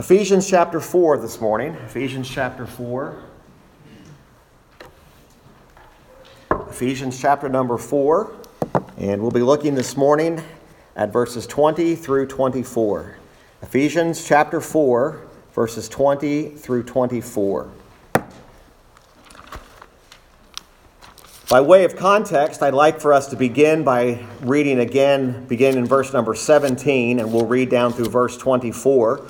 Ephesians 0.00 0.48
chapter 0.48 0.80
4 0.80 1.18
this 1.18 1.42
morning. 1.42 1.74
Ephesians 1.84 2.26
chapter 2.26 2.64
4. 2.64 3.22
Ephesians 6.70 7.20
chapter 7.20 7.50
number 7.50 7.76
4. 7.76 8.32
And 8.96 9.20
we'll 9.20 9.30
be 9.30 9.42
looking 9.42 9.74
this 9.74 9.98
morning 9.98 10.42
at 10.96 11.12
verses 11.12 11.46
20 11.46 11.96
through 11.96 12.28
24. 12.28 13.18
Ephesians 13.60 14.24
chapter 14.24 14.62
4, 14.62 15.20
verses 15.52 15.86
20 15.86 16.48
through 16.48 16.84
24. 16.84 17.70
By 21.50 21.60
way 21.60 21.84
of 21.84 21.94
context, 21.94 22.62
I'd 22.62 22.72
like 22.72 23.02
for 23.02 23.12
us 23.12 23.26
to 23.26 23.36
begin 23.36 23.84
by 23.84 24.24
reading 24.40 24.78
again, 24.78 25.44
begin 25.44 25.76
in 25.76 25.84
verse 25.84 26.14
number 26.14 26.34
17, 26.34 27.18
and 27.18 27.30
we'll 27.30 27.44
read 27.44 27.68
down 27.68 27.92
through 27.92 28.08
verse 28.08 28.38
24. 28.38 29.26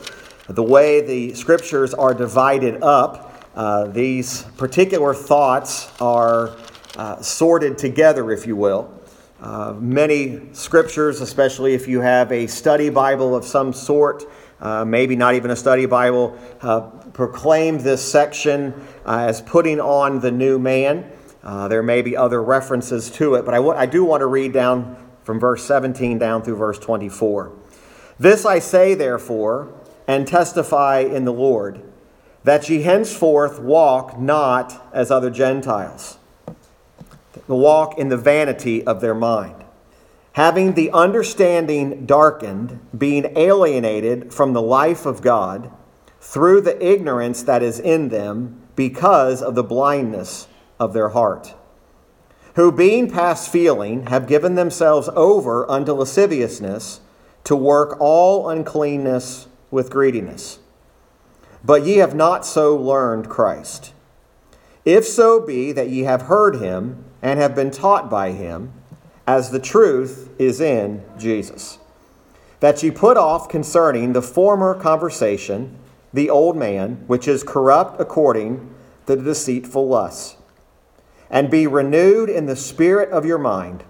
The 0.50 0.64
way 0.64 1.00
the 1.00 1.34
scriptures 1.34 1.94
are 1.94 2.12
divided 2.12 2.82
up, 2.82 3.46
uh, 3.54 3.84
these 3.84 4.42
particular 4.56 5.14
thoughts 5.14 5.88
are 6.00 6.56
uh, 6.96 7.22
sorted 7.22 7.78
together, 7.78 8.32
if 8.32 8.48
you 8.48 8.56
will. 8.56 8.92
Uh, 9.40 9.74
many 9.78 10.52
scriptures, 10.52 11.20
especially 11.20 11.74
if 11.74 11.86
you 11.86 12.00
have 12.00 12.32
a 12.32 12.48
study 12.48 12.90
Bible 12.90 13.36
of 13.36 13.44
some 13.44 13.72
sort, 13.72 14.24
uh, 14.58 14.84
maybe 14.84 15.14
not 15.14 15.36
even 15.36 15.52
a 15.52 15.56
study 15.56 15.86
Bible, 15.86 16.36
uh, 16.62 16.80
proclaim 17.12 17.78
this 17.78 18.02
section 18.02 18.74
uh, 19.06 19.26
as 19.28 19.40
putting 19.40 19.78
on 19.78 20.18
the 20.18 20.32
new 20.32 20.58
man. 20.58 21.08
Uh, 21.44 21.68
there 21.68 21.84
may 21.84 22.02
be 22.02 22.16
other 22.16 22.42
references 22.42 23.08
to 23.08 23.36
it, 23.36 23.44
but 23.44 23.54
I, 23.54 23.58
w- 23.58 23.76
I 23.76 23.86
do 23.86 24.04
want 24.04 24.22
to 24.22 24.26
read 24.26 24.52
down 24.52 24.96
from 25.22 25.38
verse 25.38 25.64
17 25.64 26.18
down 26.18 26.42
through 26.42 26.56
verse 26.56 26.80
24. 26.80 27.52
This 28.18 28.44
I 28.44 28.58
say, 28.58 28.94
therefore, 28.94 29.79
and 30.10 30.26
testify 30.26 30.98
in 30.98 31.24
the 31.24 31.32
Lord, 31.32 31.80
that 32.42 32.68
ye 32.68 32.82
henceforth 32.82 33.60
walk 33.60 34.18
not 34.18 34.84
as 34.92 35.08
other 35.08 35.30
Gentiles, 35.30 36.18
walk 37.46 37.96
in 37.96 38.08
the 38.08 38.16
vanity 38.16 38.84
of 38.84 39.00
their 39.00 39.14
mind, 39.14 39.54
having 40.32 40.72
the 40.74 40.90
understanding 40.90 42.06
darkened, 42.06 42.80
being 42.98 43.32
alienated 43.36 44.34
from 44.34 44.52
the 44.52 44.60
life 44.60 45.06
of 45.06 45.22
God 45.22 45.70
through 46.20 46.62
the 46.62 46.84
ignorance 46.84 47.44
that 47.44 47.62
is 47.62 47.78
in 47.78 48.08
them 48.08 48.60
because 48.74 49.40
of 49.40 49.54
the 49.54 49.62
blindness 49.62 50.48
of 50.80 50.92
their 50.92 51.10
heart, 51.10 51.54
who, 52.56 52.72
being 52.72 53.08
past 53.08 53.52
feeling, 53.52 54.08
have 54.08 54.26
given 54.26 54.56
themselves 54.56 55.08
over 55.14 55.70
unto 55.70 55.92
lasciviousness 55.92 56.98
to 57.44 57.54
work 57.54 57.96
all 58.00 58.48
uncleanness 58.48 59.46
with 59.70 59.90
greediness. 59.90 60.58
But 61.64 61.84
ye 61.84 61.98
have 61.98 62.14
not 62.14 62.46
so 62.46 62.76
learned 62.76 63.28
Christ. 63.28 63.92
If 64.84 65.06
so 65.06 65.40
be 65.40 65.72
that 65.72 65.90
ye 65.90 66.04
have 66.04 66.22
heard 66.22 66.56
him 66.56 67.04
and 67.20 67.38
have 67.38 67.54
been 67.54 67.70
taught 67.70 68.10
by 68.10 68.32
him, 68.32 68.72
as 69.26 69.50
the 69.50 69.60
truth 69.60 70.30
is 70.38 70.60
in 70.60 71.04
Jesus, 71.18 71.78
that 72.60 72.82
ye 72.82 72.90
put 72.90 73.16
off 73.16 73.48
concerning 73.48 74.12
the 74.12 74.22
former 74.22 74.74
conversation 74.74 75.76
the 76.12 76.28
old 76.28 76.56
man, 76.56 77.04
which 77.06 77.28
is 77.28 77.44
corrupt 77.44 78.00
according 78.00 78.74
to 79.06 79.14
the 79.14 79.22
deceitful 79.22 79.86
lusts 79.86 80.36
and 81.30 81.48
be 81.48 81.66
renewed 81.66 82.28
in 82.28 82.46
the 82.46 82.56
spirit 82.56 83.08
of 83.10 83.24
your 83.24 83.38
mind, 83.38 83.84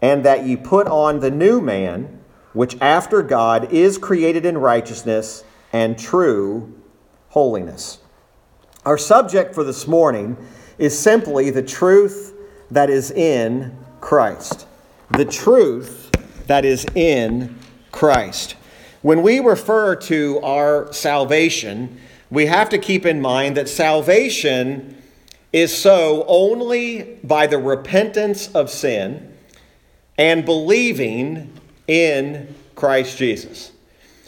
and 0.00 0.24
that 0.24 0.46
ye 0.46 0.56
put 0.56 0.86
on 0.86 1.20
the 1.20 1.30
new 1.30 1.60
man, 1.60 2.21
which 2.52 2.76
after 2.80 3.22
God 3.22 3.72
is 3.72 3.98
created 3.98 4.44
in 4.44 4.58
righteousness 4.58 5.44
and 5.72 5.98
true 5.98 6.72
holiness. 7.30 7.98
Our 8.84 8.98
subject 8.98 9.54
for 9.54 9.64
this 9.64 9.86
morning 9.86 10.36
is 10.78 10.98
simply 10.98 11.50
the 11.50 11.62
truth 11.62 12.34
that 12.70 12.90
is 12.90 13.10
in 13.10 13.76
Christ. 14.00 14.66
The 15.10 15.24
truth 15.24 16.10
that 16.46 16.64
is 16.64 16.84
in 16.94 17.58
Christ. 17.90 18.56
When 19.02 19.22
we 19.22 19.40
refer 19.40 19.96
to 19.96 20.40
our 20.40 20.92
salvation, 20.92 22.00
we 22.30 22.46
have 22.46 22.68
to 22.70 22.78
keep 22.78 23.06
in 23.06 23.20
mind 23.20 23.56
that 23.56 23.68
salvation 23.68 24.96
is 25.52 25.76
so 25.76 26.24
only 26.26 27.18
by 27.22 27.46
the 27.46 27.58
repentance 27.58 28.48
of 28.54 28.70
sin 28.70 29.36
and 30.16 30.44
believing 30.44 31.52
in 31.86 32.54
Christ 32.74 33.18
Jesus. 33.18 33.72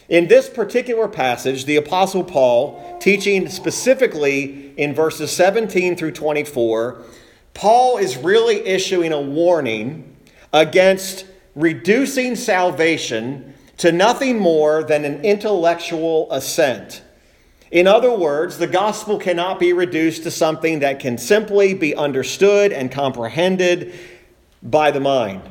In 0.09 0.29
this 0.29 0.49
particular 0.49 1.09
passage, 1.09 1.65
the 1.65 1.77
Apostle 1.77 2.25
Paul, 2.25 2.99
teaching 3.01 3.49
specifically 3.49 4.75
in 4.77 4.95
verses 4.95 5.31
17 5.33 5.97
through 5.97 6.13
24, 6.13 7.03
Paul 7.55 7.99
is 7.99 8.17
really 8.17 8.67
issuing 8.67 9.13
a 9.13 9.21
warning 9.21 10.17
against 10.53 11.27
reducing 11.55 12.37
salvation 12.37 13.55
to 13.79 13.93
nothing 13.93 14.39
more 14.39 14.85
than 14.85 15.05
an 15.05 15.25
intellectual 15.25 16.31
assent 16.31 17.03
in 17.75 17.89
other 17.89 18.17
words, 18.17 18.59
the 18.59 18.69
gospel 18.69 19.19
cannot 19.19 19.59
be 19.59 19.73
reduced 19.73 20.23
to 20.23 20.31
something 20.31 20.79
that 20.79 21.01
can 21.01 21.19
simply 21.19 21.75
be 21.75 21.93
understood 21.97 22.73
and 22.73 22.89
comprehended 22.89 23.93
by 24.63 24.93
the 24.93 25.01
mind. 25.01 25.43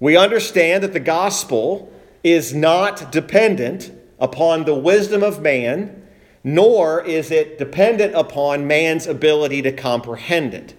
We 0.00 0.16
understand 0.16 0.82
that 0.82 0.94
the 0.94 1.00
gospel 1.00 1.92
is 2.24 2.54
not 2.54 3.12
dependent 3.12 3.92
upon 4.18 4.64
the 4.64 4.74
wisdom 4.74 5.22
of 5.22 5.40
man, 5.40 6.06
nor 6.42 7.02
is 7.02 7.30
it 7.30 7.58
dependent 7.58 8.14
upon 8.14 8.66
man's 8.66 9.06
ability 9.06 9.62
to 9.62 9.72
comprehend 9.72 10.54
it. 10.54 10.74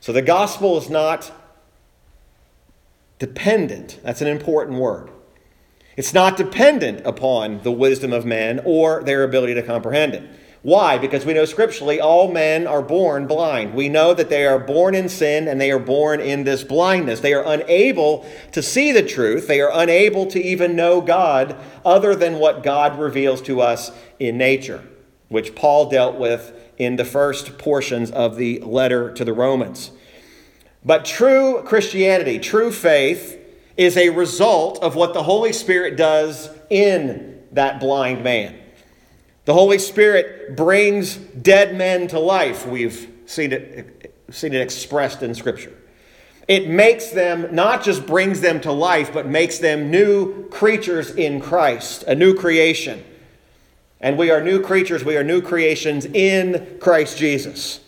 So 0.00 0.12
the 0.12 0.22
gospel 0.22 0.78
is 0.78 0.88
not 0.88 1.30
dependent. 3.18 4.00
That's 4.02 4.22
an 4.22 4.28
important 4.28 4.78
word. 4.78 5.10
It's 5.96 6.14
not 6.14 6.38
dependent 6.38 7.06
upon 7.06 7.62
the 7.62 7.72
wisdom 7.72 8.12
of 8.12 8.24
men 8.24 8.62
or 8.64 9.02
their 9.02 9.22
ability 9.22 9.52
to 9.54 9.62
comprehend 9.62 10.14
it. 10.14 10.22
Why? 10.62 10.98
Because 10.98 11.24
we 11.24 11.32
know 11.32 11.46
scripturally 11.46 12.00
all 12.00 12.30
men 12.30 12.66
are 12.66 12.82
born 12.82 13.26
blind. 13.26 13.72
We 13.72 13.88
know 13.88 14.12
that 14.12 14.28
they 14.28 14.46
are 14.46 14.58
born 14.58 14.94
in 14.94 15.08
sin 15.08 15.48
and 15.48 15.58
they 15.58 15.70
are 15.70 15.78
born 15.78 16.20
in 16.20 16.44
this 16.44 16.64
blindness. 16.64 17.20
They 17.20 17.32
are 17.32 17.44
unable 17.46 18.26
to 18.52 18.62
see 18.62 18.92
the 18.92 19.02
truth. 19.02 19.48
They 19.48 19.62
are 19.62 19.70
unable 19.72 20.26
to 20.26 20.42
even 20.42 20.76
know 20.76 21.00
God 21.00 21.56
other 21.82 22.14
than 22.14 22.38
what 22.38 22.62
God 22.62 22.98
reveals 22.98 23.40
to 23.42 23.62
us 23.62 23.90
in 24.18 24.36
nature, 24.36 24.84
which 25.28 25.54
Paul 25.54 25.88
dealt 25.88 26.16
with 26.16 26.52
in 26.76 26.96
the 26.96 27.06
first 27.06 27.56
portions 27.56 28.10
of 28.10 28.36
the 28.36 28.60
letter 28.60 29.12
to 29.14 29.24
the 29.24 29.32
Romans. 29.32 29.92
But 30.84 31.06
true 31.06 31.62
Christianity, 31.64 32.38
true 32.38 32.70
faith, 32.70 33.38
is 33.78 33.96
a 33.96 34.10
result 34.10 34.82
of 34.82 34.94
what 34.94 35.14
the 35.14 35.22
Holy 35.22 35.54
Spirit 35.54 35.96
does 35.96 36.50
in 36.68 37.40
that 37.52 37.80
blind 37.80 38.22
man. 38.22 38.59
The 39.44 39.54
Holy 39.54 39.78
Spirit 39.78 40.56
brings 40.56 41.16
dead 41.16 41.76
men 41.76 42.08
to 42.08 42.18
life. 42.18 42.66
We've 42.66 43.08
seen 43.26 43.52
it, 43.52 44.14
seen 44.30 44.52
it 44.52 44.60
expressed 44.60 45.22
in 45.22 45.34
Scripture. 45.34 45.72
It 46.46 46.68
makes 46.68 47.10
them, 47.10 47.54
not 47.54 47.82
just 47.82 48.06
brings 48.06 48.40
them 48.40 48.60
to 48.62 48.72
life, 48.72 49.12
but 49.12 49.26
makes 49.26 49.58
them 49.58 49.90
new 49.90 50.48
creatures 50.48 51.12
in 51.12 51.40
Christ, 51.40 52.02
a 52.04 52.14
new 52.14 52.34
creation. 52.34 53.04
And 54.00 54.18
we 54.18 54.30
are 54.30 54.42
new 54.42 54.60
creatures, 54.60 55.04
we 55.04 55.16
are 55.16 55.24
new 55.24 55.40
creations 55.40 56.06
in 56.06 56.78
Christ 56.80 57.16
Jesus. 57.18 57.80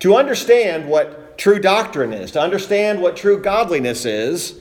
To 0.00 0.14
understand 0.16 0.88
what 0.88 1.36
true 1.38 1.58
doctrine 1.58 2.12
is, 2.12 2.30
to 2.32 2.40
understand 2.40 3.00
what 3.00 3.16
true 3.16 3.40
godliness 3.40 4.04
is, 4.04 4.60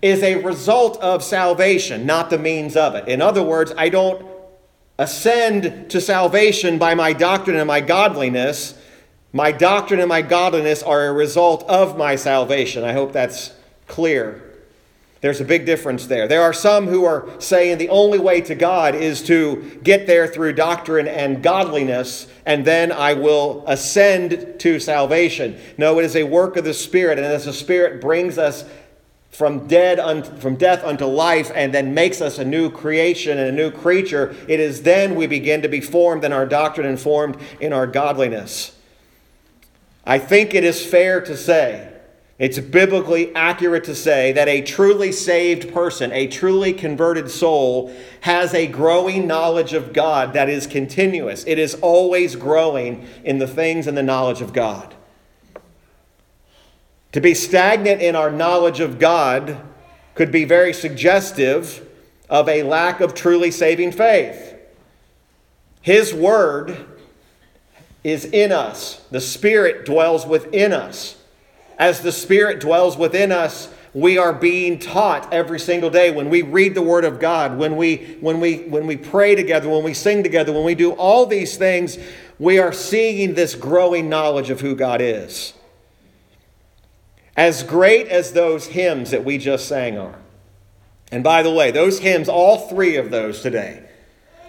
is 0.00 0.22
a 0.22 0.42
result 0.42 0.98
of 0.98 1.22
salvation, 1.22 2.04
not 2.06 2.30
the 2.30 2.38
means 2.38 2.76
of 2.76 2.94
it. 2.94 3.08
In 3.08 3.22
other 3.22 3.42
words, 3.42 3.72
I 3.76 3.88
don't 3.88 4.24
ascend 4.98 5.90
to 5.90 6.00
salvation 6.00 6.78
by 6.78 6.94
my 6.94 7.12
doctrine 7.12 7.56
and 7.56 7.66
my 7.66 7.80
godliness. 7.80 8.78
My 9.32 9.50
doctrine 9.50 10.00
and 10.00 10.08
my 10.08 10.22
godliness 10.22 10.82
are 10.82 11.06
a 11.06 11.12
result 11.12 11.64
of 11.64 11.96
my 11.96 12.16
salvation. 12.16 12.84
I 12.84 12.92
hope 12.92 13.12
that's 13.12 13.52
clear. 13.86 14.52
There's 15.22 15.40
a 15.40 15.44
big 15.44 15.66
difference 15.66 16.06
there. 16.06 16.26
There 16.26 16.42
are 16.42 16.52
some 16.52 16.88
who 16.88 17.04
are 17.04 17.28
saying 17.38 17.78
the 17.78 17.88
only 17.90 18.18
way 18.18 18.40
to 18.40 18.56
God 18.56 18.96
is 18.96 19.22
to 19.22 19.78
get 19.84 20.08
there 20.08 20.26
through 20.26 20.54
doctrine 20.54 21.06
and 21.06 21.40
godliness, 21.40 22.26
and 22.44 22.64
then 22.64 22.90
I 22.90 23.14
will 23.14 23.62
ascend 23.68 24.56
to 24.58 24.80
salvation. 24.80 25.60
No, 25.78 26.00
it 26.00 26.04
is 26.04 26.16
a 26.16 26.24
work 26.24 26.56
of 26.56 26.64
the 26.64 26.74
Spirit, 26.74 27.18
and 27.18 27.26
as 27.26 27.44
the 27.44 27.52
Spirit 27.52 28.00
brings 28.00 28.36
us 28.36 28.64
from 29.32 29.66
dead 29.66 29.98
un, 29.98 30.22
from 30.22 30.56
death 30.56 30.84
unto 30.84 31.06
life 31.06 31.50
and 31.54 31.74
then 31.74 31.94
makes 31.94 32.20
us 32.20 32.38
a 32.38 32.44
new 32.44 32.70
creation 32.70 33.38
and 33.38 33.48
a 33.48 33.52
new 33.52 33.70
creature 33.70 34.36
it 34.46 34.60
is 34.60 34.82
then 34.82 35.14
we 35.14 35.26
begin 35.26 35.62
to 35.62 35.68
be 35.68 35.80
formed 35.80 36.22
in 36.22 36.32
our 36.32 36.46
doctrine 36.46 36.86
and 36.86 37.00
formed 37.00 37.36
in 37.60 37.72
our 37.72 37.86
godliness 37.86 38.78
i 40.04 40.18
think 40.18 40.54
it 40.54 40.64
is 40.64 40.84
fair 40.84 41.20
to 41.20 41.36
say 41.36 41.88
It's 42.38 42.58
biblically 42.58 43.32
accurate 43.36 43.84
to 43.84 43.94
say 43.94 44.32
that 44.32 44.48
a 44.48 44.62
truly 44.62 45.12
saved 45.12 45.72
person, 45.72 46.10
a 46.10 46.26
truly 46.26 46.72
converted 46.72 47.30
soul, 47.30 47.94
has 48.22 48.52
a 48.52 48.66
growing 48.66 49.28
knowledge 49.28 49.74
of 49.74 49.92
God 49.92 50.32
that 50.32 50.48
is 50.48 50.66
continuous. 50.66 51.44
It 51.46 51.60
is 51.60 51.76
always 51.76 52.34
growing 52.34 53.06
in 53.22 53.38
the 53.38 53.46
things 53.46 53.86
and 53.86 53.96
the 53.96 54.02
knowledge 54.02 54.40
of 54.40 54.52
God. 54.52 54.92
To 57.12 57.20
be 57.20 57.34
stagnant 57.34 58.00
in 58.00 58.16
our 58.16 58.30
knowledge 58.30 58.80
of 58.80 58.98
God 58.98 59.60
could 60.14 60.32
be 60.32 60.44
very 60.44 60.72
suggestive 60.72 61.86
of 62.28 62.48
a 62.48 62.62
lack 62.62 63.00
of 63.00 63.14
truly 63.14 63.50
saving 63.50 63.92
faith. 63.92 64.54
His 65.82 66.14
word 66.14 66.86
is 68.02 68.24
in 68.24 68.50
us, 68.50 69.00
the 69.10 69.20
Spirit 69.20 69.84
dwells 69.84 70.26
within 70.26 70.72
us. 70.72 71.16
As 71.78 72.00
the 72.00 72.12
Spirit 72.12 72.60
dwells 72.60 72.96
within 72.96 73.30
us, 73.30 73.72
we 73.94 74.16
are 74.16 74.32
being 74.32 74.78
taught 74.78 75.32
every 75.32 75.60
single 75.60 75.90
day 75.90 76.10
when 76.10 76.30
we 76.30 76.42
read 76.42 76.74
the 76.74 76.82
word 76.82 77.04
of 77.04 77.20
god 77.20 77.58
when 77.58 77.76
we 77.76 78.16
when 78.20 78.40
we 78.40 78.60
when 78.60 78.86
we 78.86 78.96
pray 78.96 79.34
together 79.34 79.68
when 79.68 79.84
we 79.84 79.92
sing 79.92 80.22
together 80.22 80.50
when 80.50 80.64
we 80.64 80.74
do 80.74 80.92
all 80.92 81.26
these 81.26 81.58
things 81.58 81.98
we 82.38 82.58
are 82.58 82.72
seeing 82.72 83.34
this 83.34 83.54
growing 83.54 84.08
knowledge 84.08 84.48
of 84.48 84.62
who 84.62 84.74
god 84.74 85.02
is 85.02 85.52
as 87.36 87.62
great 87.62 88.08
as 88.08 88.32
those 88.32 88.66
hymns 88.66 89.10
that 89.10 89.24
we 89.24 89.38
just 89.38 89.66
sang 89.66 89.98
are. 89.98 90.18
And 91.10 91.22
by 91.22 91.42
the 91.42 91.50
way, 91.50 91.70
those 91.70 91.98
hymns, 91.98 92.28
all 92.28 92.68
three 92.68 92.96
of 92.96 93.10
those 93.10 93.42
today, 93.42 93.88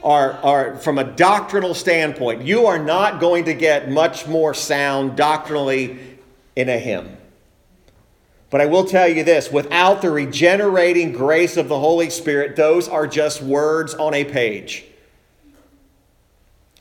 are, 0.04 0.34
are 0.34 0.76
from 0.78 0.98
a 0.98 1.04
doctrinal 1.04 1.74
standpoint. 1.74 2.42
You 2.42 2.66
are 2.66 2.80
not 2.80 3.20
going 3.20 3.46
to 3.46 3.54
get 3.54 3.90
much 3.90 4.28
more 4.28 4.54
sound 4.54 5.16
doctrinally 5.16 5.98
in 6.56 6.70
a 6.70 6.78
hymn. 6.78 7.18
But 8.50 8.62
I 8.62 8.66
will 8.68 8.86
tell 8.86 9.08
you 9.08 9.24
this 9.24 9.52
without 9.52 10.02
the 10.02 10.12
regenerating 10.12 11.12
grace 11.12 11.58
of 11.58 11.70
the 11.70 11.80
Holy 11.80 12.10
Spirit, 12.10 12.56
those 12.56 12.88
are 12.88 13.08
just 13.08 13.42
words 13.42 13.94
on 13.96 14.14
a 14.14 14.24
page. 14.26 14.86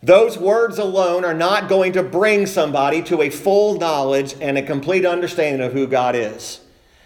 Those 0.02 0.36
words 0.36 0.78
alone 0.78 1.24
are 1.24 1.34
not 1.34 1.68
going 1.68 1.92
to 1.92 2.02
bring 2.02 2.46
somebody 2.46 3.02
to 3.04 3.22
a 3.22 3.30
full 3.30 3.78
knowledge 3.78 4.34
and 4.40 4.58
a 4.58 4.62
complete 4.62 5.06
understanding 5.06 5.64
of 5.64 5.72
who 5.72 5.86
God 5.86 6.16
is. 6.16 6.60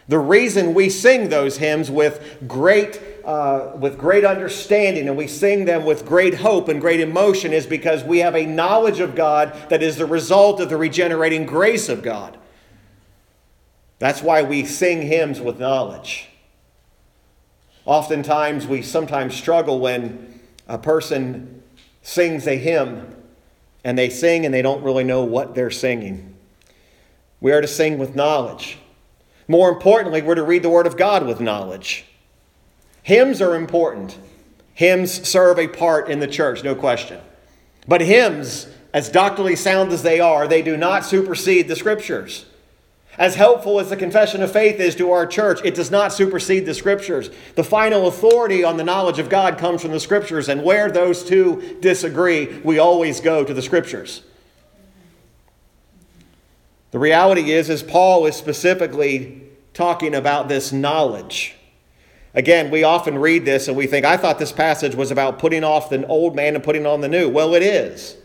The 0.09 0.19
reason 0.19 0.73
we 0.73 0.89
sing 0.89 1.29
those 1.29 1.59
hymns 1.59 1.91
with 1.91 2.39
great, 2.47 3.01
uh, 3.25 3.73
with 3.77 3.99
great 3.99 4.25
understanding 4.25 5.09
and 5.09 5.17
we 5.17 5.27
sing 5.27 5.65
them 5.65 5.85
with 5.85 6.07
great 6.07 6.35
hope 6.35 6.69
and 6.69 6.81
great 6.81 7.01
emotion 7.01 7.53
is 7.53 7.67
because 7.67 8.03
we 8.05 8.21
have 8.21 8.37
a 8.37 8.47
knowledge 8.47 9.01
of 9.01 9.15
God 9.15 9.55
that 9.69 9.83
is 9.83 9.97
the 9.97 10.07
result 10.07 10.61
of 10.61 10.71
the 10.71 10.77
regenerating 10.77 11.45
grace 11.45 11.89
of 11.89 12.03
God. 12.03 12.39
That's 13.99 14.23
why 14.23 14.43
we 14.43 14.65
sing 14.65 15.03
hymns 15.03 15.41
with 15.41 15.59
knowledge. 15.59 16.29
Oftentimes, 17.85 18.67
we 18.67 18.83
sometimes 18.83 19.35
struggle 19.35 19.81
when 19.81 20.41
a 20.69 20.79
person 20.79 21.56
sings 22.07 22.47
a 22.47 22.57
hymn 22.57 23.17
and 23.83 23.99
they 23.99 24.09
sing 24.09 24.47
and 24.47 24.55
they 24.55 24.63
don't 24.63 24.85
really 24.85 25.03
know 25.03 25.25
what 25.25 25.57
they're 25.57 25.73
singing. 25.73 26.37
We 27.41 27.51
are 27.51 27.61
to 27.61 27.67
sing 27.67 27.99
with 27.99 28.15
knowledge. 28.15 28.79
More 29.49 29.69
importantly, 29.69 30.23
we're 30.23 30.37
to 30.37 30.45
read 30.45 30.63
the 30.63 30.71
Word 30.71 30.87
of 30.87 30.97
God 30.97 31.27
with 31.27 31.41
knowledge. 31.41 32.05
Hymns 33.03 33.43
are 33.43 33.57
important. 33.57 34.19
Hymns 34.73 35.29
serve 35.29 35.59
a 35.59 35.67
part 35.67 36.09
in 36.09 36.21
the 36.21 36.29
church, 36.29 36.63
no 36.63 36.77
question. 36.77 37.21
But 37.89 38.03
hymns, 38.03 38.69
as 38.95 39.09
doctrinally 39.09 39.57
sound 39.57 39.91
as 39.91 40.05
they 40.05 40.21
are, 40.21 40.47
they 40.47 40.63
do 40.63 40.77
not 40.77 41.05
supersede 41.05 41.67
the 41.67 41.75
Scriptures. 41.75 42.47
As 43.19 43.35
helpful 43.35 43.81
as 43.81 43.89
the 43.89 43.97
confession 43.97 44.43
of 44.43 44.53
faith 44.53 44.79
is 44.79 44.95
to 44.97 45.11
our 45.11 45.27
church, 45.27 45.61
it 45.65 45.75
does 45.75 45.91
not 45.91 46.13
supersede 46.13 46.67
the 46.67 46.75
scriptures. 46.75 47.31
The 47.55 47.65
final 47.65 48.07
authority 48.07 48.63
on 48.63 48.77
the 48.77 48.85
knowledge 48.85 49.19
of 49.19 49.31
God 49.31 49.57
comes 49.57 49.81
from 49.81 49.93
the 49.93 50.01
scriptures, 50.01 50.49
and 50.49 50.63
where 50.63 50.91
those 50.91 51.25
two 51.25 51.79
disagree, 51.81 52.59
we 52.59 52.79
always 52.79 53.21
go 53.21 53.43
to 53.43 53.55
the 53.55 53.63
scriptures. 53.63 54.23
The 56.91 56.99
reality 56.99 57.53
is, 57.53 57.71
is 57.71 57.83
Paul 57.83 58.27
is 58.27 58.37
specifically 58.37 59.43
talking 59.73 60.15
about 60.15 60.49
this 60.49 60.73
knowledge. 60.73 61.55
Again, 62.35 62.71
we 62.71 62.85
often 62.85 63.19
read 63.19 63.47
this 63.47 63.67
and 63.67 63.77
we 63.77 63.87
think, 63.87 64.05
I 64.05 64.19
thought 64.19 64.39
this 64.39 64.53
passage 64.53 64.95
was 64.95 65.11
about 65.11 65.39
putting 65.39 65.65
off 65.65 65.89
the 65.89 66.07
old 66.07 66.37
man 66.37 66.55
and 66.55 66.63
putting 66.63 66.87
on 66.87 67.01
the 67.01 67.09
new. 67.09 67.31
Well, 67.31 67.55
it 67.55 67.63
is. 67.63 68.17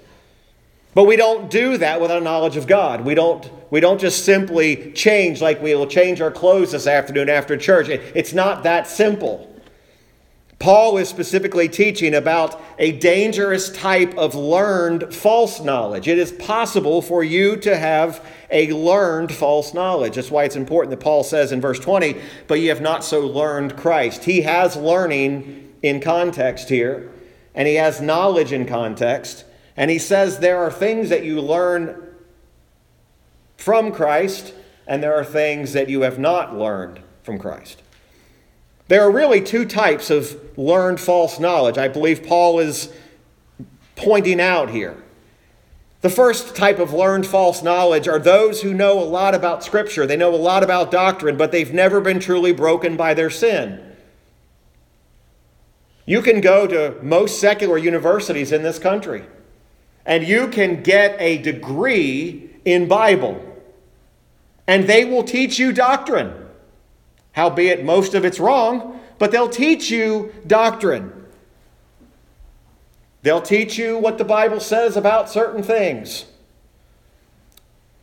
But 0.94 1.06
we 1.06 1.16
don't 1.16 1.50
do 1.50 1.78
that 1.78 2.02
without 2.02 2.22
knowledge 2.24 2.58
of 2.58 2.68
God. 2.68 3.06
We 3.06 3.16
don't, 3.16 3.50
we 3.72 3.80
don't 3.80 4.00
just 4.00 4.26
simply 4.26 4.92
change 4.92 5.42
like 5.42 5.62
we 5.62 5.74
will 5.74 5.88
change 5.88 6.20
our 6.20 6.32
clothes 6.32 6.74
this 6.74 6.86
afternoon 6.86 7.30
after 7.30 7.56
church. 7.56 7.88
It, 7.88 8.02
it's 8.14 8.34
not 8.34 8.64
that 8.64 8.88
simple. 8.88 9.48
Paul 10.62 10.98
is 10.98 11.10
specifically 11.10 11.68
teaching 11.68 12.14
about 12.14 12.62
a 12.78 12.92
dangerous 12.92 13.72
type 13.72 14.16
of 14.16 14.36
learned 14.36 15.12
false 15.12 15.60
knowledge. 15.60 16.08
It 16.08 16.20
is 16.20 16.32
possible 16.34 17.02
for 17.02 17.24
you 17.24 17.56
to 17.58 17.76
have 17.76 18.24
a 18.52 18.72
learned 18.72 19.34
false 19.34 19.74
knowledge. 19.74 20.16
That's 20.16 20.30
why 20.30 20.44
it's 20.44 20.56
important 20.56 20.92
that 20.92 21.04
Paul 21.04 21.24
says 21.24 21.52
in 21.52 21.62
verse 21.62 21.80
20, 21.80 22.22
but 22.48 22.60
ye 22.60 22.68
have 22.68 22.80
not 22.80 23.04
so 23.04 23.22
learned 23.22 23.76
Christ. 23.76 24.26
He 24.26 24.42
has 24.42 24.76
learning 24.76 25.74
in 25.82 26.00
context 26.00 26.70
here, 26.70 27.12
and 27.56 27.68
he 27.68 27.76
has 27.76 28.00
knowledge 28.00 28.52
in 28.52 28.68
context. 28.68 29.46
And 29.78 29.90
he 29.90 30.00
says 30.00 30.40
there 30.40 30.58
are 30.58 30.72
things 30.72 31.10
that 31.10 31.24
you 31.24 31.42
learn 31.42 32.12
from 33.58 33.92
Christ, 33.92 34.54
and 34.88 35.02
there 35.02 35.14
are 35.14 35.24
things 35.24 35.74
that 35.74 35.88
you 35.88 36.02
have 36.02 36.20
not 36.20 36.58
learned 36.58 37.00
from 37.24 37.38
Christ. 37.38 37.82
There 38.88 39.04
are 39.04 39.12
really 39.12 39.40
two 39.42 39.66
types 39.66 40.10
of 40.10 40.38
learned 40.58 41.00
false 41.00 41.40
knowledge, 41.40 41.78
I 41.78 41.88
believe 41.88 42.24
Paul 42.24 42.60
is 42.60 42.92
pointing 43.96 44.42
out 44.42 44.72
here. 44.72 45.02
The 46.02 46.10
first 46.10 46.56
type 46.56 46.80
of 46.80 46.92
learned 46.92 47.28
false 47.28 47.62
knowledge 47.62 48.08
are 48.08 48.18
those 48.18 48.64
who 48.64 48.74
know 48.74 49.00
a 49.00 49.06
lot 49.06 49.36
about 49.36 49.64
Scripture. 49.64 50.08
They 50.08 50.18
know 50.18 50.34
a 50.34 50.36
lot 50.36 50.64
about 50.64 50.90
doctrine, 50.90 51.38
but 51.38 51.52
they've 51.52 51.72
never 51.72 52.02
been 52.02 52.20
truly 52.20 52.52
broken 52.52 52.98
by 52.98 53.14
their 53.14 53.30
sin. 53.30 53.96
You 56.08 56.24
can 56.24 56.42
go 56.42 56.66
to 56.66 56.98
most 57.04 57.40
secular 57.40 57.78
universities 57.78 58.52
in 58.52 58.64
this 58.64 58.80
country 58.80 59.24
and 60.06 60.26
you 60.26 60.48
can 60.48 60.84
get 60.84 61.16
a 61.20 61.38
degree 61.38 62.50
in 62.66 62.88
Bible. 62.88 63.40
And 64.68 64.88
they 64.88 65.06
will 65.06 65.24
teach 65.24 65.60
you 65.60 65.72
doctrine. 65.72 66.34
Howbeit, 67.34 67.84
most 67.84 68.14
of 68.14 68.26
it's 68.26 68.40
wrong, 68.40 69.00
but 69.20 69.32
they'll 69.32 69.50
teach 69.50 69.90
you 69.90 70.34
doctrine. 70.48 71.14
They'll 73.24 73.42
teach 73.42 73.78
you 73.78 73.98
what 73.98 74.18
the 74.18 74.24
Bible 74.24 74.60
says 74.60 74.98
about 74.98 75.30
certain 75.30 75.64
things. 75.64 76.26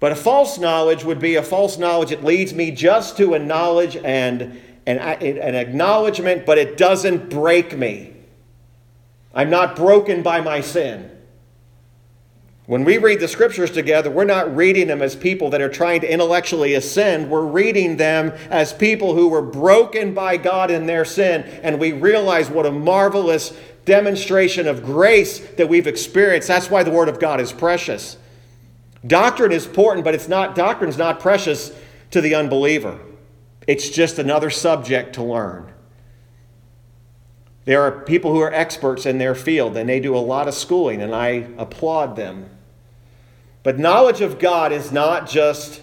But 0.00 0.12
a 0.12 0.16
false 0.16 0.58
knowledge 0.58 1.04
would 1.04 1.18
be 1.18 1.34
a 1.34 1.42
false 1.42 1.76
knowledge 1.76 2.10
that 2.10 2.22
leads 2.22 2.54
me 2.54 2.70
just 2.70 3.16
to 3.16 3.34
a 3.34 3.38
knowledge 3.38 3.96
and 3.96 4.60
an, 4.86 4.98
an 4.98 5.54
acknowledgement, 5.56 6.46
but 6.46 6.56
it 6.56 6.76
doesn't 6.76 7.28
break 7.30 7.76
me. 7.76 8.14
I'm 9.34 9.50
not 9.50 9.74
broken 9.74 10.22
by 10.22 10.40
my 10.40 10.60
sin. 10.60 11.17
When 12.68 12.84
we 12.84 12.98
read 12.98 13.20
the 13.20 13.28
scriptures 13.28 13.70
together, 13.70 14.10
we're 14.10 14.24
not 14.24 14.54
reading 14.54 14.88
them 14.88 15.00
as 15.00 15.16
people 15.16 15.48
that 15.50 15.62
are 15.62 15.70
trying 15.70 16.02
to 16.02 16.12
intellectually 16.12 16.74
ascend. 16.74 17.30
We're 17.30 17.46
reading 17.46 17.96
them 17.96 18.34
as 18.50 18.74
people 18.74 19.14
who 19.14 19.28
were 19.28 19.40
broken 19.40 20.12
by 20.12 20.36
God 20.36 20.70
in 20.70 20.84
their 20.84 21.06
sin, 21.06 21.44
and 21.62 21.80
we 21.80 21.92
realize 21.92 22.50
what 22.50 22.66
a 22.66 22.70
marvelous 22.70 23.56
demonstration 23.86 24.68
of 24.68 24.84
grace 24.84 25.38
that 25.56 25.70
we've 25.70 25.86
experienced. 25.86 26.48
That's 26.48 26.68
why 26.68 26.82
the 26.82 26.90
Word 26.90 27.08
of 27.08 27.18
God 27.18 27.40
is 27.40 27.54
precious. 27.54 28.18
Doctrine 29.06 29.52
is 29.52 29.64
important, 29.64 30.04
but 30.04 30.14
it's 30.14 30.28
not 30.28 30.54
doctrine's 30.54 30.98
not 30.98 31.20
precious 31.20 31.72
to 32.10 32.20
the 32.20 32.34
unbeliever. 32.34 33.00
It's 33.66 33.88
just 33.88 34.18
another 34.18 34.50
subject 34.50 35.14
to 35.14 35.22
learn. 35.22 35.72
There 37.64 37.80
are 37.80 38.02
people 38.02 38.34
who 38.34 38.40
are 38.40 38.52
experts 38.52 39.06
in 39.06 39.16
their 39.16 39.34
field, 39.34 39.74
and 39.74 39.88
they 39.88 40.00
do 40.00 40.14
a 40.14 40.18
lot 40.18 40.48
of 40.48 40.54
schooling, 40.54 41.00
and 41.00 41.14
I 41.14 41.48
applaud 41.56 42.14
them. 42.14 42.50
But 43.62 43.78
knowledge 43.78 44.20
of 44.20 44.38
God 44.38 44.72
is 44.72 44.92
not 44.92 45.28
just 45.28 45.82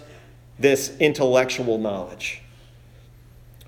this 0.58 0.96
intellectual 0.98 1.78
knowledge. 1.78 2.42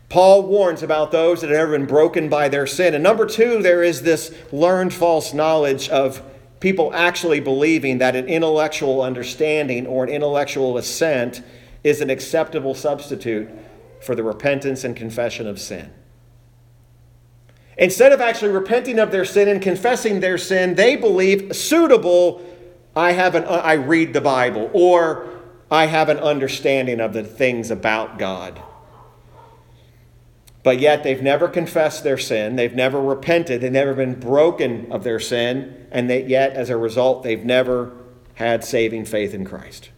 Paul 0.08 0.44
warns 0.44 0.82
about 0.82 1.12
those 1.12 1.42
that 1.42 1.50
have 1.50 1.58
ever 1.58 1.72
been 1.72 1.86
broken 1.86 2.28
by 2.28 2.48
their 2.48 2.66
sin. 2.66 2.94
And 2.94 3.04
number 3.04 3.26
two, 3.26 3.62
there 3.62 3.82
is 3.82 4.02
this 4.02 4.34
learned 4.50 4.94
false 4.94 5.34
knowledge 5.34 5.88
of 5.90 6.22
people 6.60 6.92
actually 6.94 7.40
believing 7.40 7.98
that 7.98 8.16
an 8.16 8.26
intellectual 8.26 9.02
understanding 9.02 9.86
or 9.86 10.04
an 10.04 10.10
intellectual 10.10 10.78
assent 10.78 11.42
is 11.84 12.00
an 12.00 12.10
acceptable 12.10 12.74
substitute 12.74 13.48
for 14.00 14.14
the 14.14 14.22
repentance 14.22 14.82
and 14.82 14.96
confession 14.96 15.46
of 15.46 15.60
sin. 15.60 15.90
Instead 17.76 18.10
of 18.10 18.20
actually 18.20 18.50
repenting 18.50 18.98
of 18.98 19.12
their 19.12 19.24
sin 19.24 19.46
and 19.46 19.62
confessing 19.62 20.20
their 20.20 20.38
sin, 20.38 20.74
they 20.74 20.96
believe 20.96 21.54
suitable 21.54 22.42
I 22.98 23.12
have 23.12 23.34
an 23.34 23.44
uh, 23.44 23.62
I 23.64 23.74
read 23.74 24.12
the 24.12 24.20
Bible 24.20 24.70
or 24.72 25.28
I 25.70 25.86
have 25.86 26.08
an 26.08 26.18
understanding 26.18 27.00
of 27.00 27.12
the 27.12 27.22
things 27.22 27.70
about 27.70 28.18
God. 28.18 28.60
But 30.64 30.80
yet 30.80 31.04
they've 31.04 31.22
never 31.22 31.48
confessed 31.48 32.02
their 32.04 32.18
sin, 32.18 32.56
they've 32.56 32.74
never 32.74 33.00
repented, 33.00 33.60
they've 33.60 33.72
never 33.72 33.94
been 33.94 34.18
broken 34.18 34.90
of 34.90 35.04
their 35.04 35.20
sin, 35.20 35.86
and 35.90 36.10
that 36.10 36.28
yet, 36.28 36.52
as 36.52 36.68
a 36.68 36.76
result, 36.76 37.22
they've 37.22 37.44
never 37.44 37.92
had 38.34 38.64
saving 38.64 39.04
faith 39.04 39.32
in 39.32 39.44
Christ. 39.44 39.90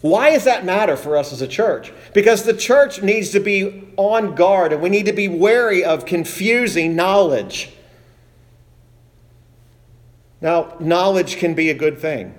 Why 0.00 0.30
does 0.30 0.44
that 0.44 0.64
matter 0.64 0.96
for 0.96 1.16
us 1.16 1.32
as 1.32 1.42
a 1.42 1.46
church? 1.46 1.92
Because 2.14 2.44
the 2.44 2.54
church 2.54 3.02
needs 3.02 3.30
to 3.30 3.40
be 3.40 3.92
on 3.96 4.34
guard 4.34 4.72
and 4.72 4.80
we 4.80 4.88
need 4.88 5.06
to 5.06 5.12
be 5.12 5.28
wary 5.28 5.84
of 5.84 6.06
confusing 6.06 6.96
knowledge. 6.96 7.70
Now, 10.40 10.76
knowledge 10.80 11.36
can 11.36 11.54
be 11.54 11.70
a 11.70 11.74
good 11.74 11.98
thing. 11.98 12.34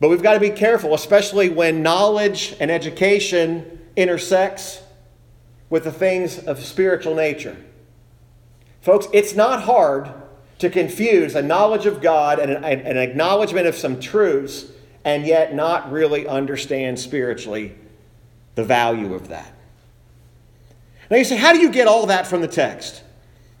But 0.00 0.08
we've 0.08 0.22
got 0.22 0.34
to 0.34 0.40
be 0.40 0.50
careful, 0.50 0.94
especially 0.94 1.48
when 1.48 1.82
knowledge 1.82 2.56
and 2.58 2.70
education 2.70 3.80
intersects 3.94 4.82
with 5.70 5.84
the 5.84 5.92
things 5.92 6.38
of 6.40 6.58
spiritual 6.58 7.14
nature. 7.14 7.56
Folks, 8.80 9.06
it's 9.12 9.34
not 9.34 9.62
hard 9.62 10.12
to 10.58 10.68
confuse 10.68 11.34
a 11.36 11.42
knowledge 11.42 11.86
of 11.86 12.00
God 12.00 12.40
and 12.40 12.50
an, 12.50 12.64
an 12.64 12.96
acknowledgement 12.96 13.66
of 13.66 13.76
some 13.76 14.00
truths 14.00 14.66
and 15.04 15.24
yet 15.24 15.54
not 15.54 15.90
really 15.90 16.26
understand 16.26 16.98
spiritually 16.98 17.74
the 18.54 18.64
value 18.64 19.14
of 19.14 19.28
that. 19.28 19.52
Now 21.10 21.16
you 21.16 21.24
say, 21.24 21.36
how 21.36 21.52
do 21.52 21.60
you 21.60 21.70
get 21.70 21.86
all 21.86 22.06
that 22.06 22.26
from 22.26 22.40
the 22.40 22.48
text? 22.48 23.02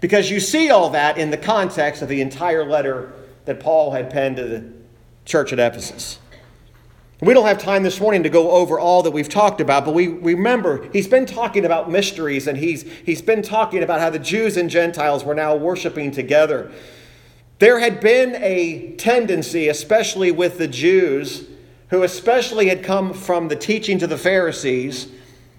Because 0.02 0.28
you 0.28 0.40
see 0.40 0.68
all 0.68 0.90
that 0.90 1.16
in 1.16 1.30
the 1.30 1.36
context 1.36 2.02
of 2.02 2.08
the 2.08 2.20
entire 2.20 2.64
letter 2.64 3.12
that 3.44 3.60
Paul 3.60 3.92
had 3.92 4.10
penned 4.10 4.36
to 4.36 4.44
the 4.44 4.72
church 5.24 5.52
at 5.52 5.60
Ephesus. 5.60 6.18
We 7.20 7.32
don't 7.34 7.46
have 7.46 7.58
time 7.58 7.84
this 7.84 8.00
morning 8.00 8.24
to 8.24 8.28
go 8.28 8.50
over 8.50 8.80
all 8.80 9.04
that 9.04 9.12
we've 9.12 9.28
talked 9.28 9.60
about, 9.60 9.84
but 9.84 9.94
we 9.94 10.08
remember 10.08 10.90
he's 10.92 11.06
been 11.06 11.24
talking 11.24 11.64
about 11.64 11.88
mysteries 11.88 12.48
and 12.48 12.58
he's, 12.58 12.82
he's 12.82 13.22
been 13.22 13.42
talking 13.42 13.84
about 13.84 14.00
how 14.00 14.10
the 14.10 14.18
Jews 14.18 14.56
and 14.56 14.68
Gentiles 14.68 15.22
were 15.22 15.36
now 15.36 15.54
worshiping 15.54 16.10
together. 16.10 16.72
There 17.60 17.78
had 17.78 18.00
been 18.00 18.34
a 18.42 18.96
tendency, 18.96 19.68
especially 19.68 20.32
with 20.32 20.58
the 20.58 20.66
Jews, 20.66 21.46
who 21.90 22.02
especially 22.02 22.68
had 22.70 22.82
come 22.82 23.14
from 23.14 23.46
the 23.46 23.54
teachings 23.54 24.02
of 24.02 24.10
the 24.10 24.18
Pharisees, 24.18 25.06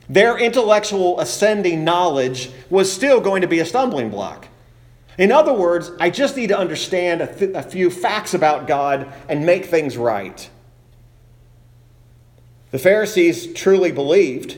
their 0.10 0.38
intellectual 0.38 1.20
ascending 1.20 1.84
knowledge 1.84 2.52
was 2.70 2.92
still 2.92 3.22
going 3.22 3.42
to 3.42 3.48
be 3.48 3.60
a 3.60 3.66
stumbling 3.66 4.10
block. 4.10 4.48
In 5.18 5.32
other 5.32 5.54
words, 5.54 5.92
I 6.00 6.10
just 6.10 6.36
need 6.36 6.48
to 6.48 6.58
understand 6.58 7.22
a, 7.22 7.34
th- 7.34 7.56
a 7.56 7.62
few 7.62 7.90
facts 7.90 8.34
about 8.34 8.68
God 8.68 9.14
and 9.30 9.46
make 9.46 9.66
things 9.66 9.96
right. 9.96 10.50
The 12.72 12.80
Pharisees 12.80 13.54
truly 13.54 13.92
believed, 13.92 14.58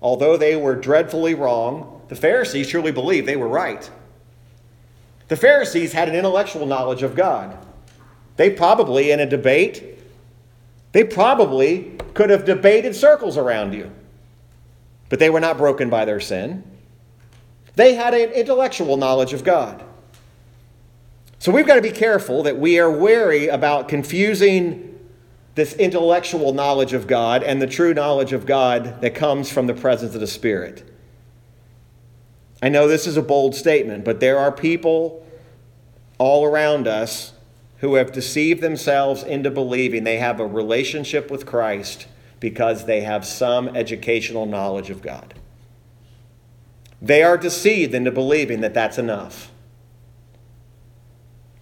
although 0.00 0.36
they 0.36 0.56
were 0.56 0.74
dreadfully 0.74 1.34
wrong, 1.34 2.00
the 2.08 2.16
Pharisees 2.16 2.68
truly 2.68 2.90
believed 2.90 3.28
they 3.28 3.36
were 3.36 3.48
right. 3.48 3.88
The 5.28 5.36
Pharisees 5.36 5.92
had 5.92 6.08
an 6.08 6.16
intellectual 6.16 6.66
knowledge 6.66 7.02
of 7.02 7.14
God. 7.14 7.56
They 8.36 8.50
probably, 8.50 9.10
in 9.10 9.20
a 9.20 9.26
debate, 9.26 9.98
they 10.92 11.04
probably 11.04 11.92
could 12.14 12.30
have 12.30 12.44
debated 12.44 12.96
circles 12.96 13.36
around 13.36 13.74
you, 13.74 13.92
but 15.10 15.18
they 15.18 15.28
were 15.28 15.40
not 15.40 15.58
broken 15.58 15.90
by 15.90 16.06
their 16.06 16.20
sin. 16.20 16.64
They 17.74 17.94
had 17.94 18.14
an 18.14 18.30
intellectual 18.30 18.96
knowledge 18.96 19.34
of 19.34 19.44
God. 19.44 19.84
So 21.38 21.52
we've 21.52 21.66
got 21.66 21.74
to 21.74 21.82
be 21.82 21.90
careful 21.90 22.42
that 22.44 22.58
we 22.58 22.78
are 22.78 22.90
wary 22.90 23.48
about 23.48 23.88
confusing 23.88 24.98
this 25.56 25.74
intellectual 25.74 26.54
knowledge 26.54 26.92
of 26.92 27.06
God 27.06 27.42
and 27.42 27.60
the 27.60 27.66
true 27.66 27.92
knowledge 27.92 28.32
of 28.32 28.46
God 28.46 29.00
that 29.00 29.14
comes 29.14 29.50
from 29.50 29.66
the 29.66 29.74
presence 29.74 30.14
of 30.14 30.20
the 30.20 30.26
Spirit. 30.26 30.88
I 32.62 32.68
know 32.68 32.86
this 32.86 33.06
is 33.06 33.16
a 33.16 33.22
bold 33.22 33.54
statement, 33.54 34.04
but 34.04 34.20
there 34.20 34.38
are 34.38 34.52
people 34.52 35.26
all 36.18 36.44
around 36.44 36.86
us 36.86 37.32
who 37.78 37.94
have 37.94 38.12
deceived 38.12 38.60
themselves 38.60 39.22
into 39.22 39.50
believing 39.50 40.04
they 40.04 40.18
have 40.18 40.38
a 40.38 40.46
relationship 40.46 41.30
with 41.30 41.46
Christ 41.46 42.06
because 42.40 42.86
they 42.86 43.02
have 43.02 43.24
some 43.24 43.68
educational 43.68 44.46
knowledge 44.46 44.90
of 44.90 45.02
God. 45.02 45.34
They 47.00 47.22
are 47.22 47.38
deceived 47.38 47.94
into 47.94 48.10
believing 48.10 48.60
that 48.60 48.74
that's 48.74 48.98
enough. 48.98 49.50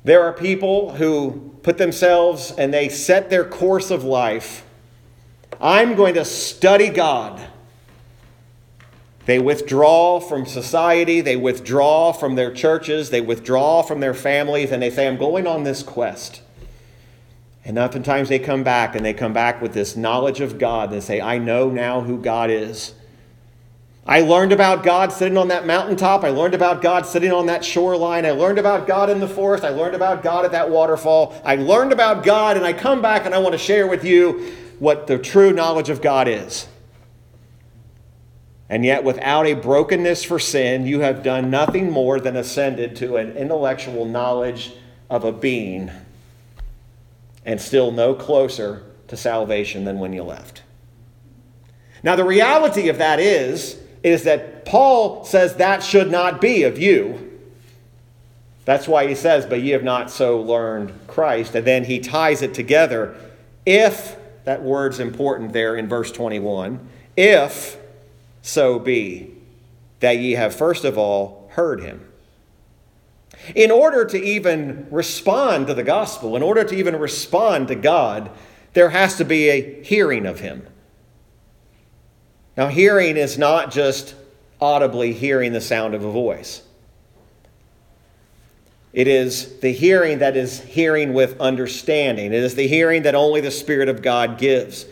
There 0.04 0.22
are 0.22 0.32
people 0.32 0.94
who 0.94 1.52
put 1.62 1.78
themselves 1.78 2.52
and 2.52 2.72
they 2.72 2.88
set 2.88 3.28
their 3.28 3.44
course 3.44 3.90
of 3.90 4.04
life. 4.04 4.64
I'm 5.60 5.96
going 5.96 6.14
to 6.14 6.24
study 6.24 6.88
God. 6.88 7.46
They 9.26 9.38
withdraw 9.38 10.20
from 10.20 10.46
society, 10.46 11.20
they 11.20 11.36
withdraw 11.36 12.12
from 12.12 12.34
their 12.34 12.50
churches, 12.50 13.10
they 13.10 13.20
withdraw 13.20 13.82
from 13.82 14.00
their 14.00 14.14
families, 14.14 14.70
and 14.72 14.82
they 14.82 14.88
say, 14.88 15.06
I'm 15.06 15.18
going 15.18 15.46
on 15.46 15.64
this 15.64 15.82
quest. 15.82 16.40
And 17.68 17.78
oftentimes 17.78 18.30
they 18.30 18.38
come 18.38 18.64
back 18.64 18.96
and 18.96 19.04
they 19.04 19.12
come 19.12 19.34
back 19.34 19.60
with 19.60 19.74
this 19.74 19.94
knowledge 19.94 20.40
of 20.40 20.58
God. 20.58 20.90
They 20.90 21.00
say, 21.00 21.20
I 21.20 21.36
know 21.36 21.68
now 21.68 22.00
who 22.00 22.16
God 22.16 22.48
is. 22.48 22.94
I 24.06 24.22
learned 24.22 24.52
about 24.52 24.82
God 24.82 25.12
sitting 25.12 25.36
on 25.36 25.48
that 25.48 25.66
mountaintop. 25.66 26.24
I 26.24 26.30
learned 26.30 26.54
about 26.54 26.80
God 26.80 27.04
sitting 27.04 27.30
on 27.30 27.44
that 27.44 27.62
shoreline. 27.62 28.24
I 28.24 28.30
learned 28.30 28.58
about 28.58 28.86
God 28.86 29.10
in 29.10 29.20
the 29.20 29.28
forest. 29.28 29.64
I 29.64 29.68
learned 29.68 29.94
about 29.94 30.22
God 30.22 30.46
at 30.46 30.52
that 30.52 30.70
waterfall. 30.70 31.38
I 31.44 31.56
learned 31.56 31.92
about 31.92 32.24
God, 32.24 32.56
and 32.56 32.64
I 32.64 32.72
come 32.72 33.02
back 33.02 33.26
and 33.26 33.34
I 33.34 33.38
want 33.38 33.52
to 33.52 33.58
share 33.58 33.86
with 33.86 34.02
you 34.02 34.50
what 34.78 35.06
the 35.06 35.18
true 35.18 35.52
knowledge 35.52 35.90
of 35.90 36.00
God 36.00 36.26
is. 36.26 36.68
And 38.70 38.82
yet, 38.82 39.04
without 39.04 39.46
a 39.46 39.52
brokenness 39.52 40.24
for 40.24 40.38
sin, 40.38 40.86
you 40.86 41.00
have 41.00 41.22
done 41.22 41.50
nothing 41.50 41.90
more 41.90 42.18
than 42.18 42.34
ascended 42.34 42.96
to 42.96 43.16
an 43.16 43.36
intellectual 43.36 44.06
knowledge 44.06 44.72
of 45.10 45.24
a 45.24 45.32
being 45.32 45.90
and 47.48 47.58
still 47.58 47.90
no 47.90 48.14
closer 48.14 48.82
to 49.06 49.16
salvation 49.16 49.86
than 49.86 49.98
when 49.98 50.12
you 50.12 50.22
left. 50.22 50.62
Now, 52.02 52.14
the 52.14 52.24
reality 52.24 52.90
of 52.90 52.98
that 52.98 53.18
is, 53.18 53.80
is 54.02 54.24
that 54.24 54.66
Paul 54.66 55.24
says 55.24 55.54
that 55.54 55.82
should 55.82 56.10
not 56.10 56.42
be 56.42 56.64
of 56.64 56.78
you. 56.78 57.40
That's 58.66 58.86
why 58.86 59.06
he 59.06 59.14
says, 59.14 59.46
But 59.46 59.62
ye 59.62 59.70
have 59.70 59.82
not 59.82 60.10
so 60.10 60.38
learned 60.38 60.92
Christ. 61.06 61.54
And 61.54 61.66
then 61.66 61.84
he 61.84 62.00
ties 62.00 62.42
it 62.42 62.52
together. 62.52 63.16
If, 63.64 64.18
that 64.44 64.62
word's 64.62 65.00
important 65.00 65.54
there 65.54 65.74
in 65.74 65.88
verse 65.88 66.12
21, 66.12 66.86
if 67.16 67.78
so 68.42 68.78
be 68.78 69.32
that 70.00 70.18
ye 70.18 70.32
have 70.32 70.54
first 70.54 70.84
of 70.84 70.98
all 70.98 71.48
heard 71.54 71.80
him. 71.80 72.06
In 73.54 73.70
order 73.70 74.04
to 74.04 74.22
even 74.22 74.86
respond 74.90 75.68
to 75.68 75.74
the 75.74 75.82
gospel, 75.82 76.36
in 76.36 76.42
order 76.42 76.64
to 76.64 76.74
even 76.74 76.96
respond 76.96 77.68
to 77.68 77.74
God, 77.74 78.30
there 78.74 78.90
has 78.90 79.16
to 79.16 79.24
be 79.24 79.48
a 79.48 79.82
hearing 79.82 80.26
of 80.26 80.40
him. 80.40 80.66
Now, 82.56 82.68
hearing 82.68 83.16
is 83.16 83.38
not 83.38 83.70
just 83.70 84.14
audibly 84.60 85.12
hearing 85.12 85.52
the 85.52 85.60
sound 85.60 85.94
of 85.94 86.04
a 86.04 86.10
voice. 86.10 86.62
It 88.92 89.06
is 89.06 89.60
the 89.60 89.70
hearing 89.70 90.18
that 90.18 90.36
is 90.36 90.60
hearing 90.60 91.12
with 91.12 91.40
understanding. 91.40 92.26
It 92.26 92.42
is 92.42 92.54
the 92.54 92.66
hearing 92.66 93.02
that 93.02 93.14
only 93.14 93.40
the 93.40 93.50
Spirit 93.50 93.88
of 93.88 94.02
God 94.02 94.38
gives. 94.38 94.86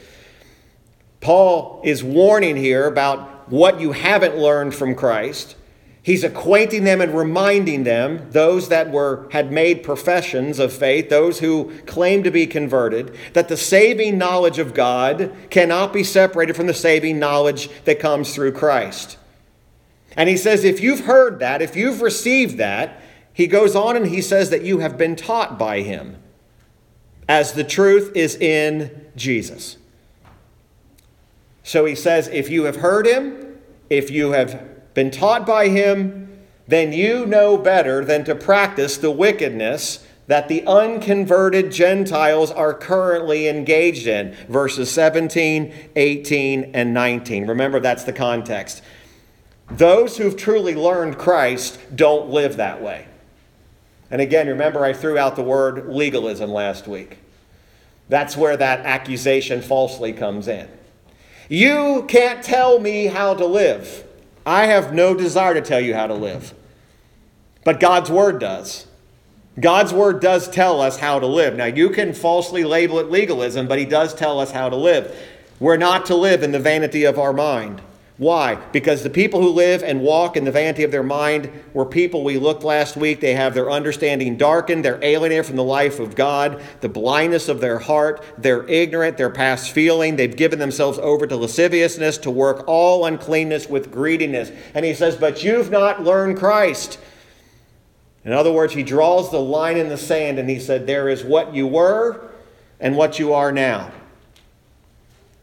Paul 1.21 1.81
is 1.83 2.05
warning 2.05 2.57
here 2.57 2.87
about 2.87 3.50
what 3.50 3.81
you 3.81 3.93
haven't 3.93 4.37
learned 4.37 4.75
from 4.75 4.95
Christ. 4.95 5.57
He's 6.06 6.22
acquainting 6.22 6.84
them 6.84 7.00
and 7.00 7.18
reminding 7.18 7.82
them, 7.82 8.30
those 8.30 8.68
that 8.68 8.92
were 8.92 9.28
had 9.32 9.50
made 9.50 9.82
professions 9.82 10.60
of 10.60 10.72
faith, 10.72 11.08
those 11.08 11.40
who 11.40 11.72
claim 11.84 12.22
to 12.22 12.30
be 12.30 12.46
converted, 12.46 13.12
that 13.32 13.48
the 13.48 13.56
saving 13.56 14.16
knowledge 14.16 14.60
of 14.60 14.72
God 14.72 15.34
cannot 15.50 15.92
be 15.92 16.04
separated 16.04 16.54
from 16.54 16.68
the 16.68 16.75
saving 16.75 17.18
knowledge 17.18 17.68
that 17.86 17.98
comes 17.98 18.32
through 18.32 18.52
Christ. 18.52 19.18
And 20.16 20.28
he 20.28 20.36
says, 20.36 20.62
if 20.62 20.80
you've 20.80 21.06
heard 21.06 21.40
that, 21.40 21.60
if 21.60 21.75
you've 21.75 22.00
received 22.00 22.56
that, 22.58 23.02
he 23.32 23.48
goes 23.48 23.75
on 23.75 23.96
and 23.96 24.06
he 24.06 24.22
says 24.22 24.50
that 24.50 24.62
you 24.62 24.78
have 24.78 24.96
been 24.96 25.16
taught 25.16 25.58
by 25.58 25.80
him, 25.80 26.18
as 27.28 27.54
the 27.54 27.64
truth 27.64 28.12
is 28.14 28.36
in 28.36 29.08
Jesus. 29.16 29.76
So 31.64 31.84
he 31.84 31.96
says, 31.96 32.28
if 32.28 32.48
you 32.48 32.62
have 32.62 32.76
heard 32.76 33.08
him, 33.08 33.58
if 33.90 34.08
you 34.08 34.30
have 34.30 34.75
been 34.97 35.11
taught 35.11 35.45
by 35.45 35.69
him, 35.69 36.41
then 36.67 36.91
you 36.91 37.26
know 37.26 37.59
better 37.59 38.03
than 38.03 38.25
to 38.25 38.35
practice 38.35 38.97
the 38.97 39.11
wickedness 39.11 40.05
that 40.26 40.49
the 40.49 40.67
unconverted 40.67 41.71
Gentiles 41.71 42.50
are 42.50 42.73
currently 42.73 43.47
engaged 43.47 44.07
in. 44.07 44.35
Verses 44.49 44.91
17, 44.91 45.73
18, 45.95 46.71
and 46.73 46.95
19. 46.95 47.47
Remember, 47.47 47.79
that's 47.79 48.05
the 48.05 48.12
context. 48.12 48.83
Those 49.71 50.17
who've 50.17 50.37
truly 50.37 50.75
learned 50.75 51.19
Christ 51.19 51.79
don't 51.95 52.31
live 52.31 52.57
that 52.57 52.83
way. 52.83 53.07
And 54.11 54.23
again, 54.23 54.49
remember, 54.49 54.83
I 54.83 54.95
threw 54.95 55.19
out 55.19 55.37
the 55.37 55.43
word 55.43 55.88
legalism 55.88 56.50
last 56.50 56.88
week. 56.88 57.19
That's 58.09 58.35
where 58.35 58.57
that 58.57 58.81
accusation 58.81 59.61
falsely 59.61 60.15
comes 60.15 60.49
in. 60.49 60.69
You 61.50 62.07
can't 62.09 62.43
tell 62.43 62.79
me 62.81 63.07
how 63.07 63.35
to 63.35 63.45
live. 63.45 64.05
I 64.47 64.67
have 64.67 64.95
no 64.95 65.12
desire 65.12 65.55
to 65.55 65.61
tell 65.61 65.81
you 65.81 65.95
how 65.95 66.07
to 66.07 66.15
live. 66.15 66.55
But 67.65 67.81
God's 67.81 68.11
Word 68.11 68.38
does. 68.38 68.87
God's 69.59 69.93
Word 69.93 70.21
does 70.21 70.49
tell 70.49 70.81
us 70.81 70.99
how 70.99 71.19
to 71.19 71.26
live. 71.26 71.57
Now, 71.57 71.65
you 71.65 71.91
can 71.91 72.15
falsely 72.15 72.62
label 72.62 73.00
it 73.00 73.11
legalism, 73.11 73.67
but 73.67 73.81
He 73.81 73.85
does 73.85 74.15
tell 74.15 74.38
us 74.38 74.53
how 74.53 74.69
to 74.69 74.76
live. 74.76 75.15
We're 75.59 75.76
not 75.76 76.07
to 76.07 76.15
live 76.15 76.45
in 76.45 76.53
the 76.53 76.61
vanity 76.61 77.05
of 77.05 77.19
our 77.19 77.33
mind. 77.33 77.83
Why? 78.18 78.54
Because 78.73 79.02
the 79.02 79.11
people 79.11 79.42
who 79.42 79.50
live 79.50 79.82
and 79.82 80.00
walk 80.00 80.38
in 80.38 80.44
the 80.44 80.50
vanity 80.50 80.85
of 80.85 80.90
their 80.90 81.02
mind 81.02 81.50
were 81.75 81.85
people 81.85 82.25
we 82.25 82.38
looked 82.38 82.64
last 82.64 82.96
week. 82.96 83.20
They 83.20 83.35
have 83.35 83.52
their 83.52 83.70
understanding 83.70 84.38
darkened. 84.38 84.87
They're 84.87 85.02
alienated 85.04 85.44
from 85.44 85.56
the 85.56 85.64
life 85.64 86.00
of 86.00 86.14
God, 86.14 86.62
the 86.80 86.88
blindness 86.88 87.49
of 87.50 87.61
their 87.61 87.78
heart. 87.78 88.25
They're 88.38 88.66
ignorant. 88.68 89.18
They're 89.18 89.28
past 89.28 89.70
feeling. 89.70 90.16
They've 90.16 90.35
given 90.35 90.58
themselves 90.58 90.99
over 90.99 91.26
to 91.26 91.37
lasciviousness, 91.37 92.16
to 92.18 92.30
work 92.30 92.64
all 92.66 93.04
uncleanness 93.04 93.68
with 93.68 93.92
greediness. 93.92 94.50
And 94.73 94.87
he 94.87 94.94
says, 94.94 95.16
But 95.16 95.44
you've 95.44 95.70
not 95.70 96.02
learned 96.02 96.38
Christ. 96.38 96.99
In 98.25 98.32
other 98.32 98.50
words, 98.50 98.73
he 98.73 98.82
draws 98.82 99.30
the 99.30 99.40
line 99.40 99.76
in 99.76 99.90
the 99.90 99.99
sand 99.99 100.38
and 100.38 100.49
he 100.49 100.58
said, 100.58 100.87
There 100.87 101.11
is 101.11 101.23
what 101.23 101.54
you 101.54 101.66
were 101.66 102.30
and 102.80 102.96
what 102.96 103.18
you 103.18 103.35
are 103.35 103.52
now. 103.52 103.92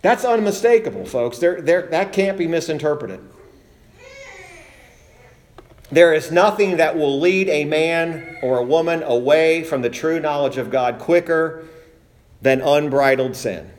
That's 0.04 0.26
unmistakable, 0.26 1.06
folks. 1.06 1.40
There, 1.40 1.62
there, 1.62 1.88
that 1.88 2.12
can't 2.12 2.38
be 2.38 2.46
misinterpreted. 2.46 3.22
There 5.90 6.14
is 6.14 6.30
nothing 6.30 6.78
that 6.78 6.98
will 6.98 7.20
lead 7.20 7.48
a 7.48 7.64
man 7.64 8.38
or 8.42 8.58
a 8.58 8.64
woman 8.64 9.02
away 9.02 9.64
from 9.64 9.82
the 9.82 9.90
true 9.90 10.20
knowledge 10.20 10.58
of 10.58 10.70
God 10.70 11.00
quicker 11.00 11.66
than 12.42 12.60
unbridled 12.60 13.38
sin. 13.38 13.72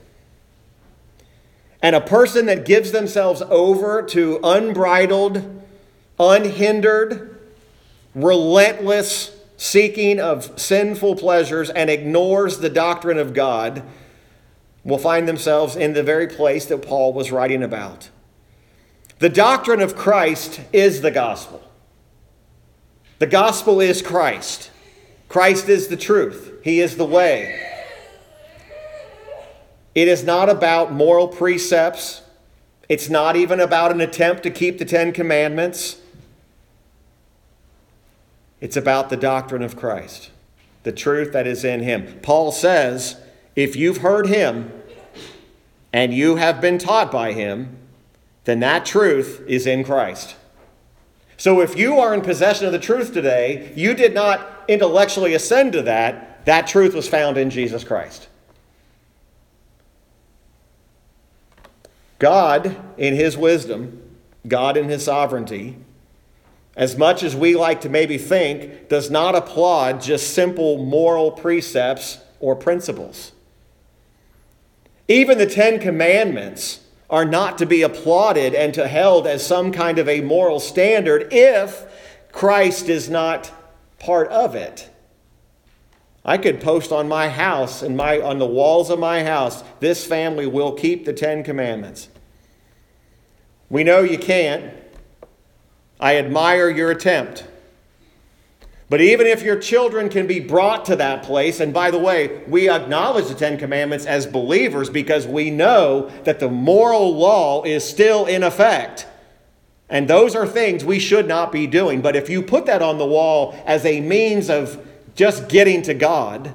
And 1.83 1.95
a 1.95 2.01
person 2.01 2.47
that 2.47 2.65
gives 2.65 2.93
themselves 2.93 3.43
over 3.43 4.01
to 4.03 4.41
unbridled, 4.43 5.63
unhindered, 6.19 7.39
relentless 8.15 9.37
seeking 9.59 10.19
of 10.21 10.59
sinful 10.59 11.17
pleasures 11.17 11.69
and 11.69 11.91
ignores 11.91 12.61
the 12.61 12.71
doctrine 12.71 13.19
of 13.19 13.35
God 13.35 13.83
will 14.85 14.99
find 14.99 15.27
themselves 15.27 15.77
in 15.77 15.95
the 15.95 16.03
very 16.03 16.29
place 16.29 16.67
that 16.67 16.83
Paul 16.83 17.13
was 17.13 17.33
writing 17.33 17.63
about. 17.63 18.11
The 19.19 19.29
doctrine 19.29 19.81
of 19.81 19.97
Christ 19.97 20.61
is 20.73 21.01
the 21.01 21.11
gospel. 21.11 21.63
The 23.19 23.27
gospel 23.27 23.81
is 23.81 24.03
Christ. 24.03 24.71
Christ 25.29 25.69
is 25.69 25.89
the 25.89 25.97
truth, 25.97 26.61
He 26.63 26.81
is 26.81 26.97
the 26.97 27.07
way. 27.07 27.61
It 29.95 30.09
is 30.09 30.25
not 30.25 30.49
about 30.49 30.93
moral 30.93 31.29
precepts. 31.29 32.23
It's 32.89 33.09
not 33.09 33.37
even 33.37 33.61
about 33.61 33.93
an 33.93 34.01
attempt 34.01 34.43
to 34.43 34.51
keep 34.51 34.79
the 34.79 34.85
Ten 34.85 35.13
Commandments. 35.13 36.01
It's 38.61 38.77
about 38.77 39.09
the 39.09 39.17
doctrine 39.17 39.63
of 39.63 39.77
Christ, 39.77 40.31
the 40.83 40.93
truth 40.93 41.33
that 41.33 41.47
is 41.47 41.65
in 41.65 41.81
Him. 41.81 42.19
Paul 42.23 42.53
says, 42.53 43.17
if 43.57 43.77
you've 43.77 43.99
heard 43.99 44.27
him 44.27 44.73
and 45.93 46.13
you 46.13 46.37
have 46.37 46.61
been 46.61 46.79
taught 46.79 47.13
by 47.13 47.33
him, 47.33 47.79
then 48.45 48.61
that 48.61 48.85
truth 48.85 49.43
is 49.47 49.67
in 49.67 49.85
Christ. 49.85 50.37
So 51.37 51.61
if 51.61 51.77
you 51.77 51.99
are 51.99 52.15
in 52.15 52.21
possession 52.21 52.67
of 52.67 52.73
the 52.73 52.79
truth 52.79 53.13
today, 53.13 53.73
you 53.75 53.95
did 53.95 54.15
not 54.15 54.65
intellectually 54.69 55.35
ascend 55.35 55.73
to 55.73 55.83
that. 55.83 56.45
That 56.47 56.67
truth 56.67 56.95
was 56.95 57.09
found 57.09 57.37
in 57.39 57.51
Jesus 57.51 57.85
Christ. 57.85 58.29
God, 62.19 62.77
in 62.97 63.15
his 63.15 63.37
wisdom, 63.37 64.01
God 64.47 64.77
in 64.77 64.89
his 64.89 65.05
sovereignty, 65.05 65.77
as 66.77 66.97
much 66.97 67.23
as 67.23 67.37
we 67.37 67.55
like 67.55 67.81
to 67.83 67.89
maybe 67.89 68.19
think, 68.19 68.89
does 68.89 69.11
not 69.11 69.35
applaud 69.35 70.01
just 70.01 70.35
simple 70.35 70.85
moral 70.85 71.31
precepts 71.31 72.19
or 72.41 72.57
principles. 72.57 73.33
Even 75.09 75.39
the 75.39 75.47
Ten 75.47 75.79
Commandments 75.79 76.81
are 77.11 77.25
not 77.25 77.59
to 77.59 77.67
be 77.67 77.83
applauded 77.83 78.55
and 78.55 78.73
to 78.75 78.89
held 78.89 79.27
as 79.27 79.47
some 79.47 79.73
kind 79.73 79.99
of 79.99 80.09
a 80.09 80.23
moral 80.23 80.59
standard 80.59 81.33
if 81.33 81.85
Christ 82.33 82.89
is 82.89 83.11
not 83.11 83.53
part 83.99 84.29
of 84.29 84.55
it. 84.55 84.91
I 86.25 86.39
could 86.39 86.61
post 86.61 86.91
on 86.91 87.07
my 87.07 87.29
house 87.29 87.83
and 87.83 87.97
my 87.97 88.19
on 88.21 88.39
the 88.39 88.47
walls 88.47 88.89
of 88.89 88.99
my 88.99 89.23
house, 89.25 89.63
this 89.81 90.07
family 90.07 90.47
will 90.47 90.73
keep 90.73 91.05
the 91.05 91.13
10 91.13 91.45
commandments. 91.45 92.09
We 93.69 93.85
know 93.85 94.01
you 94.01 94.19
can't. 94.19 94.73
I 96.01 96.17
admire 96.17 96.71
your 96.71 96.91
attempt. 96.91 97.47
But 98.95 99.01
even 99.01 99.27
if 99.27 99.43
your 99.43 99.59
children 99.59 100.09
can 100.09 100.29
be 100.29 100.39
brought 100.39 100.85
to 100.85 100.95
that 100.95 101.25
place, 101.25 101.59
and 101.59 101.75
by 101.75 101.91
the 101.91 101.99
way, 101.99 102.43
we 102.47 102.71
acknowledge 102.71 103.27
the 103.27 103.35
Ten 103.35 103.59
Commandments 103.59 104.07
as 104.07 104.25
believers 104.25 104.89
because 104.89 105.27
we 105.27 105.51
know 105.51 106.11
that 106.23 106.39
the 106.39 106.49
moral 106.49 107.13
law 107.13 107.65
is 107.65 107.83
still 107.83 108.25
in 108.27 108.45
effect. 108.45 109.09
And 109.89 110.07
those 110.07 110.37
are 110.37 110.47
things 110.47 110.85
we 110.85 111.01
should 111.01 111.27
not 111.27 111.51
be 111.51 111.67
doing. 111.67 112.03
But 112.03 112.15
if 112.15 112.31
you 112.31 112.41
put 112.41 112.67
that 112.67 112.83
on 112.83 112.99
the 112.99 113.05
wall 113.05 113.61
as 113.67 113.85
a 113.85 114.01
means 114.01 114.49
of 114.49 114.87
just 115.17 115.49
getting 115.49 115.83
to 115.83 115.95
God, 115.95 116.55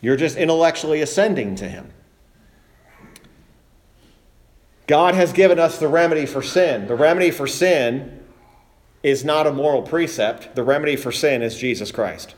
you're 0.00 0.16
just 0.16 0.36
intellectually 0.36 1.02
ascending 1.02 1.54
to 1.54 1.68
Him. 1.68 1.88
God 4.88 5.14
has 5.14 5.32
given 5.32 5.60
us 5.60 5.78
the 5.78 5.86
remedy 5.86 6.26
for 6.26 6.42
sin. 6.42 6.88
The 6.88 6.96
remedy 6.96 7.30
for 7.30 7.46
sin 7.46 8.17
is 9.02 9.24
not 9.24 9.46
a 9.46 9.52
moral 9.52 9.82
precept. 9.82 10.54
The 10.54 10.62
remedy 10.62 10.96
for 10.96 11.12
sin 11.12 11.42
is 11.42 11.56
Jesus 11.56 11.92
Christ. 11.92 12.34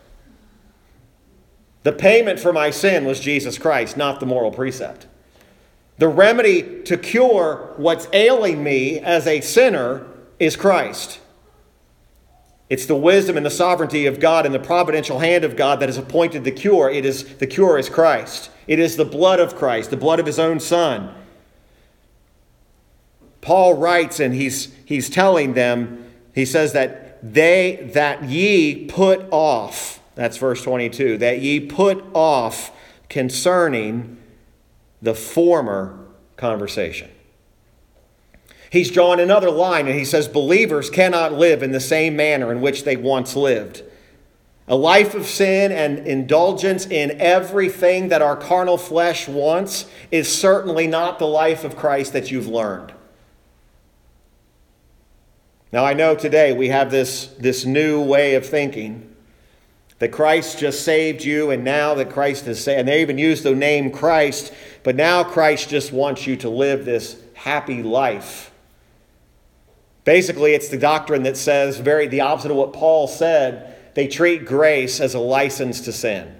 The 1.83 1.93
payment 1.93 2.39
for 2.39 2.53
my 2.53 2.71
sin 2.71 3.05
was 3.05 3.21
Jesus 3.21 3.59
Christ, 3.59 3.97
not 3.97 4.21
the 4.21 4.27
moral 4.27 4.51
precept. 4.51 5.07
The 5.99 6.09
remedy 6.09 6.83
to 6.85 6.97
cure 6.97 7.75
what's 7.77 8.09
ailing 8.13 8.63
me 8.63 8.99
as 9.01 9.27
a 9.27 9.41
sinner 9.41 10.07
is 10.39 10.57
Christ. 10.57 11.21
It's 12.69 12.87
the 12.87 12.95
wisdom 12.95 13.37
and 13.37 13.45
the 13.45 13.51
sovereignty 13.51 14.07
of 14.07 14.21
God 14.21 14.47
and 14.47 14.55
the 14.55 14.61
providential 14.61 15.19
hand 15.19 15.45
of 15.45 15.57
God 15.57 15.81
that 15.81 15.89
has 15.89 15.99
appointed 15.99 16.45
the 16.45 16.53
cure. 16.53 16.89
It 16.89 17.05
is 17.05 17.37
the 17.37 17.47
cure 17.47 17.79
is 17.79 17.89
Christ. 17.89 18.51
It 18.67 18.79
is 18.79 18.97
the 18.97 19.05
blood 19.05 19.41
of 19.41 19.57
Christ, 19.57 19.91
the 19.91 19.97
blood 19.97 20.21
of 20.21 20.27
his 20.27 20.39
own 20.39 20.61
son. 20.61 21.13
Paul 23.41 23.75
writes 23.75 24.21
and 24.21 24.35
he's 24.35 24.73
he's 24.85 25.11
telling 25.11 25.55
them 25.55 26.10
he 26.35 26.45
says 26.45 26.73
that 26.73 27.19
they 27.23 27.91
that 27.95 28.25
ye 28.25 28.87
put 28.87 29.27
off, 29.31 30.01
that's 30.15 30.37
verse 30.37 30.63
22, 30.63 31.19
that 31.19 31.41
ye 31.41 31.61
put 31.61 32.05
off 32.15 32.73
concerning 33.09 34.17
the 35.03 35.15
former 35.15 36.07
conversation. 36.37 37.11
He's 38.71 38.91
drawn 38.91 39.19
another 39.19 39.51
line 39.51 39.89
and 39.89 39.99
he 39.99 40.05
says, 40.05 40.29
Believers 40.29 40.91
cannot 40.91 41.33
live 41.33 41.63
in 41.63 41.73
the 41.73 41.81
same 41.81 42.15
manner 42.15 42.53
in 42.53 42.61
which 42.61 42.85
they 42.85 42.97
once 42.97 43.35
lived. 43.35 43.83
A 44.69 44.77
life 44.77 45.17
of 45.17 45.27
sin 45.27 45.73
and 45.73 46.07
indulgence 46.07 46.87
in 46.87 47.21
everything 47.21 48.09
that 48.09 48.23
our 48.23 48.37
carnal 48.37 48.79
flesh 48.79 49.27
wants 49.27 49.87
is 50.13 50.33
certainly 50.33 50.87
not 50.87 51.19
the 51.19 51.27
life 51.27 51.65
of 51.65 51.77
Christ 51.77 52.13
that 52.13 52.31
you've 52.31 52.47
learned. 52.47 52.93
Now, 55.73 55.85
I 55.85 55.95
know 55.95 56.15
today 56.15 56.53
we 56.53 56.69
have 56.69 56.91
this, 56.91 57.27
this 57.39 57.65
new 57.65 58.03
way 58.03 58.35
of 58.35 58.45
thinking 58.45 59.15
that 60.01 60.09
Christ 60.09 60.59
just 60.59 60.85
saved 60.85 61.23
you, 61.25 61.51
and 61.51 61.63
now 61.63 61.95
that 61.95 62.11
Christ 62.11 62.47
has 62.47 62.65
saved, 62.65 62.81
and 62.81 62.89
they 62.89 63.03
even 63.03 63.19
use 63.19 63.43
the 63.43 63.55
name 63.55 63.93
Christ, 63.93 64.53
but 64.83 64.97
now 64.97 65.23
Christ 65.23 65.69
just 65.69 65.93
wants 65.93 66.27
you 66.27 66.37
to 66.39 66.49
live 66.49 66.85
this 66.85 67.21
happy 67.35 67.83
life. 67.83 68.51
Basically, 70.05 70.55
it's 70.55 70.71
the 70.71 70.79
doctrine 70.79 71.23
that 71.25 71.37
says 71.37 71.79
very 71.79 72.09
the 72.09 72.23
opposite 72.23 72.51
of 72.51 72.57
what 72.57 72.73
Paul 72.73 73.07
said. 73.07 73.77
They 73.95 74.09
treat 74.09 74.47
grace 74.47 75.01
as 75.01 75.15
a 75.15 75.19
license 75.19 75.83
to 75.83 75.93
sin. 75.93 76.35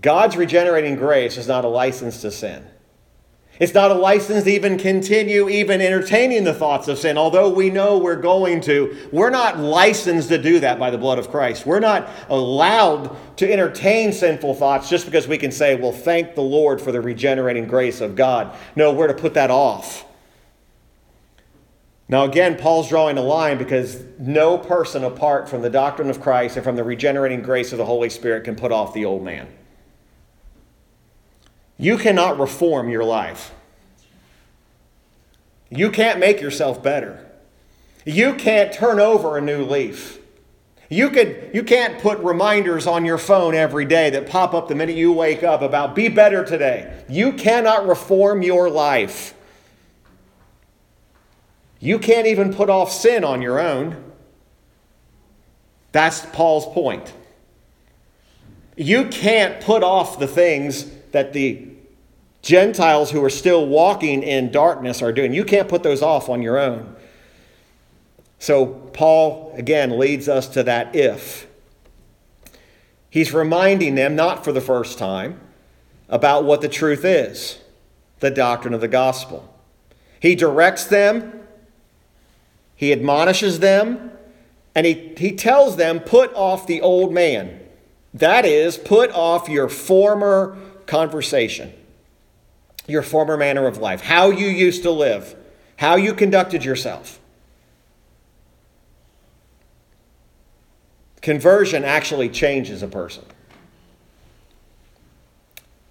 God's 0.00 0.36
regenerating 0.36 0.96
grace 0.96 1.36
is 1.36 1.46
not 1.46 1.64
a 1.64 1.68
license 1.68 2.22
to 2.22 2.30
sin. 2.30 2.66
It's 3.58 3.72
not 3.72 3.90
a 3.90 3.94
license 3.94 4.44
to 4.44 4.50
even 4.50 4.76
continue 4.76 5.48
even 5.48 5.80
entertaining 5.80 6.44
the 6.44 6.52
thoughts 6.52 6.88
of 6.88 6.98
sin, 6.98 7.16
although 7.16 7.48
we 7.48 7.70
know 7.70 7.96
we're 7.96 8.16
going 8.16 8.60
to. 8.62 9.08
We're 9.12 9.30
not 9.30 9.58
licensed 9.58 10.28
to 10.28 10.38
do 10.38 10.60
that 10.60 10.78
by 10.78 10.90
the 10.90 10.98
blood 10.98 11.18
of 11.18 11.30
Christ. 11.30 11.64
We're 11.64 11.80
not 11.80 12.08
allowed 12.28 13.16
to 13.38 13.50
entertain 13.50 14.12
sinful 14.12 14.54
thoughts 14.54 14.90
just 14.90 15.06
because 15.06 15.26
we 15.26 15.38
can 15.38 15.50
say, 15.50 15.74
well, 15.74 15.92
thank 15.92 16.34
the 16.34 16.42
Lord 16.42 16.80
for 16.80 16.92
the 16.92 17.00
regenerating 17.00 17.66
grace 17.66 18.02
of 18.02 18.14
God. 18.14 18.54
No, 18.76 18.92
we're 18.92 19.08
to 19.08 19.14
put 19.14 19.34
that 19.34 19.50
off. 19.50 20.04
Now, 22.08 22.24
again, 22.24 22.56
Paul's 22.56 22.88
drawing 22.88 23.18
a 23.18 23.22
line 23.22 23.58
because 23.58 24.04
no 24.18 24.58
person 24.58 25.02
apart 25.02 25.48
from 25.48 25.62
the 25.62 25.70
doctrine 25.70 26.08
of 26.08 26.20
Christ 26.20 26.56
and 26.56 26.62
from 26.62 26.76
the 26.76 26.84
regenerating 26.84 27.42
grace 27.42 27.72
of 27.72 27.78
the 27.78 27.86
Holy 27.86 28.10
Spirit 28.10 28.44
can 28.44 28.54
put 28.54 28.70
off 28.70 28.94
the 28.94 29.04
old 29.04 29.24
man. 29.24 29.48
You 31.78 31.98
cannot 31.98 32.38
reform 32.38 32.88
your 32.88 33.04
life. 33.04 33.52
You 35.70 35.90
can't 35.90 36.18
make 36.18 36.40
yourself 36.40 36.82
better. 36.82 37.24
You 38.04 38.34
can't 38.34 38.72
turn 38.72 39.00
over 39.00 39.36
a 39.36 39.40
new 39.40 39.64
leaf. 39.64 40.18
You, 40.88 41.10
could, 41.10 41.50
you 41.52 41.64
can't 41.64 42.00
put 42.00 42.18
reminders 42.20 42.86
on 42.86 43.04
your 43.04 43.18
phone 43.18 43.56
every 43.56 43.84
day 43.84 44.10
that 44.10 44.28
pop 44.28 44.54
up 44.54 44.68
the 44.68 44.76
minute 44.76 44.96
you 44.96 45.12
wake 45.12 45.42
up 45.42 45.60
about 45.60 45.96
be 45.96 46.08
better 46.08 46.44
today. 46.44 47.02
You 47.08 47.32
cannot 47.32 47.88
reform 47.88 48.42
your 48.42 48.70
life. 48.70 49.34
You 51.80 51.98
can't 51.98 52.28
even 52.28 52.54
put 52.54 52.70
off 52.70 52.92
sin 52.92 53.24
on 53.24 53.42
your 53.42 53.58
own. 53.58 54.12
That's 55.90 56.24
Paul's 56.26 56.66
point. 56.66 57.12
You 58.76 59.06
can't 59.06 59.60
put 59.60 59.82
off 59.82 60.18
the 60.18 60.26
things 60.26 60.86
that 61.16 61.32
the 61.32 61.66
Gentiles 62.42 63.10
who 63.10 63.24
are 63.24 63.30
still 63.30 63.66
walking 63.66 64.22
in 64.22 64.52
darkness 64.52 65.00
are 65.00 65.12
doing. 65.12 65.32
You 65.32 65.44
can't 65.44 65.66
put 65.66 65.82
those 65.82 66.02
off 66.02 66.28
on 66.28 66.42
your 66.42 66.58
own. 66.58 66.94
So, 68.38 68.66
Paul 68.66 69.54
again 69.56 69.98
leads 69.98 70.28
us 70.28 70.46
to 70.48 70.62
that 70.64 70.94
if. 70.94 71.46
He's 73.08 73.32
reminding 73.32 73.94
them, 73.94 74.14
not 74.14 74.44
for 74.44 74.52
the 74.52 74.60
first 74.60 74.98
time, 74.98 75.40
about 76.10 76.44
what 76.44 76.60
the 76.60 76.68
truth 76.68 77.02
is 77.02 77.60
the 78.20 78.30
doctrine 78.30 78.74
of 78.74 78.82
the 78.82 78.88
gospel. 78.88 79.50
He 80.20 80.34
directs 80.34 80.84
them, 80.84 81.46
he 82.74 82.92
admonishes 82.92 83.60
them, 83.60 84.12
and 84.74 84.84
he, 84.84 85.14
he 85.16 85.32
tells 85.32 85.76
them, 85.76 85.98
put 85.98 86.30
off 86.34 86.66
the 86.66 86.82
old 86.82 87.10
man. 87.10 87.58
That 88.12 88.44
is, 88.44 88.76
put 88.76 89.10
off 89.12 89.48
your 89.48 89.70
former 89.70 90.58
conversation, 90.86 91.72
your 92.86 93.02
former 93.02 93.36
manner 93.36 93.66
of 93.66 93.78
life, 93.78 94.00
how 94.00 94.30
you 94.30 94.46
used 94.46 94.82
to 94.84 94.90
live, 94.90 95.34
how 95.76 95.96
you 95.96 96.14
conducted 96.14 96.64
yourself. 96.64 97.20
Conversion 101.20 101.84
actually 101.84 102.28
changes 102.28 102.82
a 102.82 102.88
person. 102.88 103.24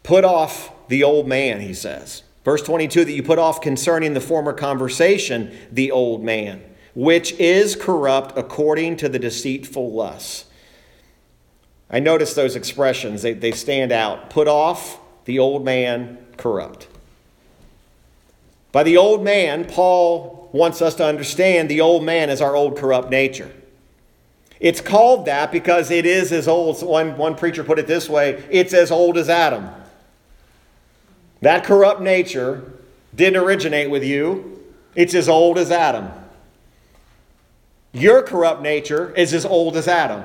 Put 0.03 0.23
off 0.23 0.71
the 0.87 1.03
old 1.03 1.27
man, 1.27 1.61
he 1.61 1.73
says. 1.73 2.23
Verse 2.45 2.61
22 2.61 3.05
that 3.05 3.11
you 3.11 3.23
put 3.23 3.39
off 3.39 3.59
concerning 3.59 4.13
the 4.13 4.21
former 4.21 4.53
conversation, 4.53 5.51
the 5.71 5.91
old 5.91 6.23
man, 6.23 6.63
which 6.93 7.33
is 7.33 7.75
corrupt 7.75 8.37
according 8.37 8.97
to 8.97 9.09
the 9.09 9.17
deceitful 9.17 9.91
lusts. 9.91 10.45
I 11.89 11.99
notice 11.99 12.33
those 12.33 12.55
expressions, 12.55 13.21
they, 13.21 13.33
they 13.33 13.51
stand 13.51 13.91
out. 13.91 14.29
Put 14.29 14.47
off 14.47 14.99
the 15.25 15.39
old 15.39 15.63
man, 15.63 16.17
corrupt. 16.37 16.87
By 18.71 18.83
the 18.83 18.97
old 18.97 19.23
man, 19.23 19.65
Paul 19.65 20.49
wants 20.51 20.81
us 20.81 20.95
to 20.95 21.05
understand 21.05 21.69
the 21.69 21.81
old 21.81 22.03
man 22.03 22.29
is 22.29 22.41
our 22.41 22.55
old 22.55 22.77
corrupt 22.77 23.09
nature. 23.09 23.51
It's 24.59 24.81
called 24.81 25.25
that 25.25 25.51
because 25.51 25.91
it 25.91 26.05
is 26.05 26.31
as 26.31 26.47
old. 26.47 26.81
One, 26.81 27.17
one 27.17 27.35
preacher 27.35 27.63
put 27.63 27.79
it 27.79 27.87
this 27.87 28.09
way 28.09 28.43
it's 28.49 28.73
as 28.73 28.91
old 28.91 29.17
as 29.17 29.29
Adam. 29.29 29.69
That 31.41 31.63
corrupt 31.63 32.01
nature 32.01 32.73
didn't 33.13 33.41
originate 33.41 33.89
with 33.89 34.03
you, 34.03 34.63
it's 34.95 35.13
as 35.13 35.29
old 35.29 35.57
as 35.57 35.71
Adam. 35.71 36.09
Your 37.93 38.21
corrupt 38.23 38.61
nature 38.61 39.13
is 39.13 39.33
as 39.33 39.45
old 39.45 39.77
as 39.77 39.87
Adam. 39.87 40.23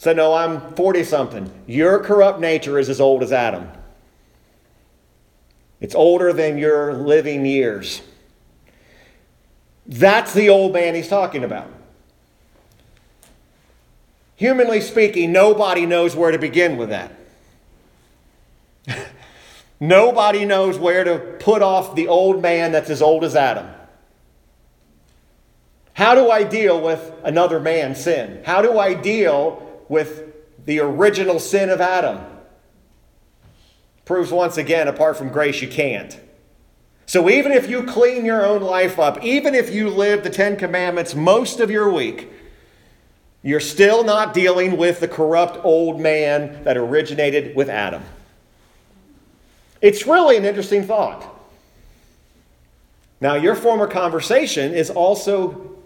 So, 0.00 0.14
no, 0.14 0.32
I'm 0.32 0.74
40 0.76 1.04
something. 1.04 1.52
Your 1.66 1.98
corrupt 1.98 2.40
nature 2.40 2.78
is 2.78 2.88
as 2.88 3.02
old 3.02 3.22
as 3.22 3.32
Adam. 3.32 3.68
It's 5.78 5.94
older 5.94 6.32
than 6.32 6.56
your 6.56 6.94
living 6.94 7.44
years. 7.44 8.00
That's 9.86 10.32
the 10.32 10.48
old 10.48 10.72
man 10.72 10.94
he's 10.94 11.08
talking 11.08 11.44
about. 11.44 11.70
Humanly 14.36 14.80
speaking, 14.80 15.32
nobody 15.32 15.84
knows 15.84 16.16
where 16.16 16.30
to 16.30 16.38
begin 16.38 16.78
with 16.78 16.88
that. 16.88 17.12
nobody 19.80 20.46
knows 20.46 20.78
where 20.78 21.04
to 21.04 21.18
put 21.40 21.60
off 21.60 21.94
the 21.94 22.08
old 22.08 22.40
man 22.40 22.72
that's 22.72 22.88
as 22.88 23.02
old 23.02 23.22
as 23.22 23.36
Adam. 23.36 23.68
How 25.92 26.14
do 26.14 26.30
I 26.30 26.42
deal 26.42 26.80
with 26.80 27.12
another 27.22 27.60
man's 27.60 28.02
sin? 28.02 28.42
How 28.46 28.62
do 28.62 28.78
I 28.78 28.94
deal 28.94 29.66
with 29.90 30.32
the 30.64 30.78
original 30.78 31.40
sin 31.40 31.68
of 31.68 31.80
Adam? 31.80 32.24
Proves 34.06 34.30
once 34.30 34.56
again, 34.56 34.88
apart 34.88 35.18
from 35.18 35.28
grace, 35.28 35.60
you 35.60 35.68
can't. 35.68 36.18
So 37.06 37.28
even 37.28 37.50
if 37.50 37.68
you 37.68 37.82
clean 37.82 38.24
your 38.24 38.46
own 38.46 38.62
life 38.62 39.00
up, 39.00 39.22
even 39.24 39.52
if 39.54 39.74
you 39.74 39.90
live 39.90 40.22
the 40.22 40.30
Ten 40.30 40.56
Commandments 40.56 41.16
most 41.16 41.58
of 41.58 41.72
your 41.72 41.92
week, 41.92 42.30
you're 43.42 43.58
still 43.58 44.04
not 44.04 44.32
dealing 44.32 44.76
with 44.76 45.00
the 45.00 45.08
corrupt 45.08 45.64
old 45.64 46.00
man 46.00 46.62
that 46.62 46.76
originated 46.76 47.56
with 47.56 47.68
Adam. 47.68 48.02
It's 49.80 50.06
really 50.06 50.36
an 50.36 50.44
interesting 50.44 50.84
thought. 50.84 51.26
Now, 53.20 53.34
your 53.34 53.56
former 53.56 53.88
conversation 53.88 54.72
is 54.72 54.88
also 54.88 55.78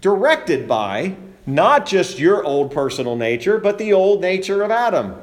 directed 0.00 0.66
by 0.66 1.14
not 1.46 1.86
just 1.86 2.18
your 2.18 2.44
old 2.44 2.72
personal 2.72 3.16
nature, 3.16 3.58
but 3.58 3.78
the 3.78 3.92
old 3.92 4.20
nature 4.20 4.62
of 4.62 4.70
Adam. 4.70 5.16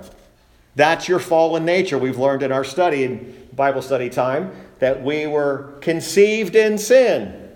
That's 0.75 1.07
your 1.07 1.19
fallen 1.19 1.65
nature. 1.65 1.97
We've 1.97 2.19
learned 2.19 2.43
in 2.43 2.51
our 2.51 2.63
study, 2.63 3.03
in 3.03 3.47
Bible 3.55 3.81
study 3.81 4.09
time, 4.09 4.51
that 4.79 5.03
we 5.03 5.27
were 5.27 5.73
conceived 5.81 6.55
in 6.55 6.77
sin, 6.77 7.49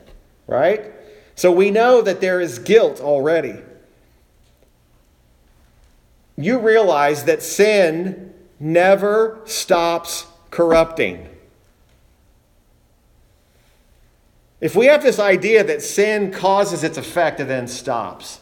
right? 0.48 0.92
So 1.36 1.52
we 1.52 1.72
know 1.72 2.02
that 2.02 2.22
there 2.22 2.42
is 2.42 2.60
guilt 2.60 3.00
already 3.00 3.56
you 6.38 6.60
realize 6.60 7.26
that 7.26 7.44
sin 7.44 8.34
never 8.60 9.40
stops 9.46 10.26
corrupting. 10.50 11.30
If 14.60 14.76
we 14.76 14.86
have 14.86 15.04
this 15.04 15.20
idea 15.20 15.64
that 15.64 15.82
sin 15.82 16.32
causes 16.32 16.84
its 16.84 16.98
effect 16.98 17.40
and 17.40 17.50
then 17.50 17.68
stops, 17.68 18.40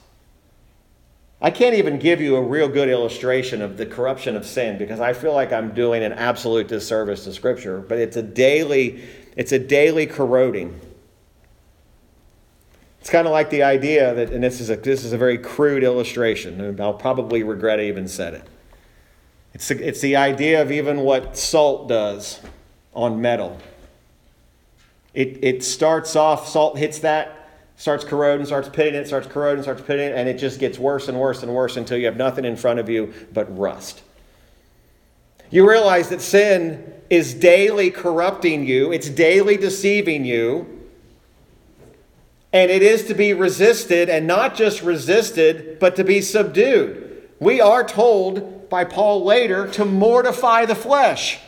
I 1.41 1.49
can't 1.49 1.73
even 1.73 1.97
give 1.97 2.21
you 2.21 2.35
a 2.35 2.41
real 2.41 2.67
good 2.67 2.87
illustration 2.87 3.63
of 3.63 3.75
the 3.75 3.85
corruption 3.85 4.35
of 4.35 4.45
sin 4.45 4.77
because 4.77 4.99
I 4.99 5.13
feel 5.13 5.33
like 5.33 5.51
I'm 5.51 5.73
doing 5.73 6.03
an 6.03 6.13
absolute 6.13 6.67
disservice 6.67 7.23
to 7.23 7.33
Scripture, 7.33 7.79
but 7.79 7.97
it's 7.97 8.15
a 8.15 8.21
daily, 8.21 9.03
it's 9.35 9.51
a 9.51 9.57
daily 9.57 10.05
corroding. 10.05 10.79
It's 12.99 13.09
kind 13.09 13.25
of 13.25 13.31
like 13.31 13.49
the 13.49 13.63
idea 13.63 14.13
that, 14.13 14.29
and 14.29 14.43
this 14.43 14.61
is 14.61 14.69
a, 14.69 14.75
this 14.75 15.03
is 15.03 15.13
a 15.13 15.17
very 15.17 15.39
crude 15.39 15.83
illustration, 15.83 16.61
and 16.61 16.79
I'll 16.79 16.93
probably 16.93 17.41
regret 17.41 17.79
I 17.79 17.85
even 17.85 18.07
said 18.07 18.35
it. 18.35 18.43
It's 19.55 19.67
the, 19.67 19.87
it's 19.87 20.01
the 20.01 20.17
idea 20.17 20.61
of 20.61 20.71
even 20.71 20.99
what 20.99 21.35
salt 21.35 21.89
does 21.89 22.39
on 22.93 23.19
metal. 23.19 23.57
It, 25.15 25.43
it 25.43 25.63
starts 25.63 26.15
off, 26.15 26.47
salt 26.47 26.77
hits 26.77 26.99
that, 26.99 27.40
starts 27.81 28.03
corroding, 28.03 28.45
starts 28.45 28.69
pitting 28.69 28.93
it, 28.93 29.07
starts 29.07 29.25
corroding, 29.25 29.63
starts 29.63 29.81
pitting 29.81 30.11
it, 30.11 30.15
and 30.15 30.29
it 30.29 30.37
just 30.37 30.59
gets 30.59 30.77
worse 30.77 31.07
and 31.07 31.19
worse 31.19 31.41
and 31.41 31.51
worse 31.51 31.77
until 31.77 31.97
you 31.97 32.05
have 32.05 32.15
nothing 32.15 32.45
in 32.45 32.55
front 32.55 32.79
of 32.79 32.87
you 32.87 33.11
but 33.33 33.57
rust. 33.57 34.03
You 35.49 35.67
realize 35.67 36.09
that 36.09 36.21
sin 36.21 36.93
is 37.09 37.33
daily 37.33 37.89
corrupting 37.89 38.67
you, 38.67 38.91
it's 38.91 39.09
daily 39.09 39.57
deceiving 39.57 40.25
you 40.25 40.77
and 42.53 42.69
it 42.69 42.81
is 42.81 43.05
to 43.05 43.13
be 43.13 43.33
resisted, 43.33 44.09
and 44.09 44.27
not 44.27 44.55
just 44.55 44.81
resisted, 44.81 45.79
but 45.79 45.95
to 45.95 46.03
be 46.03 46.21
subdued. 46.21 47.29
We 47.39 47.61
are 47.61 47.83
told 47.83 48.69
by 48.69 48.83
Paul 48.83 49.23
later 49.23 49.67
to 49.69 49.85
mortify 49.85 50.65
the 50.65 50.75
flesh. 50.75 51.39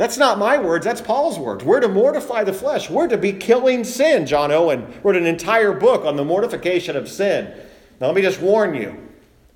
That's 0.00 0.16
not 0.16 0.38
my 0.38 0.56
words, 0.56 0.86
that's 0.86 1.02
Paul's 1.02 1.38
words. 1.38 1.62
We're 1.62 1.80
to 1.80 1.88
mortify 1.88 2.42
the 2.44 2.54
flesh. 2.54 2.88
We're 2.88 3.06
to 3.08 3.18
be 3.18 3.34
killing 3.34 3.84
sin. 3.84 4.24
John 4.24 4.50
Owen 4.50 4.98
wrote 5.02 5.14
an 5.14 5.26
entire 5.26 5.74
book 5.74 6.06
on 6.06 6.16
the 6.16 6.24
mortification 6.24 6.96
of 6.96 7.06
sin. 7.06 7.52
Now, 8.00 8.06
let 8.06 8.16
me 8.16 8.22
just 8.22 8.40
warn 8.40 8.72
you 8.72 8.96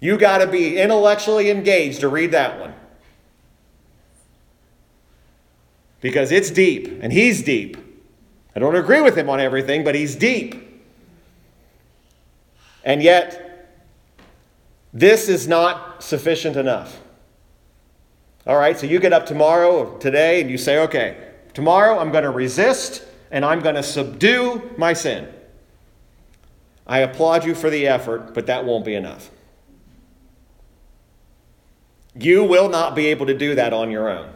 you 0.00 0.18
got 0.18 0.38
to 0.38 0.46
be 0.46 0.76
intellectually 0.76 1.48
engaged 1.48 2.00
to 2.00 2.08
read 2.08 2.32
that 2.32 2.60
one. 2.60 2.74
Because 6.02 6.30
it's 6.30 6.50
deep, 6.50 6.98
and 7.00 7.10
he's 7.10 7.42
deep. 7.42 7.78
I 8.54 8.58
don't 8.58 8.76
agree 8.76 9.00
with 9.00 9.16
him 9.16 9.30
on 9.30 9.40
everything, 9.40 9.82
but 9.82 9.94
he's 9.94 10.14
deep. 10.14 10.84
And 12.84 13.02
yet, 13.02 13.70
this 14.92 15.26
is 15.30 15.48
not 15.48 16.02
sufficient 16.02 16.56
enough. 16.56 17.00
All 18.46 18.58
right, 18.58 18.78
so 18.78 18.86
you 18.86 18.98
get 19.00 19.12
up 19.12 19.24
tomorrow 19.24 19.86
or 19.86 19.98
today 19.98 20.40
and 20.40 20.50
you 20.50 20.58
say, 20.58 20.78
okay, 20.80 21.32
tomorrow 21.54 21.98
I'm 21.98 22.12
going 22.12 22.24
to 22.24 22.30
resist 22.30 23.02
and 23.30 23.44
I'm 23.44 23.60
going 23.60 23.74
to 23.74 23.82
subdue 23.82 24.70
my 24.76 24.92
sin. 24.92 25.32
I 26.86 26.98
applaud 26.98 27.46
you 27.46 27.54
for 27.54 27.70
the 27.70 27.86
effort, 27.86 28.34
but 28.34 28.46
that 28.46 28.66
won't 28.66 28.84
be 28.84 28.94
enough. 28.94 29.30
You 32.14 32.44
will 32.44 32.68
not 32.68 32.94
be 32.94 33.06
able 33.06 33.26
to 33.26 33.36
do 33.36 33.54
that 33.54 33.72
on 33.72 33.90
your 33.90 34.10
own. 34.10 34.30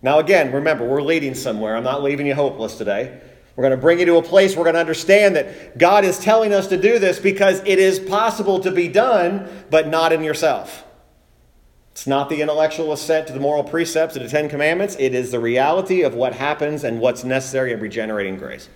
Now, 0.00 0.20
again, 0.20 0.52
remember, 0.52 0.86
we're 0.86 1.02
leading 1.02 1.34
somewhere. 1.34 1.76
I'm 1.76 1.82
not 1.82 2.04
leaving 2.04 2.26
you 2.26 2.36
hopeless 2.36 2.78
today. 2.78 3.20
We're 3.56 3.62
going 3.62 3.72
to 3.72 3.82
bring 3.82 3.98
you 3.98 4.06
to 4.06 4.16
a 4.18 4.22
place 4.22 4.56
we're 4.56 4.62
going 4.62 4.74
to 4.74 4.80
understand 4.80 5.34
that 5.34 5.76
God 5.76 6.04
is 6.04 6.20
telling 6.20 6.54
us 6.54 6.68
to 6.68 6.80
do 6.80 7.00
this 7.00 7.18
because 7.18 7.58
it 7.66 7.80
is 7.80 7.98
possible 7.98 8.60
to 8.60 8.70
be 8.70 8.86
done, 8.86 9.48
but 9.70 9.88
not 9.88 10.12
in 10.12 10.22
yourself. 10.22 10.84
It's 11.98 12.06
not 12.06 12.28
the 12.28 12.40
intellectual 12.40 12.92
assent 12.92 13.26
to 13.26 13.32
the 13.32 13.40
moral 13.40 13.64
precepts 13.64 14.14
of 14.14 14.22
the 14.22 14.28
Ten 14.28 14.48
Commandments. 14.48 14.94
It 15.00 15.16
is 15.16 15.32
the 15.32 15.40
reality 15.40 16.02
of 16.02 16.14
what 16.14 16.32
happens 16.32 16.84
and 16.84 17.00
what's 17.00 17.24
necessary 17.24 17.72
in 17.72 17.80
regenerating 17.80 18.38
grace. 18.38 18.68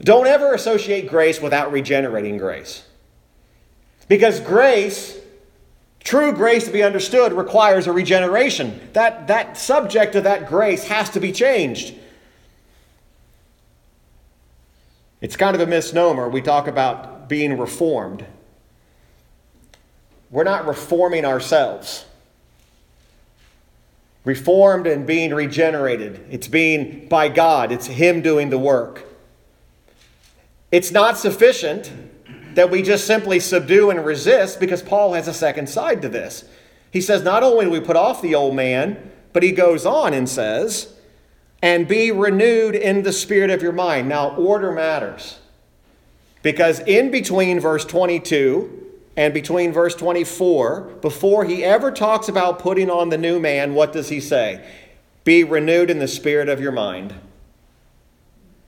Don't 0.00 0.26
ever 0.26 0.52
associate 0.52 1.08
grace 1.08 1.40
without 1.40 1.70
regenerating 1.70 2.38
grace. 2.38 2.84
Because 4.08 4.40
grace, 4.40 5.16
true 6.00 6.32
grace 6.32 6.64
to 6.64 6.72
be 6.72 6.82
understood, 6.82 7.32
requires 7.32 7.86
a 7.86 7.92
regeneration. 7.92 8.80
That, 8.92 9.28
that 9.28 9.56
subject 9.56 10.16
of 10.16 10.24
that 10.24 10.48
grace 10.48 10.82
has 10.88 11.08
to 11.10 11.20
be 11.20 11.30
changed. 11.30 11.94
It's 15.20 15.36
kind 15.36 15.54
of 15.54 15.62
a 15.62 15.66
misnomer. 15.68 16.28
We 16.28 16.42
talk 16.42 16.66
about 16.66 17.28
being 17.28 17.56
reformed. 17.56 18.26
We're 20.34 20.42
not 20.42 20.66
reforming 20.66 21.24
ourselves. 21.24 22.06
Reformed 24.24 24.88
and 24.88 25.06
being 25.06 25.32
regenerated. 25.32 26.26
It's 26.28 26.48
being 26.48 27.06
by 27.08 27.28
God, 27.28 27.70
it's 27.70 27.86
Him 27.86 28.20
doing 28.20 28.50
the 28.50 28.58
work. 28.58 29.04
It's 30.72 30.90
not 30.90 31.16
sufficient 31.16 31.92
that 32.56 32.68
we 32.68 32.82
just 32.82 33.06
simply 33.06 33.38
subdue 33.38 33.90
and 33.90 34.04
resist 34.04 34.58
because 34.58 34.82
Paul 34.82 35.12
has 35.12 35.28
a 35.28 35.32
second 35.32 35.68
side 35.68 36.02
to 36.02 36.08
this. 36.08 36.44
He 36.90 37.00
says, 37.00 37.22
not 37.22 37.44
only 37.44 37.66
do 37.66 37.70
we 37.70 37.78
put 37.78 37.94
off 37.94 38.20
the 38.20 38.34
old 38.34 38.56
man, 38.56 39.12
but 39.32 39.44
he 39.44 39.52
goes 39.52 39.86
on 39.86 40.12
and 40.12 40.28
says, 40.28 40.94
and 41.62 41.86
be 41.86 42.10
renewed 42.10 42.74
in 42.74 43.04
the 43.04 43.12
spirit 43.12 43.50
of 43.50 43.62
your 43.62 43.70
mind. 43.70 44.08
Now, 44.08 44.34
order 44.34 44.72
matters. 44.72 45.38
Because 46.42 46.80
in 46.80 47.12
between 47.12 47.60
verse 47.60 47.84
22 47.84 48.83
and 49.16 49.32
between 49.32 49.72
verse 49.72 49.94
24, 49.94 50.80
before 51.00 51.44
he 51.44 51.64
ever 51.64 51.90
talks 51.90 52.28
about 52.28 52.58
putting 52.58 52.90
on 52.90 53.10
the 53.10 53.18
new 53.18 53.38
man, 53.38 53.74
what 53.74 53.92
does 53.92 54.08
he 54.08 54.20
say? 54.20 54.64
Be 55.22 55.44
renewed 55.44 55.90
in 55.90 55.98
the 55.98 56.08
spirit 56.08 56.48
of 56.48 56.60
your 56.60 56.72
mind. 56.72 57.14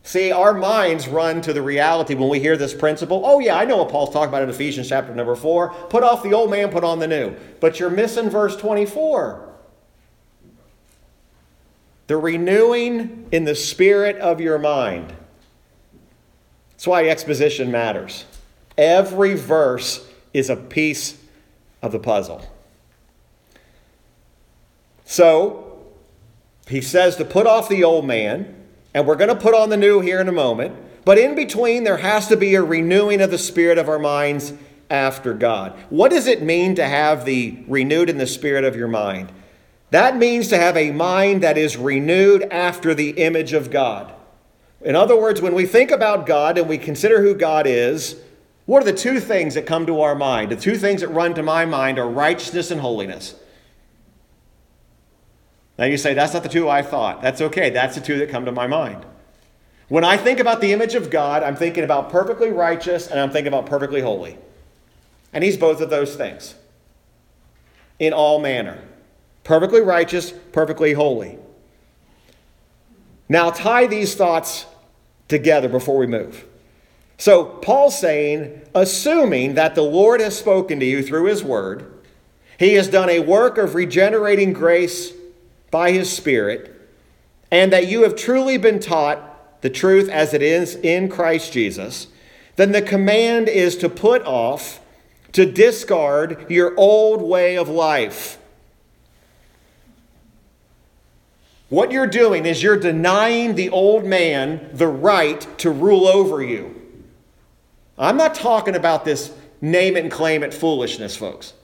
See, 0.04 0.30
our 0.30 0.54
minds 0.54 1.08
run 1.08 1.40
to 1.42 1.52
the 1.52 1.62
reality 1.62 2.14
when 2.14 2.28
we 2.28 2.38
hear 2.38 2.56
this 2.56 2.72
principle. 2.72 3.22
Oh, 3.24 3.40
yeah, 3.40 3.56
I 3.56 3.64
know 3.64 3.78
what 3.78 3.88
Paul's 3.88 4.12
talking 4.12 4.28
about 4.28 4.44
in 4.44 4.48
Ephesians 4.48 4.88
chapter 4.88 5.12
number 5.12 5.34
4. 5.34 5.70
Put 5.90 6.04
off 6.04 6.22
the 6.22 6.32
old 6.32 6.48
man, 6.48 6.70
put 6.70 6.84
on 6.84 7.00
the 7.00 7.08
new. 7.08 7.34
But 7.60 7.80
you're 7.80 7.90
missing 7.90 8.30
verse 8.30 8.56
24 8.56 9.42
the 12.06 12.16
renewing 12.16 13.26
in 13.32 13.44
the 13.44 13.54
spirit 13.54 14.16
of 14.18 14.40
your 14.40 14.58
mind. 14.58 15.12
That's 16.70 16.86
why 16.86 17.08
exposition 17.08 17.72
matters. 17.72 18.24
Every 18.78 19.34
verse 19.34 20.08
is 20.36 20.50
a 20.50 20.56
piece 20.56 21.16
of 21.80 21.92
the 21.92 21.98
puzzle. 21.98 22.46
So, 25.06 25.78
he 26.68 26.82
says 26.82 27.16
to 27.16 27.24
put 27.24 27.46
off 27.46 27.70
the 27.70 27.82
old 27.82 28.06
man, 28.06 28.54
and 28.92 29.06
we're 29.06 29.16
going 29.16 29.30
to 29.30 29.34
put 29.34 29.54
on 29.54 29.70
the 29.70 29.78
new 29.78 30.00
here 30.00 30.20
in 30.20 30.28
a 30.28 30.32
moment. 30.32 30.76
But 31.06 31.16
in 31.16 31.34
between, 31.34 31.84
there 31.84 31.98
has 31.98 32.26
to 32.28 32.36
be 32.36 32.54
a 32.54 32.62
renewing 32.62 33.22
of 33.22 33.30
the 33.30 33.38
spirit 33.38 33.78
of 33.78 33.88
our 33.88 33.98
minds 33.98 34.52
after 34.90 35.32
God. 35.32 35.72
What 35.88 36.10
does 36.10 36.26
it 36.26 36.42
mean 36.42 36.74
to 36.74 36.84
have 36.84 37.24
the 37.24 37.64
renewed 37.66 38.10
in 38.10 38.18
the 38.18 38.26
spirit 38.26 38.64
of 38.64 38.76
your 38.76 38.88
mind? 38.88 39.32
That 39.90 40.18
means 40.18 40.48
to 40.48 40.58
have 40.58 40.76
a 40.76 40.90
mind 40.90 41.42
that 41.42 41.56
is 41.56 41.78
renewed 41.78 42.42
after 42.50 42.94
the 42.94 43.10
image 43.10 43.54
of 43.54 43.70
God. 43.70 44.12
In 44.82 44.96
other 44.96 45.18
words, 45.18 45.40
when 45.40 45.54
we 45.54 45.64
think 45.64 45.90
about 45.90 46.26
God 46.26 46.58
and 46.58 46.68
we 46.68 46.76
consider 46.76 47.22
who 47.22 47.34
God 47.34 47.66
is, 47.66 48.16
what 48.66 48.82
are 48.82 48.84
the 48.84 48.98
two 48.98 49.20
things 49.20 49.54
that 49.54 49.64
come 49.64 49.86
to 49.86 50.00
our 50.00 50.14
mind? 50.14 50.52
The 50.52 50.56
two 50.56 50.76
things 50.76 51.00
that 51.00 51.08
run 51.08 51.34
to 51.34 51.42
my 51.42 51.64
mind 51.64 51.98
are 51.98 52.08
righteousness 52.08 52.70
and 52.70 52.80
holiness. 52.80 53.34
Now 55.78 55.84
you 55.84 55.96
say, 55.96 56.14
that's 56.14 56.34
not 56.34 56.42
the 56.42 56.48
two 56.48 56.68
I 56.68 56.82
thought. 56.82 57.22
That's 57.22 57.40
okay. 57.40 57.70
That's 57.70 57.94
the 57.94 58.00
two 58.00 58.18
that 58.18 58.28
come 58.28 58.44
to 58.44 58.52
my 58.52 58.66
mind. 58.66 59.04
When 59.88 60.04
I 60.04 60.16
think 60.16 60.40
about 60.40 60.60
the 60.60 60.72
image 60.72 60.94
of 60.94 61.10
God, 61.10 61.42
I'm 61.42 61.54
thinking 61.54 61.84
about 61.84 62.10
perfectly 62.10 62.50
righteous 62.50 63.06
and 63.06 63.20
I'm 63.20 63.30
thinking 63.30 63.48
about 63.52 63.66
perfectly 63.66 64.00
holy. 64.00 64.36
And 65.32 65.44
He's 65.44 65.56
both 65.56 65.80
of 65.80 65.90
those 65.90 66.16
things 66.16 66.54
in 67.98 68.12
all 68.12 68.40
manner 68.40 68.82
perfectly 69.46 69.80
righteous, 69.80 70.32
perfectly 70.50 70.92
holy. 70.92 71.38
Now, 73.28 73.50
tie 73.50 73.86
these 73.86 74.16
thoughts 74.16 74.66
together 75.28 75.68
before 75.68 75.96
we 75.96 76.08
move. 76.08 76.44
So, 77.18 77.44
Paul's 77.44 77.98
saying, 77.98 78.62
assuming 78.74 79.54
that 79.54 79.74
the 79.74 79.82
Lord 79.82 80.20
has 80.20 80.38
spoken 80.38 80.80
to 80.80 80.86
you 80.86 81.02
through 81.02 81.26
his 81.26 81.42
word, 81.42 81.92
he 82.58 82.74
has 82.74 82.88
done 82.88 83.08
a 83.08 83.20
work 83.20 83.58
of 83.58 83.74
regenerating 83.74 84.52
grace 84.52 85.12
by 85.70 85.92
his 85.92 86.12
Spirit, 86.12 86.72
and 87.50 87.72
that 87.72 87.86
you 87.86 88.02
have 88.02 88.16
truly 88.16 88.58
been 88.58 88.80
taught 88.80 89.62
the 89.62 89.70
truth 89.70 90.08
as 90.08 90.34
it 90.34 90.42
is 90.42 90.76
in 90.76 91.08
Christ 91.08 91.52
Jesus, 91.52 92.08
then 92.56 92.72
the 92.72 92.82
command 92.82 93.48
is 93.48 93.76
to 93.78 93.88
put 93.88 94.22
off, 94.22 94.80
to 95.32 95.50
discard 95.50 96.50
your 96.50 96.74
old 96.76 97.22
way 97.22 97.56
of 97.56 97.68
life 97.68 98.38
What 101.68 101.90
you're 101.90 102.06
doing 102.06 102.46
is 102.46 102.62
you're 102.62 102.78
denying 102.78 103.56
the 103.56 103.70
old 103.70 104.04
man 104.04 104.70
the 104.72 104.86
right 104.86 105.46
to 105.58 105.70
rule 105.70 106.06
over 106.06 106.42
you. 106.42 106.75
I'm 107.98 108.16
not 108.16 108.34
talking 108.34 108.74
about 108.74 109.04
this 109.04 109.32
name 109.60 109.96
it 109.96 110.04
and 110.04 110.12
claim 110.12 110.42
it 110.42 110.52
foolishness, 110.52 111.16
folks. 111.16 111.54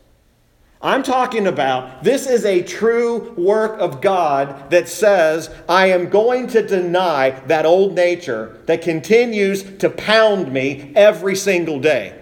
I'm 0.80 1.04
talking 1.04 1.46
about 1.46 2.02
this 2.02 2.26
is 2.26 2.44
a 2.44 2.62
true 2.62 3.32
work 3.36 3.78
of 3.78 4.00
God 4.00 4.70
that 4.70 4.88
says, 4.88 5.48
I 5.68 5.86
am 5.86 6.08
going 6.08 6.48
to 6.48 6.66
deny 6.66 7.30
that 7.46 7.64
old 7.64 7.94
nature 7.94 8.60
that 8.66 8.82
continues 8.82 9.62
to 9.78 9.88
pound 9.88 10.52
me 10.52 10.92
every 10.96 11.36
single 11.36 11.78
day. 11.78 12.18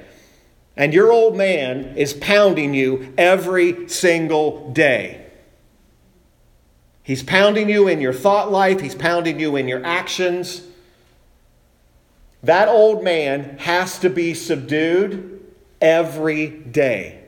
And 0.76 0.92
your 0.92 1.10
old 1.10 1.36
man 1.36 1.96
is 1.96 2.12
pounding 2.12 2.74
you 2.74 3.14
every 3.16 3.88
single 3.88 4.70
day. 4.72 5.26
He's 7.02 7.22
pounding 7.22 7.70
you 7.70 7.88
in 7.88 8.00
your 8.00 8.12
thought 8.12 8.52
life, 8.52 8.80
he's 8.80 8.94
pounding 8.94 9.40
you 9.40 9.56
in 9.56 9.68
your 9.68 9.84
actions. 9.84 10.62
That 12.42 12.68
old 12.68 13.04
man 13.04 13.58
has 13.58 13.98
to 13.98 14.08
be 14.10 14.34
subdued 14.34 15.44
every 15.80 16.48
day. 16.48 17.20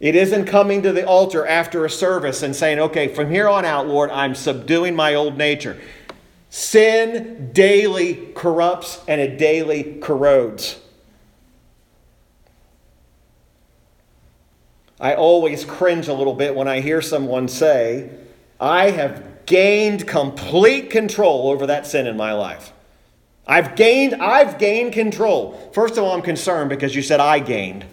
It 0.00 0.14
isn't 0.16 0.44
coming 0.44 0.82
to 0.82 0.92
the 0.92 1.06
altar 1.06 1.46
after 1.46 1.86
a 1.86 1.90
service 1.90 2.42
and 2.42 2.54
saying, 2.54 2.78
okay, 2.78 3.08
from 3.08 3.30
here 3.30 3.48
on 3.48 3.64
out, 3.64 3.88
Lord, 3.88 4.10
I'm 4.10 4.34
subduing 4.34 4.94
my 4.94 5.14
old 5.14 5.38
nature. 5.38 5.80
Sin 6.50 7.50
daily 7.54 8.32
corrupts 8.34 9.00
and 9.08 9.18
it 9.18 9.38
daily 9.38 9.98
corrodes. 10.00 10.78
I 15.00 15.14
always 15.14 15.64
cringe 15.64 16.06
a 16.06 16.14
little 16.14 16.34
bit 16.34 16.54
when 16.54 16.68
I 16.68 16.80
hear 16.80 17.00
someone 17.00 17.48
say, 17.48 18.10
I 18.60 18.90
have 18.90 19.46
gained 19.46 20.06
complete 20.06 20.90
control 20.90 21.50
over 21.50 21.66
that 21.66 21.86
sin 21.86 22.06
in 22.06 22.16
my 22.16 22.32
life. 22.32 22.73
I've 23.46 23.76
gained, 23.76 24.14
I've 24.14 24.58
gained 24.58 24.92
control. 24.92 25.70
First 25.72 25.98
of 25.98 26.04
all, 26.04 26.12
I'm 26.12 26.22
concerned 26.22 26.70
because 26.70 26.94
you 26.94 27.02
said 27.02 27.20
I 27.20 27.38
gained. 27.38 27.84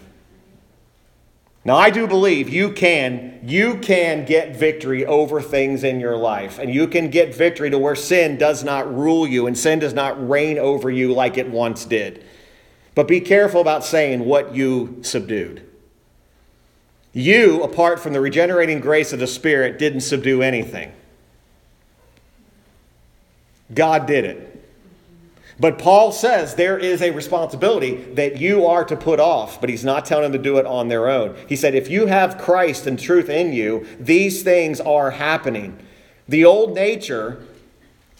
Now 1.64 1.76
I 1.76 1.90
do 1.90 2.08
believe 2.08 2.48
you 2.48 2.72
can 2.72 3.40
you 3.44 3.78
can 3.78 4.24
get 4.24 4.56
victory 4.56 5.06
over 5.06 5.40
things 5.40 5.84
in 5.84 6.00
your 6.00 6.16
life 6.16 6.58
and 6.58 6.74
you 6.74 6.88
can 6.88 7.08
get 7.08 7.34
victory 7.34 7.70
to 7.70 7.78
where 7.78 7.94
sin 7.94 8.36
does 8.36 8.64
not 8.64 8.92
rule 8.92 9.26
you 9.26 9.46
and 9.46 9.56
sin 9.56 9.78
does 9.78 9.94
not 9.94 10.28
reign 10.28 10.58
over 10.58 10.90
you 10.90 11.12
like 11.12 11.38
it 11.38 11.48
once 11.48 11.84
did. 11.84 12.24
But 12.94 13.06
be 13.08 13.20
careful 13.20 13.60
about 13.60 13.84
saying 13.84 14.24
what 14.24 14.54
you 14.54 14.98
subdued. 15.02 15.68
You, 17.12 17.62
apart 17.62 18.00
from 18.00 18.12
the 18.12 18.20
regenerating 18.20 18.80
grace 18.80 19.12
of 19.12 19.18
the 19.18 19.26
Spirit, 19.26 19.78
didn't 19.78 20.00
subdue 20.00 20.42
anything. 20.42 20.92
God 23.72 24.06
did 24.06 24.24
it. 24.24 24.51
But 25.60 25.78
Paul 25.78 26.12
says 26.12 26.54
there 26.54 26.78
is 26.78 27.02
a 27.02 27.10
responsibility 27.10 27.96
that 28.14 28.38
you 28.38 28.66
are 28.66 28.84
to 28.84 28.96
put 28.96 29.20
off, 29.20 29.60
but 29.60 29.70
he's 29.70 29.84
not 29.84 30.04
telling 30.04 30.24
them 30.24 30.32
to 30.32 30.38
do 30.38 30.58
it 30.58 30.66
on 30.66 30.88
their 30.88 31.08
own. 31.08 31.36
He 31.48 31.56
said, 31.56 31.74
if 31.74 31.90
you 31.90 32.06
have 32.06 32.38
Christ 32.38 32.86
and 32.86 32.98
truth 32.98 33.28
in 33.28 33.52
you, 33.52 33.86
these 34.00 34.42
things 34.42 34.80
are 34.80 35.10
happening. 35.10 35.78
The 36.28 36.44
old 36.44 36.74
nature 36.74 37.44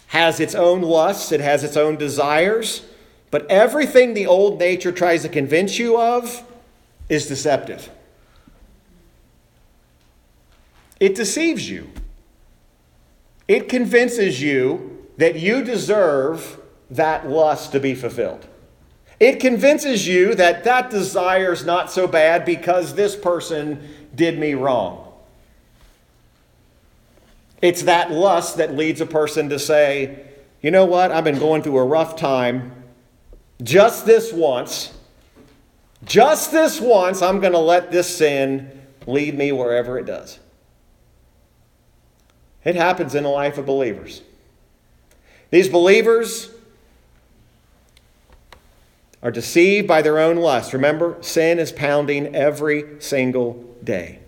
has 0.07 0.39
its 0.39 0.53
own 0.53 0.81
lusts, 0.81 1.31
it 1.31 1.41
has 1.41 1.63
its 1.63 1.75
own 1.75 1.95
desires, 1.95 2.85
but 3.31 3.49
everything 3.49 4.13
the 4.13 4.27
old 4.27 4.59
nature 4.59 4.91
tries 4.91 5.23
to 5.23 5.29
convince 5.29 5.79
you 5.79 5.99
of 5.99 6.43
is 7.09 7.27
deceptive. 7.27 7.89
it 11.03 11.15
deceives 11.15 11.69
you. 11.69 11.89
It 13.45 13.67
convinces 13.67 14.41
you 14.41 15.05
that 15.17 15.35
you 15.35 15.61
deserve 15.61 16.57
that 16.91 17.27
lust 17.29 17.71
to 17.71 17.79
be 17.79 17.95
fulfilled. 17.95 18.47
It 19.19 19.39
convinces 19.39 20.07
you 20.07 20.35
that 20.35 20.63
that 20.65 20.89
desire 20.89 21.53
is 21.53 21.65
not 21.65 21.91
so 21.91 22.07
bad 22.07 22.45
because 22.45 22.95
this 22.95 23.15
person 23.15 23.87
did 24.13 24.37
me 24.37 24.53
wrong. 24.53 25.13
It's 27.61 27.83
that 27.83 28.11
lust 28.11 28.57
that 28.57 28.75
leads 28.75 28.99
a 28.99 29.05
person 29.05 29.49
to 29.49 29.57
say, 29.57 30.19
you 30.61 30.71
know 30.71 30.85
what, 30.85 31.11
I've 31.11 31.23
been 31.23 31.39
going 31.39 31.61
through 31.61 31.77
a 31.77 31.85
rough 31.85 32.17
time. 32.17 32.73
Just 33.61 34.05
this 34.05 34.33
once, 34.33 34.93
just 36.03 36.51
this 36.51 36.81
once, 36.81 37.21
I'm 37.21 37.39
going 37.39 37.53
to 37.53 37.59
let 37.59 37.91
this 37.91 38.17
sin 38.17 38.81
lead 39.07 39.37
me 39.37 39.51
wherever 39.51 39.97
it 39.97 40.05
does. 40.05 40.39
It 42.65 42.75
happens 42.75 43.15
in 43.15 43.23
the 43.23 43.29
life 43.29 43.57
of 43.57 43.65
believers. 43.65 44.21
These 45.49 45.69
believers 45.69 46.52
are 49.23 49.31
deceived 49.31 49.87
by 49.87 50.01
their 50.01 50.19
own 50.19 50.35
lust. 50.35 50.73
Remember, 50.73 51.17
sin 51.21 51.57
is 51.57 51.71
pounding 51.71 52.35
every 52.35 53.01
single 53.01 53.53
day. 53.83 54.19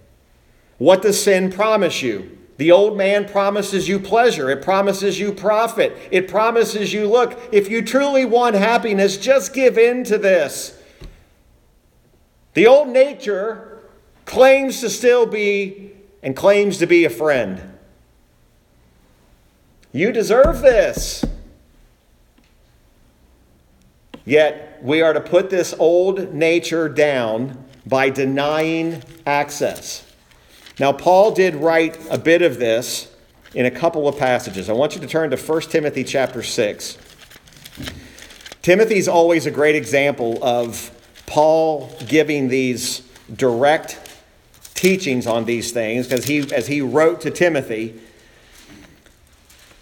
What 0.78 1.02
does 1.02 1.22
sin 1.22 1.52
promise 1.52 2.02
you? 2.02 2.38
The 2.58 2.72
old 2.72 2.98
man 2.98 3.28
promises 3.28 3.90
you 3.90 4.00
pleasure. 4.00 4.50
It 4.50 4.62
promises 4.62 5.20
you 5.20 5.34
profit. 5.34 5.96
It 6.10 6.30
promises 6.30 6.94
you 6.94 7.08
look, 7.08 7.38
if 7.52 7.70
you 7.70 7.82
truly 7.82 8.24
want 8.24 8.56
happiness, 8.56 9.18
just 9.18 9.54
give 9.54 9.78
in 9.78 10.06
to 10.06 10.18
this. 10.18 10.82
The 12.54 12.66
old 12.66 12.88
nature 12.88 13.82
claims 14.24 14.80
to 14.80 14.90
still 14.90 15.26
be 15.26 15.92
and 16.24 16.34
claims 16.34 16.78
to 16.78 16.88
be 16.88 17.04
a 17.04 17.10
friend. 17.10 17.78
You 19.92 20.14
deserve 20.14 20.62
this. 20.62 21.26
Yet 24.26 24.80
we 24.82 25.02
are 25.02 25.14
to 25.14 25.22
put 25.22 25.50
this 25.50 25.74
old 25.78 26.34
nature 26.34 26.90
down 26.90 27.64
by 27.86 28.10
denying 28.10 29.04
access. 29.26 30.04
Now, 30.80 30.92
Paul 30.92 31.32
did 31.32 31.56
write 31.56 31.98
a 32.10 32.18
bit 32.18 32.42
of 32.42 32.60
this 32.60 33.12
in 33.54 33.66
a 33.66 33.72
couple 33.72 34.08
of 34.08 34.18
passages. 34.18 34.70
I 34.70 34.74
want 34.74 34.96
you 34.96 35.02
to 35.02 35.08
turn 35.08 35.30
to 35.30 35.38
1 35.38 35.62
Timothy 35.62 36.04
chapter 36.04 36.44
6. 36.44 36.98
Timothy's 38.62 39.08
always 39.08 39.46
a 39.46 39.52
great 39.52 39.76
example 39.76 40.44
of 40.44 40.92
Paul 41.28 41.96
giving 42.08 42.48
these 42.48 43.02
direct 43.34 44.00
teachings 44.74 45.26
on 45.26 45.46
these 45.46 45.72
things 45.72 46.08
because 46.08 46.26
he 46.26 46.40
as 46.54 46.68
he 46.68 46.82
wrote 46.82 47.22
to 47.22 47.32
Timothy 47.32 48.00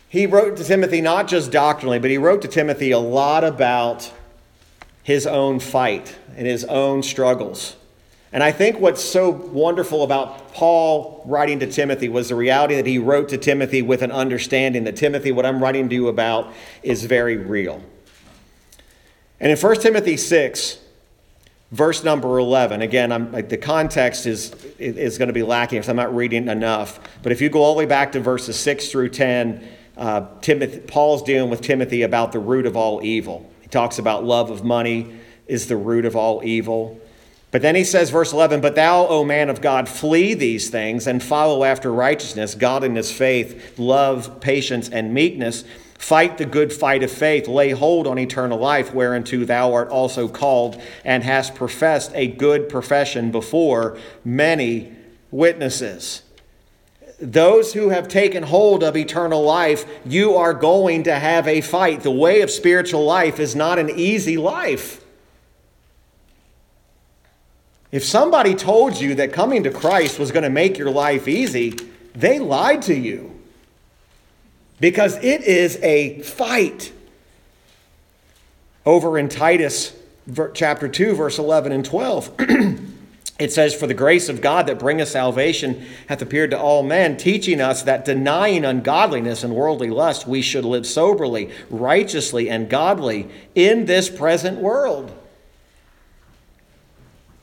he 0.07 0.27
wrote 0.27 0.55
to 0.57 0.63
Timothy 0.63 1.01
not 1.01 1.27
just 1.27 1.51
doctrinally 1.51 1.99
but 1.99 2.11
he 2.11 2.17
wrote 2.17 2.41
to 2.43 2.47
Timothy 2.47 2.91
a 2.91 2.99
lot 2.99 3.43
about 3.43 4.11
his 5.03 5.27
own 5.27 5.59
fight 5.59 6.15
and 6.35 6.47
his 6.47 6.63
own 6.65 7.03
struggles. 7.03 7.75
And 8.31 8.41
I 8.41 8.51
think 8.51 8.79
what's 8.79 9.03
so 9.03 9.29
wonderful 9.29 10.01
about 10.03 10.53
Paul 10.53 11.21
writing 11.27 11.59
to 11.59 11.67
Timothy 11.67 12.09
was 12.09 12.29
the 12.29 12.35
reality 12.35 12.75
that 12.75 12.87
he 12.87 12.97
wrote 12.97 13.29
to 13.29 13.37
Timothy 13.37 13.83
with 13.83 14.01
an 14.01 14.11
understanding 14.11 14.85
that 14.85 14.95
Timothy, 14.95 15.31
what 15.31 15.45
I'm 15.45 15.61
writing 15.61 15.87
to 15.89 15.95
you 15.95 16.07
about, 16.07 16.51
is 16.81 17.05
very 17.05 17.37
real. 17.37 17.83
And 19.39 19.51
in 19.51 19.57
1 19.57 19.81
Timothy 19.81 20.17
6, 20.17 20.79
verse 21.71 22.03
number 22.03 22.39
11, 22.39 22.81
again, 22.81 23.11
I'm, 23.11 23.31
like, 23.31 23.49
the 23.49 23.57
context 23.57 24.25
is, 24.25 24.51
is 24.79 25.19
going 25.19 25.27
to 25.27 25.33
be 25.33 25.43
lacking 25.43 25.77
if 25.77 25.87
I'm 25.87 25.95
not 25.95 26.15
reading 26.15 26.47
enough. 26.47 26.99
But 27.21 27.33
if 27.33 27.39
you 27.39 27.49
go 27.49 27.61
all 27.61 27.75
the 27.75 27.79
way 27.79 27.85
back 27.85 28.13
to 28.13 28.19
verses 28.19 28.57
6 28.57 28.89
through 28.89 29.09
10, 29.09 29.67
uh, 29.95 30.25
Timothy, 30.41 30.79
Paul's 30.79 31.21
dealing 31.21 31.51
with 31.51 31.61
Timothy 31.61 32.01
about 32.01 32.31
the 32.31 32.39
root 32.39 32.65
of 32.65 32.75
all 32.75 33.03
evil 33.03 33.52
talks 33.73 33.99
about 33.99 34.23
love 34.23 34.49
of 34.49 34.63
money 34.63 35.19
is 35.47 35.67
the 35.67 35.75
root 35.75 36.05
of 36.05 36.15
all 36.15 36.41
evil. 36.43 36.99
But 37.51 37.61
then 37.61 37.75
he 37.75 37.83
says, 37.83 38.09
verse 38.09 38.31
11, 38.31 38.61
But 38.61 38.75
thou, 38.75 39.05
O 39.07 39.23
man 39.25 39.49
of 39.49 39.61
God, 39.61 39.89
flee 39.89 40.33
these 40.33 40.69
things 40.69 41.05
and 41.05 41.21
follow 41.21 41.63
after 41.63 41.91
righteousness, 41.91 42.55
godliness, 42.55 43.11
faith, 43.11 43.77
love, 43.77 44.39
patience, 44.39 44.89
and 44.89 45.13
meekness. 45.13 45.63
Fight 45.99 46.37
the 46.37 46.45
good 46.45 46.73
fight 46.73 47.03
of 47.03 47.11
faith. 47.11 47.47
Lay 47.47 47.71
hold 47.71 48.07
on 48.07 48.17
eternal 48.17 48.57
life, 48.57 48.93
whereunto 48.93 49.45
thou 49.45 49.73
art 49.73 49.89
also 49.89 50.27
called 50.27 50.81
and 51.05 51.23
hast 51.23 51.53
professed 51.53 52.11
a 52.15 52.27
good 52.27 52.69
profession 52.69 53.31
before 53.31 53.97
many 54.25 54.91
witnesses 55.31 56.23
those 57.23 57.73
who 57.73 57.89
have 57.89 58.09
taken 58.09 58.43
hold 58.43 58.83
of 58.83 58.97
eternal 58.97 59.41
life, 59.41 59.85
you 60.05 60.35
are 60.35 60.53
going 60.53 61.03
to 61.03 61.15
have 61.17 61.47
a 61.47 61.61
fight. 61.61 62.01
The 62.01 62.11
way 62.11 62.41
of 62.41 62.51
spiritual 62.51 63.05
life 63.05 63.39
is 63.39 63.55
not 63.55 63.79
an 63.79 63.89
easy 63.89 64.35
life. 64.35 65.03
If 67.93 68.03
somebody 68.03 68.55
told 68.55 68.99
you 68.99 69.15
that 69.15 69.31
coming 69.31 69.63
to 69.63 69.71
Christ 69.71 70.19
was 70.19 70.31
going 70.31 70.43
to 70.43 70.49
make 70.49 70.77
your 70.77 70.91
life 70.91 71.27
easy, 71.27 71.77
they 72.13 72.39
lied 72.39 72.81
to 72.83 72.93
you. 72.93 73.39
Because 74.81 75.15
it 75.23 75.43
is 75.43 75.77
a 75.81 76.19
fight. 76.23 76.91
Over 78.85 79.17
in 79.17 79.29
Titus 79.29 79.95
chapter 80.53 80.89
2, 80.89 81.15
verse 81.15 81.39
11 81.39 81.71
and 81.71 81.85
12. 81.85 82.35
it 83.39 83.51
says, 83.51 83.73
For 83.73 83.87
the 83.87 83.93
grace 83.93 84.29
of 84.29 84.41
God 84.41 84.67
that 84.67 84.79
bringeth 84.79 85.09
salvation 85.09 85.85
hath 86.07 86.21
appeared 86.21 86.51
to 86.51 86.59
all 86.59 86.83
men, 86.83 87.17
teaching 87.17 87.59
us 87.59 87.81
that 87.83 88.05
denying 88.05 88.63
ungodliness 88.63 89.43
and 89.43 89.55
worldly 89.55 89.89
lust, 89.89 90.27
we 90.27 90.41
should 90.41 90.65
live 90.65 90.85
soberly, 90.85 91.49
righteously, 91.69 92.49
and 92.49 92.69
godly 92.69 93.27
in 93.55 93.85
this 93.85 94.09
present 94.09 94.59
world. 94.59 95.11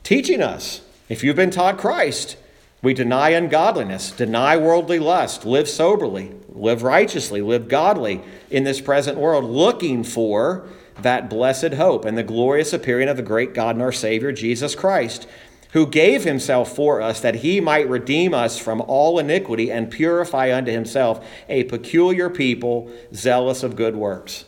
Teaching 0.03 0.41
us, 0.41 0.81
if 1.09 1.23
you've 1.23 1.35
been 1.35 1.51
taught 1.51 1.77
Christ, 1.77 2.37
we 2.81 2.93
deny 2.93 3.29
ungodliness, 3.31 4.11
deny 4.11 4.57
worldly 4.57 4.97
lust, 4.97 5.45
live 5.45 5.67
soberly, 5.67 6.31
live 6.49 6.83
righteously, 6.83 7.41
live 7.41 7.67
godly 7.67 8.21
in 8.49 8.63
this 8.63 8.79
present 8.79 9.17
world, 9.17 9.43
looking 9.43 10.03
for 10.03 10.67
that 11.01 11.29
blessed 11.29 11.73
hope 11.73 12.05
and 12.05 12.17
the 12.17 12.23
glorious 12.23 12.73
appearing 12.73 13.09
of 13.09 13.17
the 13.17 13.23
great 13.23 13.53
God 13.53 13.75
and 13.75 13.83
our 13.83 13.91
Savior, 13.91 14.31
Jesus 14.31 14.73
Christ 14.73 15.27
who 15.71 15.87
gave 15.87 16.23
himself 16.23 16.75
for 16.75 17.01
us 17.01 17.21
that 17.21 17.35
he 17.35 17.61
might 17.61 17.87
redeem 17.87 18.33
us 18.33 18.59
from 18.59 18.81
all 18.81 19.19
iniquity 19.19 19.71
and 19.71 19.89
purify 19.89 20.53
unto 20.53 20.71
himself 20.71 21.25
a 21.47 21.63
peculiar 21.65 22.29
people 22.29 22.91
zealous 23.13 23.63
of 23.63 23.75
good 23.75 23.95
works. 23.95 24.45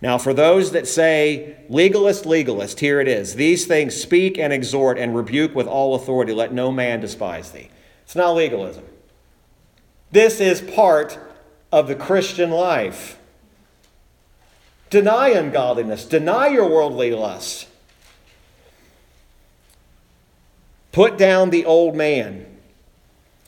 Now, 0.00 0.16
for 0.16 0.32
those 0.32 0.70
that 0.72 0.86
say, 0.86 1.56
legalist, 1.68 2.24
legalist, 2.24 2.80
here 2.80 3.00
it 3.00 3.08
is. 3.08 3.34
These 3.34 3.66
things 3.66 4.00
speak 4.00 4.38
and 4.38 4.52
exhort 4.52 4.96
and 4.96 5.14
rebuke 5.14 5.54
with 5.54 5.66
all 5.66 5.94
authority. 5.94 6.32
Let 6.32 6.52
no 6.52 6.70
man 6.70 7.00
despise 7.00 7.50
thee. 7.50 7.68
It's 8.04 8.14
not 8.14 8.32
legalism. 8.32 8.84
This 10.10 10.40
is 10.40 10.60
part 10.60 11.18
of 11.72 11.88
the 11.88 11.94
Christian 11.94 12.50
life. 12.50 13.18
Deny 14.88 15.30
ungodliness, 15.30 16.04
deny 16.06 16.46
your 16.46 16.68
worldly 16.68 17.10
lusts. 17.10 17.66
Put 20.98 21.16
down 21.16 21.50
the 21.50 21.64
old 21.64 21.94
man. 21.94 22.44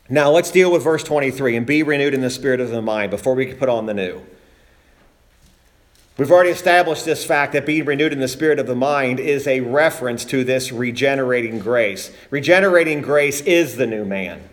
Now 0.07 0.31
let's 0.31 0.51
deal 0.51 0.71
with 0.71 0.85
verse 0.85 1.03
23 1.03 1.57
and 1.57 1.65
be 1.65 1.83
renewed 1.83 2.13
in 2.13 2.21
the 2.21 2.29
spirit 2.29 2.61
of 2.61 2.69
the 2.69 2.81
mind 2.81 3.11
before 3.11 3.35
we 3.35 3.45
can 3.45 3.57
put 3.57 3.67
on 3.67 3.87
the 3.87 3.93
new. 3.93 4.21
We've 6.17 6.31
already 6.31 6.51
established 6.51 7.03
this 7.03 7.25
fact 7.25 7.51
that 7.51 7.65
being 7.65 7.83
renewed 7.83 8.13
in 8.13 8.21
the 8.21 8.29
spirit 8.29 8.57
of 8.57 8.67
the 8.67 8.75
mind 8.75 9.19
is 9.19 9.47
a 9.47 9.59
reference 9.59 10.23
to 10.27 10.45
this 10.45 10.71
regenerating 10.71 11.59
grace. 11.59 12.15
Regenerating 12.29 13.01
grace 13.01 13.41
is 13.41 13.75
the 13.75 13.85
new 13.85 14.05
man. 14.05 14.47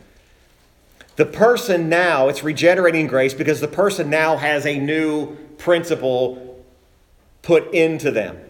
The 1.15 1.27
person 1.27 1.89
now, 1.89 2.27
it's 2.27 2.43
regenerating 2.43 3.07
grace 3.07 3.33
because 3.33 3.61
the 3.61 3.69
person 3.69 4.11
now 4.11 4.39
has 4.39 4.67
a 4.67 4.77
new 4.77 5.37
principle 5.57 6.65
put 7.43 7.73
into 7.73 8.11
them 8.11 8.48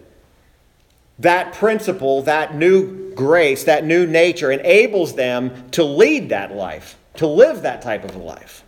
that 1.18 1.52
principle, 1.54 2.22
that 2.22 2.54
new 2.54 3.12
grace, 3.14 3.64
that 3.64 3.84
new 3.84 4.06
nature 4.06 4.52
enables 4.52 5.14
them 5.14 5.68
to 5.70 5.82
lead 5.82 6.28
that 6.28 6.54
life, 6.54 6.96
to 7.14 7.26
live 7.26 7.62
that 7.62 7.82
type 7.82 8.04
of 8.04 8.14
a 8.14 8.18
life. 8.18 8.64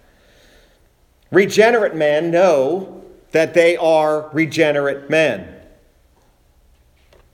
Regenerate 1.30 1.94
men 1.94 2.30
know 2.30 3.04
that 3.30 3.54
they 3.54 3.76
are 3.76 4.28
regenerate 4.32 5.08
men. 5.08 5.56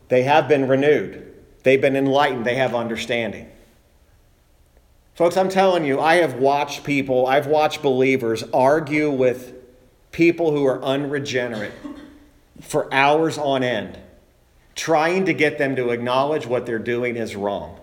They 0.08 0.22
have 0.24 0.48
been 0.48 0.68
renewed, 0.68 1.34
they've 1.62 1.80
been 1.80 1.96
enlightened, 1.96 2.44
they 2.44 2.56
have 2.56 2.74
understanding. 2.74 3.48
Folks, 5.14 5.38
I'm 5.38 5.48
telling 5.48 5.86
you, 5.86 5.98
I 5.98 6.16
have 6.16 6.34
watched 6.34 6.84
people, 6.84 7.26
I've 7.26 7.46
watched 7.46 7.80
believers 7.80 8.44
argue 8.52 9.10
with 9.10 9.54
people 10.12 10.50
who 10.50 10.66
are 10.66 10.82
unregenerate 10.84 11.72
for 12.60 12.92
hours 12.92 13.38
on 13.38 13.62
end 13.62 13.98
trying 14.76 15.24
to 15.24 15.32
get 15.32 15.58
them 15.58 15.74
to 15.74 15.90
acknowledge 15.90 16.46
what 16.46 16.66
they're 16.66 16.78
doing 16.78 17.16
is 17.16 17.34
wrong. 17.34 17.80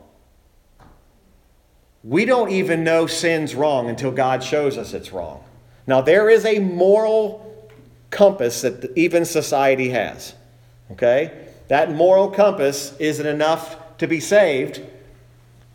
we 2.04 2.26
don't 2.26 2.52
even 2.52 2.84
know 2.84 3.08
sin's 3.08 3.56
wrong 3.56 3.90
until 3.90 4.12
God 4.12 4.44
shows 4.44 4.78
us 4.78 4.94
it's 4.94 5.12
wrong. 5.14 5.44
Now, 5.88 6.02
there 6.02 6.30
is 6.30 6.46
a 6.46 6.60
moral 6.60 7.72
compass 8.10 8.62
that 8.62 8.92
even 8.98 9.26
society 9.26 9.90
has. 9.90 10.34
Okay? 10.92 11.48
That 11.70 11.92
moral 11.92 12.30
compass 12.30 12.96
isn't 13.00 13.26
enough 13.26 13.98
to 13.98 14.08
be 14.08 14.20
saved, 14.20 14.82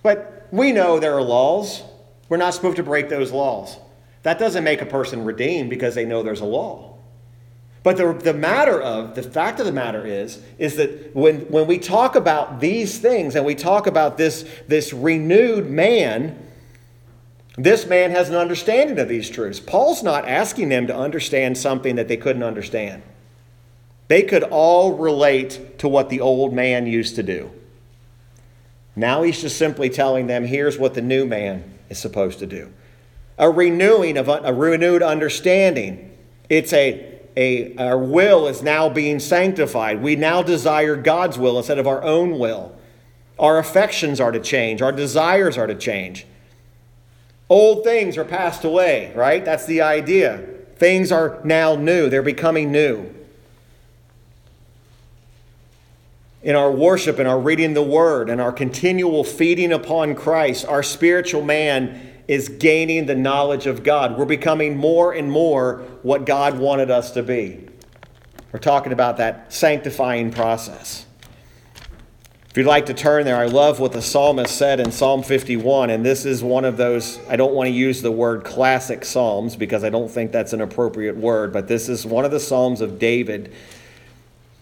but 0.02 0.46
we 0.50 0.72
know 0.72 0.98
there 0.98 1.14
are 1.14 1.22
laws. 1.22 1.82
We're 2.28 2.36
not 2.36 2.54
supposed 2.54 2.76
to 2.76 2.82
break 2.82 3.08
those 3.08 3.32
laws. 3.32 3.78
That 4.22 4.38
doesn't 4.38 4.64
make 4.64 4.82
a 4.82 4.86
person 4.86 5.24
redeemed 5.24 5.70
because 5.70 5.94
they 5.94 6.04
know 6.04 6.22
there's 6.22 6.40
a 6.40 6.46
law. 6.46 6.87
But 7.82 7.96
the, 7.96 8.12
the 8.12 8.34
matter 8.34 8.80
of, 8.80 9.14
the 9.14 9.22
fact 9.22 9.60
of 9.60 9.66
the 9.66 9.72
matter 9.72 10.04
is, 10.04 10.42
is 10.58 10.76
that 10.76 11.14
when, 11.14 11.40
when 11.42 11.66
we 11.66 11.78
talk 11.78 12.16
about 12.16 12.60
these 12.60 12.98
things 12.98 13.36
and 13.36 13.44
we 13.44 13.54
talk 13.54 13.86
about 13.86 14.18
this, 14.18 14.48
this 14.66 14.92
renewed 14.92 15.70
man, 15.70 16.44
this 17.56 17.86
man 17.86 18.10
has 18.10 18.28
an 18.28 18.34
understanding 18.34 18.98
of 18.98 19.08
these 19.08 19.30
truths. 19.30 19.60
Paul's 19.60 20.02
not 20.02 20.26
asking 20.26 20.68
them 20.68 20.86
to 20.88 20.96
understand 20.96 21.56
something 21.56 21.96
that 21.96 22.08
they 22.08 22.16
couldn't 22.16 22.42
understand. 22.42 23.02
They 24.08 24.22
could 24.22 24.42
all 24.44 24.94
relate 24.94 25.78
to 25.78 25.88
what 25.88 26.08
the 26.08 26.20
old 26.20 26.52
man 26.52 26.86
used 26.86 27.16
to 27.16 27.22
do. 27.22 27.50
Now 28.96 29.22
he's 29.22 29.40
just 29.40 29.56
simply 29.56 29.90
telling 29.90 30.26
them 30.26 30.44
here's 30.44 30.78
what 30.78 30.94
the 30.94 31.02
new 31.02 31.26
man 31.26 31.78
is 31.88 31.98
supposed 31.98 32.40
to 32.40 32.46
do. 32.46 32.72
A 33.38 33.48
renewing 33.48 34.16
of 34.16 34.28
a 34.28 34.52
renewed 34.52 35.02
understanding. 35.02 36.16
It's 36.48 36.72
a 36.72 37.17
a, 37.38 37.76
our 37.76 37.96
will 37.96 38.48
is 38.48 38.64
now 38.64 38.88
being 38.88 39.20
sanctified. 39.20 40.02
We 40.02 40.16
now 40.16 40.42
desire 40.42 40.96
God's 40.96 41.38
will 41.38 41.56
instead 41.56 41.78
of 41.78 41.86
our 41.86 42.02
own 42.02 42.36
will. 42.36 42.74
Our 43.38 43.58
affections 43.58 44.20
are 44.20 44.32
to 44.32 44.40
change, 44.40 44.82
our 44.82 44.90
desires 44.90 45.56
are 45.56 45.68
to 45.68 45.76
change. 45.76 46.26
Old 47.48 47.84
things 47.84 48.18
are 48.18 48.24
passed 48.24 48.64
away, 48.64 49.12
right? 49.14 49.44
That's 49.44 49.66
the 49.66 49.82
idea. 49.82 50.44
Things 50.76 51.12
are 51.12 51.40
now 51.44 51.76
new, 51.76 52.10
they're 52.10 52.22
becoming 52.22 52.72
new. 52.72 53.14
In 56.42 56.56
our 56.56 56.72
worship 56.72 57.20
and 57.20 57.28
our 57.28 57.38
reading 57.38 57.74
the 57.74 57.82
word 57.82 58.28
and 58.30 58.40
our 58.40 58.52
continual 58.52 59.22
feeding 59.22 59.72
upon 59.72 60.16
Christ, 60.16 60.66
our 60.66 60.82
spiritual 60.82 61.42
man 61.42 62.07
is 62.28 62.50
gaining 62.50 63.06
the 63.06 63.14
knowledge 63.14 63.66
of 63.66 63.82
God. 63.82 64.18
We're 64.18 64.26
becoming 64.26 64.76
more 64.76 65.12
and 65.12 65.32
more 65.32 65.78
what 66.02 66.26
God 66.26 66.58
wanted 66.58 66.90
us 66.90 67.10
to 67.12 67.22
be. 67.22 67.66
We're 68.52 68.60
talking 68.60 68.92
about 68.92 69.16
that 69.16 69.52
sanctifying 69.52 70.30
process. 70.30 71.06
If 72.50 72.56
you'd 72.56 72.66
like 72.66 72.86
to 72.86 72.94
turn 72.94 73.24
there, 73.24 73.36
I 73.36 73.46
love 73.46 73.78
what 73.78 73.92
the 73.92 74.02
psalmist 74.02 74.56
said 74.56 74.80
in 74.80 74.90
Psalm 74.90 75.22
51, 75.22 75.90
and 75.90 76.04
this 76.04 76.24
is 76.24 76.42
one 76.42 76.64
of 76.64 76.76
those, 76.76 77.18
I 77.28 77.36
don't 77.36 77.52
want 77.52 77.66
to 77.66 77.72
use 77.72 78.02
the 78.02 78.10
word 78.10 78.44
classic 78.44 79.04
psalms 79.04 79.54
because 79.54 79.84
I 79.84 79.90
don't 79.90 80.10
think 80.10 80.32
that's 80.32 80.52
an 80.52 80.60
appropriate 80.60 81.16
word, 81.16 81.52
but 81.52 81.68
this 81.68 81.88
is 81.88 82.06
one 82.06 82.24
of 82.24 82.30
the 82.30 82.40
psalms 82.40 82.80
of 82.80 82.98
David 82.98 83.52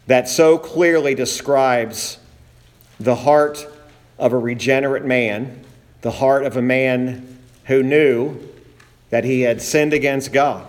that 0.09 0.29
so 0.29 0.59
clearly 0.59 1.15
describes 1.15 2.19
the 2.99 3.15
heart 3.15 3.67
of 4.19 4.33
a 4.33 4.39
regenerate 4.39 5.05
man, 5.05 5.65
the 6.03 6.11
heart 6.11 6.45
of 6.45 6.57
a 6.57 6.63
man 6.63 7.36
who 7.67 7.83
knew 7.83 8.39
that 9.11 9.25
he 9.25 9.43
had 9.43 9.63
sinned 9.63 9.93
against 9.93 10.33
God. 10.33 10.67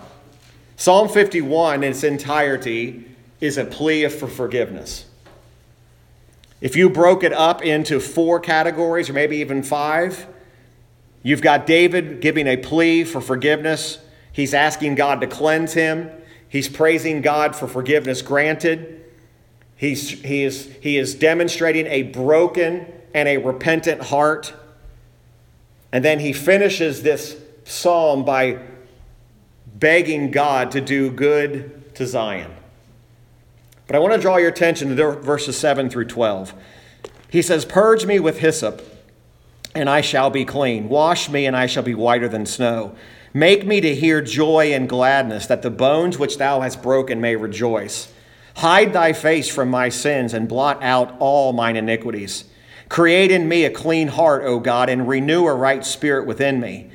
Psalm 0.76 1.08
51 1.08 1.82
in 1.82 1.90
its 1.90 2.04
entirety 2.04 3.04
is 3.40 3.58
a 3.58 3.64
plea 3.64 4.08
for 4.08 4.28
forgiveness. 4.28 5.06
If 6.60 6.76
you 6.76 6.90
broke 6.90 7.22
it 7.22 7.32
up 7.32 7.62
into 7.62 8.00
four 8.00 8.40
categories, 8.40 9.08
or 9.08 9.12
maybe 9.12 9.38
even 9.38 9.62
five, 9.62 10.26
you've 11.22 11.42
got 11.42 11.66
David 11.66 12.20
giving 12.20 12.46
a 12.46 12.56
plea 12.56 13.04
for 13.04 13.20
forgiveness. 13.20 13.98
He's 14.32 14.54
asking 14.54 14.96
God 14.96 15.20
to 15.20 15.26
cleanse 15.26 15.72
him. 15.72 16.10
He's 16.48 16.68
praising 16.68 17.22
God 17.22 17.54
for 17.54 17.68
forgiveness 17.68 18.22
granted. 18.22 19.04
He's, 19.76 20.10
he, 20.10 20.42
is, 20.42 20.66
he 20.80 20.96
is 20.96 21.14
demonstrating 21.14 21.86
a 21.86 22.02
broken 22.02 22.86
and 23.14 23.28
a 23.28 23.36
repentant 23.36 24.02
heart. 24.02 24.52
And 25.92 26.04
then 26.04 26.20
he 26.20 26.32
finishes 26.32 27.02
this 27.02 27.36
psalm 27.64 28.24
by 28.24 28.58
begging 29.66 30.30
God 30.30 30.70
to 30.72 30.80
do 30.80 31.10
good 31.10 31.94
to 31.94 32.06
Zion. 32.06 32.50
But 33.86 33.96
I 33.96 34.00
want 34.00 34.14
to 34.14 34.20
draw 34.20 34.36
your 34.36 34.50
attention 34.50 34.94
to 34.94 35.12
verses 35.12 35.56
7 35.56 35.88
through 35.88 36.06
12. 36.06 36.52
He 37.30 37.42
says, 37.42 37.64
Purge 37.64 38.04
me 38.04 38.20
with 38.20 38.38
hyssop, 38.38 38.82
and 39.74 39.88
I 39.88 40.00
shall 40.02 40.30
be 40.30 40.44
clean. 40.44 40.88
Wash 40.88 41.28
me, 41.30 41.46
and 41.46 41.56
I 41.56 41.66
shall 41.66 41.82
be 41.82 41.94
whiter 41.94 42.28
than 42.28 42.44
snow. 42.44 42.94
Make 43.32 43.66
me 43.66 43.80
to 43.80 43.94
hear 43.94 44.20
joy 44.20 44.72
and 44.72 44.88
gladness, 44.88 45.46
that 45.46 45.62
the 45.62 45.70
bones 45.70 46.18
which 46.18 46.38
thou 46.38 46.60
hast 46.60 46.82
broken 46.82 47.20
may 47.20 47.36
rejoice. 47.36 48.12
Hide 48.56 48.92
thy 48.92 49.12
face 49.12 49.48
from 49.48 49.70
my 49.70 49.88
sins, 49.88 50.34
and 50.34 50.48
blot 50.48 50.82
out 50.82 51.14
all 51.18 51.52
mine 51.52 51.76
iniquities. 51.76 52.44
Create 52.88 53.30
in 53.30 53.48
me 53.48 53.64
a 53.64 53.70
clean 53.70 54.08
heart, 54.08 54.42
O 54.44 54.58
God, 54.58 54.88
and 54.88 55.06
renew 55.06 55.46
a 55.46 55.54
right 55.54 55.84
spirit 55.84 56.26
within 56.26 56.60
me. 56.60 56.90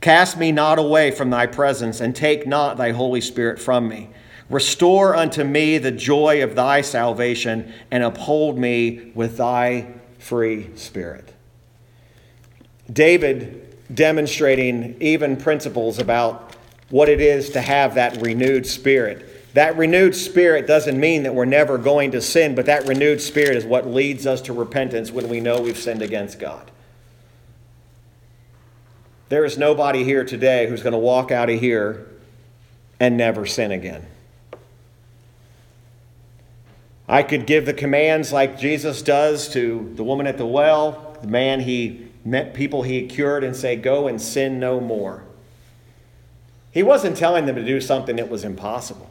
Cast 0.00 0.36
me 0.36 0.52
not 0.52 0.78
away 0.78 1.10
from 1.10 1.30
thy 1.30 1.46
presence, 1.46 2.00
and 2.00 2.14
take 2.14 2.46
not 2.46 2.76
thy 2.76 2.92
Holy 2.92 3.20
Spirit 3.20 3.58
from 3.58 3.88
me. 3.88 4.10
Restore 4.50 5.16
unto 5.16 5.44
me 5.44 5.78
the 5.78 5.90
joy 5.90 6.42
of 6.42 6.54
thy 6.54 6.80
salvation, 6.80 7.72
and 7.90 8.02
uphold 8.02 8.58
me 8.58 9.10
with 9.14 9.36
thy 9.36 9.86
free 10.18 10.70
spirit. 10.76 11.34
David 12.92 13.76
demonstrating 13.94 14.96
even 15.00 15.36
principles 15.36 15.98
about 15.98 16.54
what 16.90 17.08
it 17.08 17.20
is 17.20 17.50
to 17.50 17.60
have 17.60 17.94
that 17.94 18.20
renewed 18.22 18.66
spirit 18.66 19.27
that 19.58 19.76
renewed 19.76 20.14
spirit 20.14 20.68
doesn't 20.68 21.00
mean 21.00 21.24
that 21.24 21.34
we're 21.34 21.44
never 21.44 21.78
going 21.78 22.12
to 22.12 22.22
sin, 22.22 22.54
but 22.54 22.66
that 22.66 22.86
renewed 22.86 23.20
spirit 23.20 23.56
is 23.56 23.64
what 23.64 23.88
leads 23.88 24.24
us 24.24 24.40
to 24.42 24.52
repentance 24.52 25.10
when 25.10 25.28
we 25.28 25.40
know 25.40 25.60
we've 25.60 25.76
sinned 25.76 26.00
against 26.00 26.38
God. 26.38 26.70
There 29.30 29.44
is 29.44 29.58
nobody 29.58 30.04
here 30.04 30.24
today 30.24 30.68
who's 30.68 30.84
going 30.84 30.92
to 30.92 30.98
walk 30.98 31.32
out 31.32 31.50
of 31.50 31.58
here 31.58 32.06
and 33.00 33.16
never 33.16 33.46
sin 33.46 33.72
again. 33.72 34.06
I 37.08 37.24
could 37.24 37.44
give 37.44 37.66
the 37.66 37.74
commands 37.74 38.32
like 38.32 38.60
Jesus 38.60 39.02
does 39.02 39.48
to 39.54 39.92
the 39.96 40.04
woman 40.04 40.28
at 40.28 40.38
the 40.38 40.46
well, 40.46 41.18
the 41.20 41.26
man 41.26 41.58
he 41.58 42.06
met, 42.24 42.54
people 42.54 42.84
he 42.84 43.08
cured, 43.08 43.42
and 43.42 43.56
say, 43.56 43.74
Go 43.74 44.06
and 44.06 44.22
sin 44.22 44.60
no 44.60 44.78
more. 44.78 45.24
He 46.70 46.84
wasn't 46.84 47.16
telling 47.16 47.46
them 47.46 47.56
to 47.56 47.64
do 47.64 47.80
something 47.80 48.14
that 48.14 48.30
was 48.30 48.44
impossible. 48.44 49.10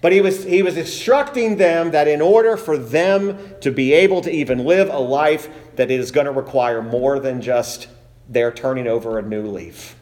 But 0.00 0.12
he 0.12 0.20
was, 0.20 0.44
he 0.44 0.62
was 0.62 0.76
instructing 0.76 1.56
them 1.56 1.90
that 1.90 2.08
in 2.08 2.22
order 2.22 2.56
for 2.56 2.78
them 2.78 3.38
to 3.60 3.70
be 3.70 3.92
able 3.92 4.22
to 4.22 4.30
even 4.30 4.64
live 4.64 4.88
a 4.88 4.98
life 4.98 5.48
that 5.76 5.90
is 5.90 6.10
going 6.10 6.24
to 6.24 6.32
require 6.32 6.80
more 6.80 7.18
than 7.18 7.42
just 7.42 7.88
their 8.28 8.50
turning 8.50 8.86
over 8.86 9.18
a 9.18 9.22
new 9.22 9.46
leaf. 9.46 9.96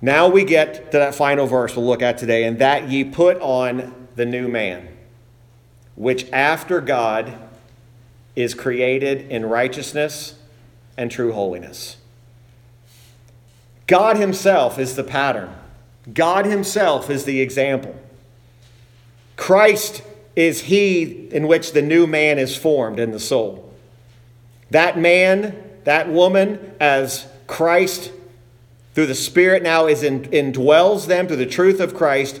Now 0.00 0.28
we 0.28 0.44
get 0.44 0.92
to 0.92 0.98
that 0.98 1.14
final 1.14 1.46
verse 1.46 1.76
we'll 1.76 1.86
look 1.86 2.02
at 2.02 2.18
today, 2.18 2.44
and 2.44 2.58
that 2.58 2.88
ye 2.88 3.04
put 3.04 3.38
on 3.40 4.08
the 4.16 4.26
new 4.26 4.48
man, 4.48 4.88
which 5.96 6.30
after 6.30 6.80
God 6.80 7.38
is 8.36 8.54
created 8.54 9.30
in 9.30 9.46
righteousness 9.46 10.34
and 10.96 11.10
true 11.10 11.32
holiness. 11.32 11.96
God 13.86 14.16
Himself 14.16 14.78
is 14.78 14.96
the 14.96 15.04
pattern. 15.04 15.54
God 16.12 16.46
Himself 16.46 17.08
is 17.08 17.24
the 17.24 17.40
example. 17.40 17.94
Christ 19.36 20.02
is 20.36 20.62
He 20.62 21.28
in 21.30 21.46
which 21.46 21.72
the 21.72 21.82
new 21.82 22.06
man 22.06 22.38
is 22.38 22.56
formed 22.56 22.98
in 22.98 23.10
the 23.10 23.20
soul. 23.20 23.72
That 24.70 24.98
man, 24.98 25.56
that 25.84 26.08
woman, 26.08 26.74
as 26.80 27.26
Christ 27.46 28.12
through 28.94 29.06
the 29.06 29.14
Spirit 29.14 29.62
now 29.62 29.86
is 29.86 30.02
in, 30.02 30.22
indwells 30.22 31.06
them 31.06 31.26
through 31.26 31.36
the 31.36 31.46
truth 31.46 31.80
of 31.80 31.94
Christ. 31.94 32.40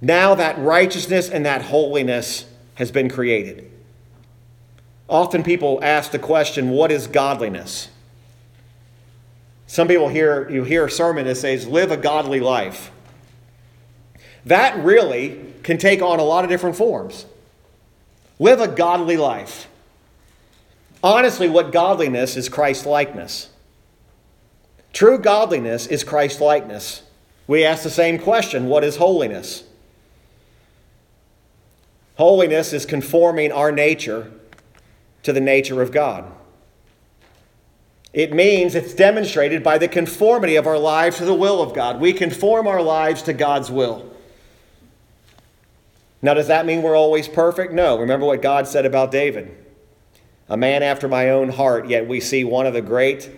Now 0.00 0.34
that 0.34 0.58
righteousness 0.58 1.28
and 1.28 1.44
that 1.46 1.62
holiness 1.62 2.46
has 2.74 2.90
been 2.90 3.08
created. 3.08 3.70
Often 5.08 5.42
people 5.42 5.78
ask 5.82 6.10
the 6.10 6.18
question, 6.18 6.70
what 6.70 6.90
is 6.90 7.06
godliness? 7.06 7.88
Some 9.66 9.88
people 9.88 10.08
hear 10.08 10.50
you 10.50 10.64
hear 10.64 10.86
a 10.86 10.90
sermon 10.90 11.26
that 11.26 11.36
says, 11.36 11.66
live 11.66 11.90
a 11.90 11.96
godly 11.96 12.40
life. 12.40 12.90
That 14.44 14.82
really 14.84 15.40
can 15.62 15.78
take 15.78 16.02
on 16.02 16.18
a 16.18 16.24
lot 16.24 16.44
of 16.44 16.50
different 16.50 16.76
forms. 16.76 17.26
Live 18.38 18.60
a 18.60 18.68
godly 18.68 19.16
life. 19.16 19.68
Honestly, 21.02 21.48
what 21.48 21.72
godliness 21.72 22.36
is 22.36 22.48
Christ 22.48 22.86
likeness. 22.86 23.50
True 24.92 25.18
godliness 25.18 25.86
is 25.86 26.04
Christ 26.04 26.40
likeness. 26.40 27.02
We 27.46 27.64
ask 27.64 27.82
the 27.82 27.90
same 27.90 28.18
question 28.18 28.66
what 28.66 28.84
is 28.84 28.96
holiness? 28.96 29.64
Holiness 32.16 32.72
is 32.72 32.84
conforming 32.84 33.52
our 33.52 33.72
nature 33.72 34.30
to 35.22 35.32
the 35.32 35.40
nature 35.40 35.80
of 35.82 35.92
God. 35.92 36.30
It 38.12 38.32
means 38.32 38.74
it's 38.74 38.94
demonstrated 38.94 39.62
by 39.62 39.78
the 39.78 39.88
conformity 39.88 40.56
of 40.56 40.66
our 40.66 40.78
lives 40.78 41.16
to 41.18 41.24
the 41.24 41.34
will 41.34 41.62
of 41.62 41.74
God. 41.74 42.00
We 42.00 42.12
conform 42.12 42.66
our 42.66 42.82
lives 42.82 43.22
to 43.22 43.32
God's 43.32 43.70
will. 43.70 44.10
Now, 46.20 46.34
does 46.34 46.46
that 46.48 46.66
mean 46.66 46.82
we're 46.82 46.96
always 46.96 47.26
perfect? 47.26 47.72
No. 47.72 47.98
Remember 47.98 48.26
what 48.26 48.42
God 48.42 48.68
said 48.68 48.86
about 48.86 49.10
David 49.10 49.56
a 50.48 50.56
man 50.56 50.82
after 50.82 51.08
my 51.08 51.30
own 51.30 51.48
heart, 51.48 51.88
yet 51.88 52.06
we 52.06 52.20
see 52.20 52.44
one 52.44 52.66
of 52.66 52.74
the 52.74 52.82
great 52.82 53.30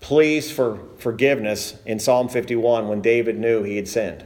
pleas 0.00 0.48
for 0.48 0.78
forgiveness 0.98 1.74
in 1.84 1.98
Psalm 1.98 2.28
51 2.28 2.86
when 2.86 3.00
David 3.00 3.36
knew 3.36 3.64
he 3.64 3.76
had 3.76 3.88
sinned. 3.88 4.24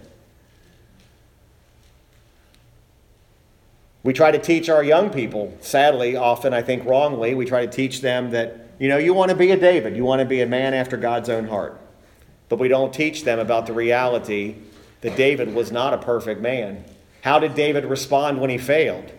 We 4.03 4.13
try 4.13 4.31
to 4.31 4.39
teach 4.39 4.69
our 4.69 4.85
young 4.85 5.09
people, 5.09 5.57
sadly, 5.61 6.15
often 6.15 6.53
I 6.53 6.61
think 6.61 6.85
wrongly, 6.85 7.35
we 7.35 7.47
try 7.47 7.65
to 7.65 7.73
teach 7.73 8.03
them 8.03 8.31
that, 8.33 8.66
you 8.79 8.89
know, 8.89 8.99
you 8.99 9.15
want 9.15 9.31
to 9.31 9.37
be 9.37 9.51
a 9.51 9.57
David, 9.57 9.97
you 9.97 10.05
want 10.05 10.21
to 10.21 10.27
be 10.27 10.41
a 10.41 10.47
man 10.47 10.75
after 10.75 10.97
God's 10.97 11.29
own 11.29 11.49
heart. 11.49 11.81
But 12.49 12.59
we 12.59 12.69
don't 12.69 12.93
teach 12.93 13.25
them 13.25 13.39
about 13.39 13.67
the 13.67 13.73
reality 13.73 14.57
that 15.01 15.17
David 15.17 15.55
was 15.55 15.73
not 15.73 15.95
a 15.95 15.99
perfect 15.99 16.41
man. 16.41 16.85
How 17.23 17.39
did 17.39 17.55
David 17.55 17.85
respond 17.85 18.41
when 18.41 18.51
he 18.51 18.59
failed? 18.59 19.13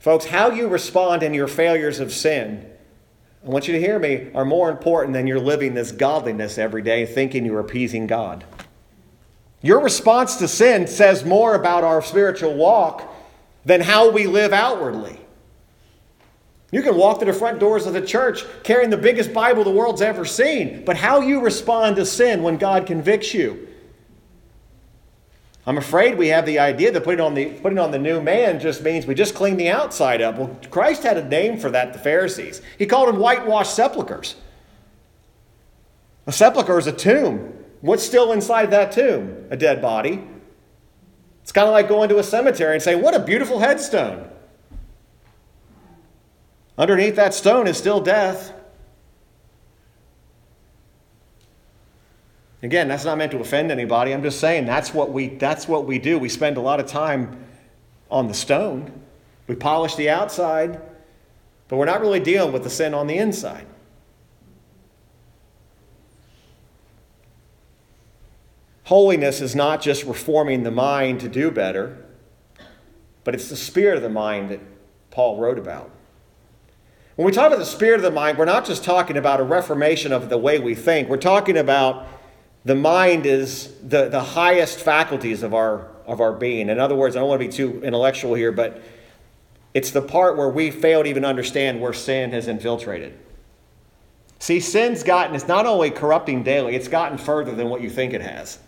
Folks, 0.00 0.26
how 0.26 0.50
you 0.50 0.68
respond 0.68 1.22
in 1.22 1.34
your 1.34 1.48
failures 1.48 2.00
of 2.00 2.12
sin, 2.12 2.70
I 3.44 3.48
want 3.48 3.68
you 3.68 3.74
to 3.74 3.80
hear 3.80 3.98
me, 3.98 4.30
are 4.34 4.44
more 4.44 4.70
important 4.70 5.14
than 5.14 5.26
your 5.26 5.40
living 5.40 5.74
this 5.74 5.92
godliness 5.92 6.58
every 6.58 6.82
day, 6.82 7.06
thinking 7.06 7.44
you're 7.44 7.60
appeasing 7.60 8.06
God. 8.06 8.44
Your 9.60 9.80
response 9.80 10.36
to 10.36 10.48
sin 10.48 10.86
says 10.86 11.24
more 11.24 11.54
about 11.54 11.84
our 11.84 12.02
spiritual 12.02 12.54
walk 12.54 13.12
than 13.64 13.80
how 13.80 14.10
we 14.10 14.26
live 14.26 14.52
outwardly. 14.52 15.18
You 16.70 16.82
can 16.82 16.96
walk 16.96 17.18
to 17.20 17.24
the 17.24 17.32
front 17.32 17.60
doors 17.60 17.86
of 17.86 17.94
the 17.94 18.02
church 18.02 18.44
carrying 18.62 18.90
the 18.90 18.98
biggest 18.98 19.32
Bible 19.32 19.64
the 19.64 19.70
world's 19.70 20.02
ever 20.02 20.24
seen, 20.24 20.84
but 20.84 20.96
how 20.96 21.20
you 21.20 21.40
respond 21.40 21.96
to 21.96 22.04
sin 22.04 22.42
when 22.42 22.58
God 22.58 22.86
convicts 22.86 23.32
you. 23.32 23.68
I'm 25.64 25.78
afraid 25.78 26.16
we 26.16 26.28
have 26.28 26.46
the 26.46 26.58
idea 26.58 26.90
that 26.92 27.04
putting 27.04 27.20
on 27.20 27.34
the, 27.34 27.46
putting 27.60 27.78
on 27.78 27.90
the 27.90 27.98
new 27.98 28.22
man 28.22 28.58
just 28.58 28.82
means 28.82 29.06
we 29.06 29.14
just 29.14 29.34
clean 29.34 29.56
the 29.56 29.68
outside 29.68 30.22
up. 30.22 30.38
Well, 30.38 30.58
Christ 30.70 31.02
had 31.02 31.18
a 31.18 31.24
name 31.26 31.58
for 31.58 31.70
that, 31.70 31.92
the 31.92 31.98
Pharisees. 31.98 32.62
He 32.78 32.86
called 32.86 33.08
them 33.08 33.18
whitewashed 33.18 33.74
sepulchres. 33.74 34.36
A 36.26 36.32
sepulchre 36.32 36.78
is 36.78 36.86
a 36.86 36.92
tomb. 36.92 37.52
What's 37.80 38.02
still 38.02 38.32
inside 38.32 38.70
that 38.70 38.92
tomb? 38.92 39.46
A 39.50 39.56
dead 39.56 39.80
body. 39.80 40.26
It's 41.42 41.52
kind 41.52 41.66
of 41.66 41.72
like 41.72 41.88
going 41.88 42.08
to 42.10 42.18
a 42.18 42.22
cemetery 42.22 42.74
and 42.74 42.82
saying, 42.82 43.02
What 43.02 43.14
a 43.14 43.20
beautiful 43.20 43.58
headstone. 43.58 44.28
Underneath 46.78 47.16
that 47.16 47.34
stone 47.34 47.66
is 47.66 47.76
still 47.76 48.00
death. 48.00 48.52
Again, 52.62 52.88
that's 52.88 53.04
not 53.04 53.18
meant 53.18 53.32
to 53.32 53.40
offend 53.40 53.72
anybody. 53.72 54.12
I'm 54.12 54.22
just 54.22 54.38
saying 54.38 54.66
that's 54.66 54.94
what 54.94 55.12
we 55.12 55.28
that's 55.28 55.66
what 55.66 55.86
we 55.86 55.98
do. 55.98 56.18
We 56.18 56.28
spend 56.28 56.56
a 56.56 56.60
lot 56.60 56.78
of 56.80 56.86
time 56.86 57.44
on 58.10 58.28
the 58.28 58.34
stone. 58.34 58.92
We 59.48 59.56
polish 59.56 59.96
the 59.96 60.10
outside, 60.10 60.80
but 61.66 61.76
we're 61.76 61.84
not 61.84 62.00
really 62.00 62.20
dealing 62.20 62.52
with 62.52 62.62
the 62.62 62.70
sin 62.70 62.94
on 62.94 63.06
the 63.06 63.16
inside. 63.18 63.66
Holiness 68.84 69.40
is 69.40 69.54
not 69.54 69.82
just 69.82 70.04
reforming 70.04 70.62
the 70.62 70.70
mind 70.70 71.20
to 71.20 71.28
do 71.28 71.50
better, 71.50 72.04
but 73.22 73.34
it's 73.34 73.50
the 73.50 73.56
spirit 73.56 73.96
of 73.96 74.02
the 74.02 74.08
mind 74.08 74.48
that 74.50 74.60
Paul 75.10 75.38
wrote 75.38 75.58
about. 75.58 75.90
When 77.18 77.26
we 77.26 77.32
talk 77.32 77.48
about 77.48 77.58
the 77.58 77.64
spirit 77.64 77.96
of 77.96 78.02
the 78.02 78.12
mind, 78.12 78.38
we're 78.38 78.44
not 78.44 78.64
just 78.64 78.84
talking 78.84 79.16
about 79.16 79.40
a 79.40 79.42
reformation 79.42 80.12
of 80.12 80.28
the 80.28 80.38
way 80.38 80.60
we 80.60 80.76
think. 80.76 81.08
We're 81.08 81.16
talking 81.16 81.56
about 81.56 82.06
the 82.64 82.76
mind 82.76 83.26
is 83.26 83.74
the, 83.82 84.08
the 84.08 84.20
highest 84.20 84.78
faculties 84.78 85.42
of 85.42 85.52
our, 85.52 85.88
of 86.06 86.20
our 86.20 86.32
being. 86.32 86.68
In 86.68 86.78
other 86.78 86.94
words, 86.94 87.16
I 87.16 87.18
don't 87.18 87.28
want 87.28 87.42
to 87.42 87.48
be 87.48 87.52
too 87.52 87.82
intellectual 87.82 88.34
here, 88.34 88.52
but 88.52 88.80
it's 89.74 89.90
the 89.90 90.00
part 90.00 90.36
where 90.36 90.48
we 90.48 90.70
fail 90.70 91.02
to 91.02 91.08
even 91.08 91.24
understand 91.24 91.80
where 91.80 91.92
sin 91.92 92.30
has 92.30 92.46
infiltrated. 92.46 93.18
See, 94.38 94.60
sin's 94.60 95.02
gotten, 95.02 95.34
it's 95.34 95.48
not 95.48 95.66
only 95.66 95.90
corrupting 95.90 96.44
daily, 96.44 96.76
it's 96.76 96.86
gotten 96.86 97.18
further 97.18 97.52
than 97.52 97.68
what 97.68 97.80
you 97.80 97.90
think 97.90 98.12
it 98.12 98.22
has. 98.22 98.60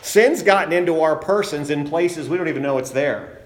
Sin's 0.00 0.42
gotten 0.42 0.72
into 0.72 1.02
our 1.02 1.16
persons 1.16 1.68
in 1.68 1.86
places 1.86 2.30
we 2.30 2.38
don't 2.38 2.48
even 2.48 2.62
know 2.62 2.78
it's 2.78 2.92
there. 2.92 3.42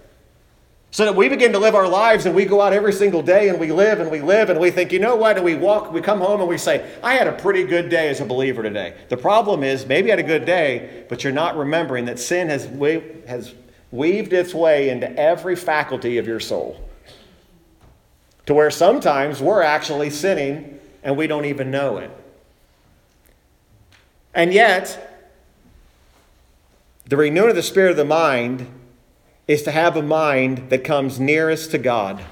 So 0.93 1.07
that 1.07 1.17
we 1.17 1.31
begin 1.31 1.53
to 1.53 1.59
live 1.59 1.75
our 1.75 1.89
lives 1.89 2.27
and 2.27 2.35
we 2.35 2.45
go 2.45 2.61
out 2.61 2.75
every 2.75 2.93
single 2.93 3.23
day 3.23 3.49
and 3.49 3.59
we 3.59 3.73
live 3.73 4.01
and 4.01 4.11
we 4.11 4.21
live 4.21 4.51
and 4.51 4.61
we 4.61 4.71
think, 4.71 4.93
you 4.93 4.99
know 4.99 5.17
what? 5.17 5.37
And 5.37 5.45
we 5.45 5.55
walk, 5.55 5.91
we 5.91 6.03
come 6.03 6.21
home 6.21 6.41
and 6.41 6.49
we 6.49 6.59
say, 6.59 6.87
I 7.03 7.15
had 7.15 7.27
a 7.27 7.33
pretty 7.33 7.65
good 7.65 7.89
day 7.89 8.11
as 8.11 8.21
a 8.21 8.27
believer 8.27 8.63
today. 8.63 8.95
The 9.09 9.17
problem 9.17 9.65
is, 9.65 9.87
maybe 9.87 10.09
you 10.09 10.13
had 10.13 10.19
a 10.19 10.23
good 10.23 10.45
day, 10.45 11.07
but 11.09 11.25
you're 11.25 11.33
not 11.33 11.57
remembering 11.57 12.05
that 12.05 12.19
sin 12.19 12.51
has, 12.51 12.67
has 13.27 13.55
weaved 13.91 14.35
its 14.35 14.53
way 14.53 14.91
into 14.91 15.11
every 15.19 15.57
faculty 15.57 16.19
of 16.19 16.27
your 16.27 16.41
soul. 16.41 16.87
To 18.45 18.53
where 18.53 18.71
sometimes 18.71 19.41
we're 19.41 19.63
actually 19.63 20.11
sinning 20.11 20.79
and 21.03 21.17
we 21.17 21.27
don't 21.27 21.47
even 21.47 21.71
know 21.71 21.97
it. 21.97 22.11
And 24.35 24.53
yet, 24.53 25.31
the 27.07 27.17
renewing 27.17 27.49
of 27.49 27.57
the 27.57 27.63
spirit 27.63 27.93
of 27.93 27.97
the 27.97 28.05
mind 28.05 28.67
is 29.47 29.63
to 29.63 29.71
have 29.71 29.97
a 29.97 30.03
mind 30.03 30.71
that 30.71 30.85
comes 30.85 31.19
nearest 31.19 31.71
to 31.73 31.79
God. 31.79 32.23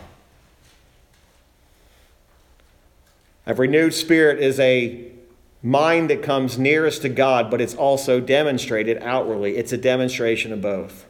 A 3.46 3.54
renewed 3.54 3.94
spirit 3.94 4.40
is 4.40 4.60
a 4.60 5.10
mind 5.62 6.08
that 6.10 6.22
comes 6.22 6.58
nearest 6.58 7.02
to 7.02 7.08
God, 7.08 7.50
but 7.50 7.60
it's 7.60 7.74
also 7.74 8.20
demonstrated 8.20 9.02
outwardly. 9.02 9.56
It's 9.56 9.72
a 9.72 9.78
demonstration 9.78 10.52
of 10.52 10.60
both. 10.60 11.06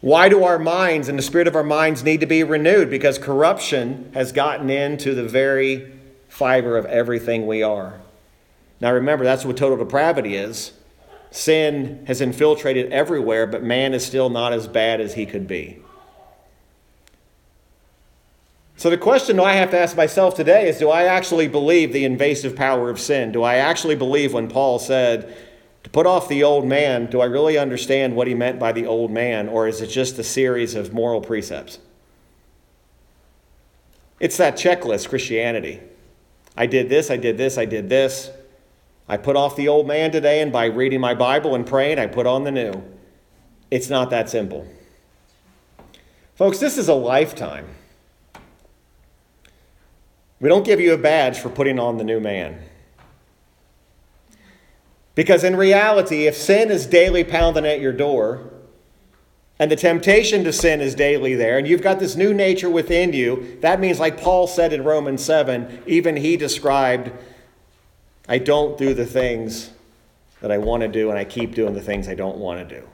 Why 0.00 0.28
do 0.28 0.44
our 0.44 0.58
minds 0.58 1.08
and 1.08 1.18
the 1.18 1.22
spirit 1.22 1.48
of 1.48 1.56
our 1.56 1.64
minds 1.64 2.04
need 2.04 2.20
to 2.20 2.26
be 2.26 2.44
renewed? 2.44 2.90
Because 2.90 3.18
corruption 3.18 4.10
has 4.14 4.30
gotten 4.32 4.70
into 4.70 5.14
the 5.14 5.24
very 5.24 5.92
fiber 6.28 6.76
of 6.76 6.84
everything 6.86 7.46
we 7.46 7.62
are. 7.62 8.00
Now 8.80 8.92
remember, 8.92 9.24
that's 9.24 9.44
what 9.44 9.56
total 9.56 9.76
depravity 9.76 10.36
is. 10.36 10.72
Sin 11.30 12.04
has 12.06 12.20
infiltrated 12.20 12.92
everywhere, 12.92 13.46
but 13.46 13.62
man 13.62 13.94
is 13.94 14.04
still 14.04 14.30
not 14.30 14.52
as 14.52 14.66
bad 14.66 15.00
as 15.00 15.14
he 15.14 15.26
could 15.26 15.46
be. 15.46 15.82
So, 18.76 18.90
the 18.90 18.96
question 18.96 19.40
I 19.40 19.54
have 19.54 19.72
to 19.72 19.78
ask 19.78 19.96
myself 19.96 20.36
today 20.36 20.68
is 20.68 20.78
do 20.78 20.88
I 20.88 21.04
actually 21.04 21.48
believe 21.48 21.92
the 21.92 22.04
invasive 22.04 22.54
power 22.54 22.90
of 22.90 23.00
sin? 23.00 23.32
Do 23.32 23.42
I 23.42 23.56
actually 23.56 23.96
believe 23.96 24.32
when 24.32 24.48
Paul 24.48 24.78
said, 24.78 25.36
to 25.84 25.90
put 25.90 26.06
off 26.06 26.28
the 26.28 26.44
old 26.44 26.66
man, 26.66 27.06
do 27.06 27.20
I 27.20 27.24
really 27.24 27.56
understand 27.56 28.14
what 28.14 28.26
he 28.26 28.34
meant 28.34 28.58
by 28.58 28.72
the 28.72 28.86
old 28.86 29.10
man, 29.10 29.48
or 29.48 29.68
is 29.68 29.80
it 29.80 29.86
just 29.86 30.18
a 30.18 30.24
series 30.24 30.74
of 30.74 30.92
moral 30.92 31.20
precepts? 31.20 31.78
It's 34.20 34.36
that 34.36 34.56
checklist, 34.56 35.08
Christianity. 35.08 35.80
I 36.56 36.66
did 36.66 36.88
this, 36.88 37.10
I 37.10 37.16
did 37.16 37.38
this, 37.38 37.56
I 37.56 37.64
did 37.64 37.88
this. 37.88 38.30
I 39.08 39.16
put 39.16 39.36
off 39.36 39.56
the 39.56 39.68
old 39.68 39.86
man 39.86 40.10
today, 40.10 40.40
and 40.42 40.52
by 40.52 40.66
reading 40.66 41.00
my 41.00 41.14
Bible 41.14 41.54
and 41.54 41.66
praying, 41.66 41.98
I 41.98 42.06
put 42.06 42.26
on 42.26 42.44
the 42.44 42.50
new. 42.50 42.82
It's 43.70 43.88
not 43.88 44.10
that 44.10 44.28
simple. 44.28 44.66
Folks, 46.34 46.58
this 46.58 46.76
is 46.76 46.88
a 46.88 46.94
lifetime. 46.94 47.66
We 50.40 50.48
don't 50.48 50.64
give 50.64 50.78
you 50.78 50.92
a 50.92 50.98
badge 50.98 51.38
for 51.38 51.48
putting 51.48 51.78
on 51.78 51.96
the 51.96 52.04
new 52.04 52.20
man. 52.20 52.62
Because 55.14 55.42
in 55.42 55.56
reality, 55.56 56.26
if 56.28 56.36
sin 56.36 56.70
is 56.70 56.86
daily 56.86 57.24
pounding 57.24 57.66
at 57.66 57.80
your 57.80 57.92
door, 57.92 58.52
and 59.58 59.70
the 59.70 59.76
temptation 59.76 60.44
to 60.44 60.52
sin 60.52 60.80
is 60.80 60.94
daily 60.94 61.34
there, 61.34 61.58
and 61.58 61.66
you've 61.66 61.82
got 61.82 61.98
this 61.98 62.14
new 62.14 62.32
nature 62.32 62.70
within 62.70 63.12
you, 63.12 63.58
that 63.62 63.80
means, 63.80 63.98
like 63.98 64.20
Paul 64.20 64.46
said 64.46 64.72
in 64.72 64.84
Romans 64.84 65.24
7, 65.24 65.82
even 65.86 66.16
he 66.16 66.36
described 66.36 67.10
I 68.28 68.38
don't 68.38 68.76
do 68.76 68.92
the 68.92 69.06
things 69.06 69.70
that 70.40 70.52
I 70.52 70.58
want 70.58 70.82
to 70.82 70.88
do, 70.88 71.10
and 71.10 71.18
I 71.18 71.24
keep 71.24 71.54
doing 71.54 71.74
the 71.74 71.80
things 71.80 72.08
I 72.08 72.14
don't 72.14 72.36
want 72.36 72.68
to 72.68 72.80
do. 72.80 72.86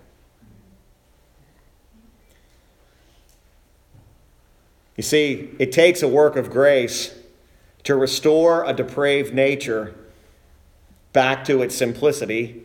You 4.97 5.03
see, 5.03 5.51
it 5.59 5.73
takes 5.73 6.03
a 6.03 6.09
work 6.09 6.37
of 6.37 6.51
grace 6.51 7.15
to 7.83 7.97
restore 7.97 8.65
a 8.65 8.73
depraved 8.73 9.35
nature 9.35 9.95
back 11.13 11.45
to 11.45 11.63
its 11.63 11.75
simplicity. 11.75 12.63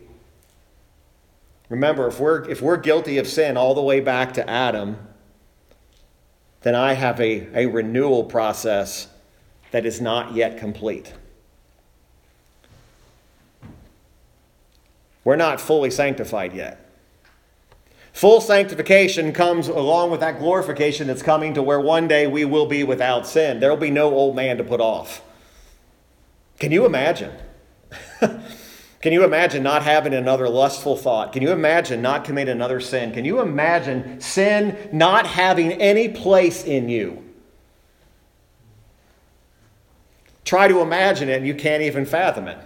Remember, 1.68 2.06
if 2.06 2.20
we're, 2.20 2.48
if 2.48 2.62
we're 2.62 2.76
guilty 2.76 3.18
of 3.18 3.26
sin 3.26 3.56
all 3.56 3.74
the 3.74 3.82
way 3.82 4.00
back 4.00 4.32
to 4.34 4.48
Adam, 4.48 4.96
then 6.62 6.74
I 6.74 6.92
have 6.92 7.20
a, 7.20 7.48
a 7.54 7.66
renewal 7.66 8.24
process 8.24 9.08
that 9.72 9.84
is 9.84 10.00
not 10.00 10.34
yet 10.34 10.56
complete. 10.56 11.12
We're 15.24 15.36
not 15.36 15.60
fully 15.60 15.90
sanctified 15.90 16.54
yet. 16.54 16.86
Full 18.12 18.40
sanctification 18.40 19.32
comes 19.32 19.68
along 19.68 20.10
with 20.10 20.20
that 20.20 20.38
glorification 20.38 21.06
that's 21.06 21.22
coming 21.22 21.54
to 21.54 21.62
where 21.62 21.80
one 21.80 22.08
day 22.08 22.26
we 22.26 22.44
will 22.44 22.66
be 22.66 22.82
without 22.82 23.26
sin. 23.26 23.60
There 23.60 23.70
will 23.70 23.76
be 23.76 23.90
no 23.90 24.12
old 24.12 24.34
man 24.34 24.56
to 24.58 24.64
put 24.64 24.80
off. 24.80 25.22
Can 26.58 26.72
you 26.72 26.84
imagine? 26.84 27.32
Can 29.00 29.14
you 29.14 29.24
imagine 29.24 29.62
not 29.62 29.82
having 29.82 30.12
another 30.12 30.48
lustful 30.48 30.96
thought? 30.96 31.32
Can 31.32 31.40
you 31.40 31.52
imagine 31.52 32.02
not 32.02 32.24
committing 32.24 32.52
another 32.52 32.80
sin? 32.80 33.12
Can 33.12 33.24
you 33.24 33.40
imagine 33.40 34.20
sin 34.20 34.76
not 34.92 35.26
having 35.26 35.72
any 35.72 36.08
place 36.08 36.64
in 36.64 36.90
you? 36.90 37.24
Try 40.44 40.68
to 40.68 40.80
imagine 40.80 41.30
it 41.30 41.38
and 41.38 41.46
you 41.46 41.54
can't 41.54 41.82
even 41.82 42.04
fathom 42.04 42.48
it. 42.48 42.58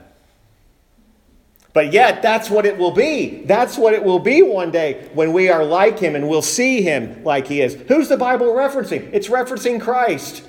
But 1.75 1.93
yet, 1.93 2.23
that's 2.23 2.49
what 2.49 2.67
it 2.67 2.79
will 2.79 2.93
be. 2.93 3.43
That's 3.47 3.77
what 3.77 3.95
it 3.95 4.05
will 4.05 4.21
be 4.21 4.43
one 4.43 4.71
day 4.71 5.11
when 5.13 5.33
we 5.33 5.51
are 5.51 5.65
like 5.65 5.99
him 5.99 6.15
and 6.15 6.29
we'll 6.29 6.41
see 6.41 6.83
him 6.83 7.25
like 7.25 7.49
he 7.49 7.61
is. 7.61 7.75
Who's 7.89 8.09
the 8.09 8.17
Bible 8.17 8.47
referencing? 8.47 9.11
It's 9.13 9.29
referencing 9.29 9.81
Christ. 9.81 10.45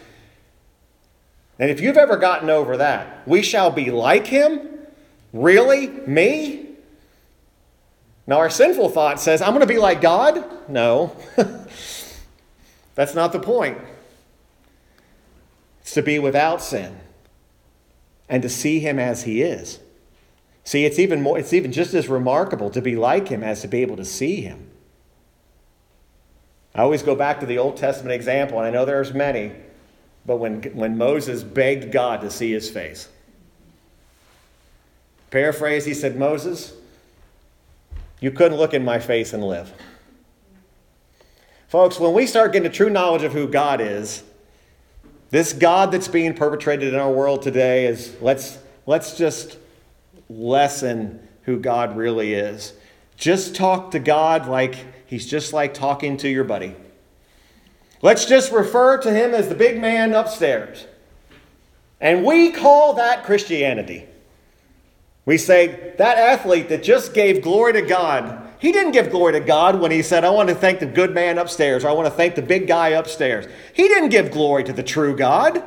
And 1.57 1.71
if 1.71 1.81
you've 1.81 1.97
ever 1.97 2.17
gotten 2.17 2.51
over 2.51 2.77
that, 2.77 3.27
we 3.27 3.41
shall 3.41 3.71
be 3.71 3.89
like 3.89 4.27
him. 4.27 4.69
Really? 5.33 5.87
Me? 5.87 6.67
Now, 8.27 8.37
our 8.37 8.49
sinful 8.51 8.89
thought 8.89 9.19
says, 9.19 9.41
I'm 9.41 9.49
going 9.49 9.61
to 9.61 9.65
be 9.65 9.79
like 9.79 10.01
God. 10.01 10.69
No. 10.69 11.15
That's 12.95 13.15
not 13.15 13.31
the 13.31 13.39
point. 13.39 13.79
It's 15.81 15.93
to 15.95 16.03
be 16.03 16.19
without 16.19 16.61
sin 16.61 16.99
and 18.29 18.43
to 18.43 18.49
see 18.49 18.79
him 18.79 18.99
as 18.99 19.23
he 19.23 19.41
is. 19.41 19.79
See, 20.65 20.83
it's 20.83 20.99
even 20.99 21.21
more 21.21 21.39
it's 21.39 21.53
even 21.53 21.71
just 21.71 21.93
as 21.93 22.09
remarkable 22.09 22.69
to 22.71 22.81
be 22.81 22.95
like 22.95 23.29
him 23.29 23.43
as 23.43 23.61
to 23.61 23.67
be 23.67 23.81
able 23.81 23.95
to 23.97 24.05
see 24.05 24.41
him. 24.41 24.69
I 26.73 26.81
always 26.81 27.03
go 27.03 27.15
back 27.15 27.39
to 27.39 27.45
the 27.45 27.57
Old 27.57 27.77
Testament 27.77 28.13
example, 28.13 28.57
and 28.57 28.67
I 28.67 28.71
know 28.71 28.83
there's 28.83 29.13
many, 29.13 29.53
but 30.25 30.37
when, 30.37 30.61
when 30.75 30.97
Moses 30.97 31.41
begged 31.41 31.93
God 31.93 32.19
to 32.21 32.29
see 32.29 32.51
his 32.51 32.69
face. 32.69 33.07
Paraphrase, 35.31 35.85
he 35.85 35.93
said, 35.93 36.17
Moses, 36.17 36.73
you 38.19 38.29
couldn't 38.29 38.57
look 38.57 38.73
in 38.73 38.83
my 38.83 38.99
face 38.99 39.31
and 39.31 39.41
live. 39.41 39.71
Folks, 41.69 41.97
when 41.97 42.13
we 42.13 42.27
start 42.27 42.51
getting 42.51 42.67
a 42.67 42.73
true 42.73 42.89
knowledge 42.89 43.23
of 43.23 43.31
who 43.31 43.47
God 43.47 43.79
is, 43.79 44.23
this 45.29 45.53
God 45.53 45.91
that's 45.91 46.07
being 46.09 46.33
perpetrated 46.33 46.93
in 46.93 46.99
our 46.99 47.11
world 47.11 47.41
today 47.41 47.85
is 47.85 48.15
let's, 48.21 48.57
let's 48.85 49.17
just 49.17 49.57
lessen 50.29 51.25
who 51.43 51.59
God 51.59 51.95
really 51.95 52.33
is. 52.33 52.73
Just 53.17 53.55
talk 53.55 53.91
to 53.91 53.99
God 53.99 54.47
like 54.47 54.75
he's 55.05 55.25
just 55.25 55.53
like 55.53 55.73
talking 55.73 56.17
to 56.17 56.29
your 56.29 56.43
buddy. 56.43 56.75
Let's 58.01 58.25
just 58.25 58.51
refer 58.51 58.97
to 58.97 59.11
him 59.11 59.33
as 59.33 59.49
the 59.49 59.55
big 59.55 59.79
man 59.79 60.13
upstairs. 60.13 60.85
And 62.01 62.25
we 62.25 62.51
call 62.51 62.95
that 62.95 63.23
Christianity. 63.23 64.05
We 65.25 65.37
say 65.37 65.93
that 65.97 66.17
athlete 66.17 66.69
that 66.69 66.83
just 66.83 67.13
gave 67.13 67.41
glory 67.41 67.73
to 67.73 67.81
God, 67.81 68.45
he 68.59 68.71
didn't 68.71 68.91
give 68.91 69.11
glory 69.11 69.33
to 69.33 69.39
God 69.39 69.79
when 69.79 69.91
he 69.91 70.01
said, 70.01 70.23
I 70.23 70.29
want 70.29 70.49
to 70.49 70.55
thank 70.55 70.79
the 70.79 70.85
good 70.85 71.13
man 71.13 71.37
upstairs, 71.37 71.83
or 71.83 71.89
I 71.89 71.93
want 71.93 72.07
to 72.07 72.11
thank 72.11 72.35
the 72.35 72.41
big 72.41 72.67
guy 72.67 72.89
upstairs. 72.89 73.45
He 73.73 73.87
didn't 73.87 74.09
give 74.09 74.31
glory 74.31 74.63
to 74.63 74.73
the 74.73 74.83
true 74.83 75.15
God. 75.15 75.63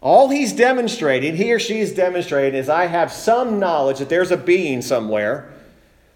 All 0.00 0.28
he's 0.28 0.52
demonstrating, 0.52 1.34
he 1.36 1.52
or 1.52 1.58
she 1.58 1.80
is 1.80 1.92
demonstrating, 1.92 2.58
is 2.58 2.68
I 2.68 2.86
have 2.86 3.12
some 3.12 3.58
knowledge 3.58 3.98
that 3.98 4.08
there's 4.08 4.30
a 4.30 4.36
being 4.36 4.80
somewhere, 4.80 5.52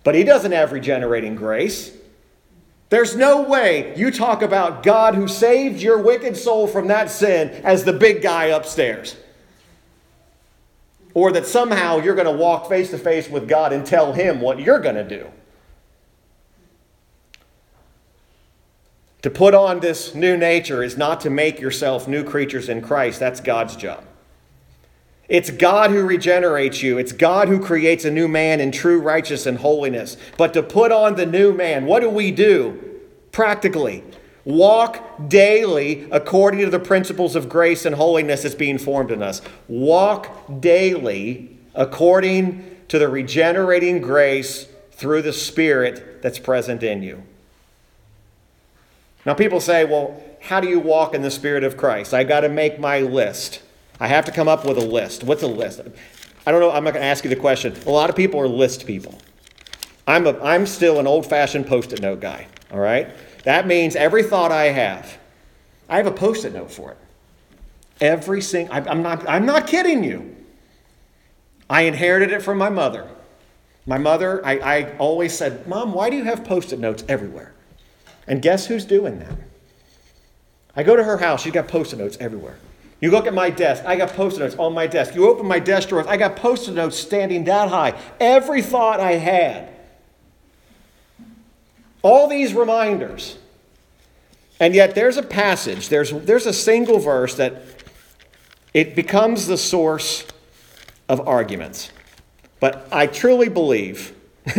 but 0.05 0.15
he 0.15 0.23
doesn't 0.23 0.53
have 0.53 0.73
regenerating 0.73 1.35
grace. 1.35 1.93
There's 2.91 3.17
no 3.17 3.43
way 3.43 3.97
you 3.97 4.11
talk 4.11 4.43
about 4.43 4.83
God 4.83 5.15
who 5.15 5.27
saved 5.27 5.81
your 5.81 5.99
wicked 5.99 6.37
soul 6.37 6.67
from 6.69 6.89
that 6.89 7.11
sin 7.11 7.49
as 7.65 7.85
the 7.85 7.93
big 7.93 8.23
guy 8.23 8.47
upstairs. 8.47 9.17
Or 11.15 11.33
that 11.33 11.47
somehow 11.47 11.99
you're 11.99 12.15
going 12.15 12.27
to 12.27 12.33
walk 12.33 12.69
face 12.69 12.91
to 12.91 12.99
face 12.99 13.29
with 13.29 13.49
God 13.49 13.73
and 13.73 13.85
tell 13.85 14.13
him 14.13 14.41
what 14.41 14.61
you're 14.61 14.79
going 14.79 14.95
to 14.95 15.09
do. 15.09 15.27
To 19.23 19.31
put 19.31 19.55
on 19.55 19.81
this 19.81 20.15
new 20.15 20.37
nature 20.37 20.83
is 20.83 20.97
not 20.97 21.21
to 21.21 21.31
make 21.31 21.61
yourself 21.61 22.09
new 22.09 22.25
creatures 22.25 22.69
in 22.69 22.83
Christ. 22.83 23.21
That's 23.21 23.41
God's 23.41 23.77
job. 23.77 24.05
It's 25.29 25.51
God 25.51 25.91
who 25.91 26.03
regenerates 26.05 26.83
you. 26.83 26.99
It's 26.99 27.13
God 27.13 27.49
who 27.49 27.61
creates 27.61 28.05
a 28.05 28.11
new 28.11 28.27
man 28.27 28.61
in 28.61 28.73
true 28.73 29.01
righteousness 29.01 29.47
and 29.47 29.59
holiness. 29.59 30.17
But 30.37 30.53
to 30.55 30.63
put 30.63 30.91
on 30.91 31.15
the 31.15 31.25
new 31.25 31.55
man, 31.55 31.87
what 31.87 32.01
do 32.01 32.11
we 32.11 32.33
do 32.33 33.01
practically? 33.31 34.03
Walk 34.45 35.29
daily 35.29 36.09
according 36.11 36.61
to 36.61 36.71
the 36.71 36.81
principles 36.81 37.37
of 37.37 37.49
grace 37.49 37.87
and 37.87 37.95
holiness 37.95 38.43
that's 38.43 38.57
being 38.57 38.77
formed 38.77 39.13
in 39.13 39.23
us. 39.23 39.41
Walk 39.69 40.61
daily 40.61 41.57
according 41.77 42.81
to 42.89 42.99
the 42.99 43.09
regenerating 43.09 44.01
grace 44.01 44.67
through 44.91 45.23
the 45.23 45.33
Spirit 45.33 46.21
that's 46.23 46.41
present 46.41 46.83
in 46.83 47.03
you. 47.05 47.23
Now, 49.25 49.35
people 49.35 49.61
say, 49.61 49.85
well, 49.85 50.23
how 50.41 50.61
do 50.61 50.69
you 50.69 50.81
walk 50.81 51.15
in 51.15 51.23
the 51.23 51.31
Spirit 51.31 51.63
of 51.65 51.77
Christ? 51.77 52.13
I 52.13 52.25
got 52.25 52.41
to 52.41 52.49
make 52.49 52.79
my 52.81 53.01
list. 53.01 53.63
I 54.01 54.09
have 54.09 54.25
to 54.25 54.33
come 54.33 54.49
up 54.49 54.65
with 54.65 54.77
a 54.79 54.85
list. 54.85 55.23
What's 55.23 55.43
a 55.43 55.49
list? 55.49 55.81
I 56.45 56.51
don't 56.51 56.61
know. 56.61 56.73
I'm 56.73 56.83
not 56.83 56.95
going 56.95 57.03
to 57.03 57.09
ask 57.09 57.23
you 57.23 57.31
the 57.31 57.37
question. 57.37 57.75
A 57.87 57.91
lot 57.91 58.11
of 58.11 58.17
people 58.17 58.41
are 58.41 58.49
list 58.49 58.87
people. 58.87 59.17
I'm, 60.07 60.27
a, 60.27 60.39
I'm 60.41 60.67
still 60.67 60.99
an 60.99 61.07
old 61.07 61.27
fashioned 61.27 61.69
post 61.69 61.93
it 61.93 62.03
note 62.03 62.21
guy, 62.21 62.49
all 62.73 62.81
right? 62.81 63.09
That 63.45 63.67
means 63.67 63.95
every 63.95 64.25
thought 64.25 64.51
I 64.51 64.65
have, 64.67 65.19
I 65.89 65.97
have 65.99 66.07
a 66.07 66.13
post 66.13 66.45
it 66.45 66.53
note 66.53 66.73
for 66.73 66.91
it. 66.91 66.99
Every 68.01 68.41
single, 68.41 68.75
I'm 68.75 69.03
not, 69.03 69.29
I'm 69.29 69.47
not 69.47 69.69
kidding 69.69 70.03
you. 70.03 70.35
I 71.71 71.83
inherited 71.83 72.33
it 72.33 72.43
from 72.43 72.59
my 72.59 72.69
mother. 72.69 73.09
My 73.87 73.99
mother, 73.99 74.45
I, 74.45 74.59
I 74.59 74.97
always 74.99 75.37
said, 75.37 75.67
Mom, 75.69 75.93
why 75.93 76.11
do 76.11 76.17
you 76.17 76.25
have 76.25 76.45
post 76.45 76.73
it 76.73 76.81
notes 76.81 77.05
everywhere? 77.09 77.52
And 78.27 78.41
guess 78.41 78.67
who's 78.67 78.85
doing 78.85 79.19
that? 79.19 79.35
I 80.75 80.83
go 80.83 80.97
to 80.97 81.05
her 81.05 81.19
house, 81.19 81.43
she's 81.43 81.53
got 81.53 81.69
post 81.69 81.93
it 81.93 81.97
notes 81.97 82.17
everywhere. 82.21 82.57
You 83.01 83.11
look 83.11 83.27
at 83.27 83.35
my 83.35 83.51
desk, 83.51 83.85
I 83.85 83.97
got 83.97 84.11
post 84.11 84.37
it 84.37 84.41
notes 84.41 84.55
on 84.57 84.73
my 84.75 84.87
desk. 84.87 85.15
You 85.15 85.29
open 85.29 85.47
my 85.47 85.59
desk 85.59 85.89
drawers, 85.89 86.07
I 86.07 86.17
got 86.17 86.37
post 86.37 86.69
it 86.69 86.73
notes 86.73 86.97
standing 86.97 87.45
that 87.45 87.69
high. 87.69 88.01
Every 88.21 88.63
thought 88.63 89.01
I 89.01 89.13
had. 89.13 89.69
All 92.03 92.29
these 92.29 92.55
reminders. 92.55 93.39
And 94.61 94.75
yet 94.75 94.95
there's 94.95 95.17
a 95.17 95.23
passage, 95.23 95.89
there's, 95.89 96.13
there's 96.13 96.47
a 96.47 96.53
single 96.53 97.01
verse 97.01 97.35
that 97.35 97.63
it 98.73 98.95
becomes 98.95 99.47
the 99.49 99.59
source 99.59 100.25
of 101.09 101.27
arguments. 101.27 101.91
But 102.61 102.87
I 102.93 103.09
truly 103.09 103.49
believe 103.49 104.15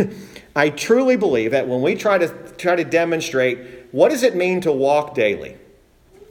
I 0.56 0.70
truly 0.70 1.16
believe 1.16 1.50
that 1.50 1.66
when 1.66 1.82
we 1.82 1.94
try 1.96 2.18
to 2.18 2.28
try 2.56 2.76
to 2.76 2.84
demonstrate 2.84 3.86
what 3.90 4.10
does 4.10 4.22
it 4.22 4.36
mean 4.36 4.60
to 4.62 4.72
walk 4.72 5.14
daily. 5.14 5.56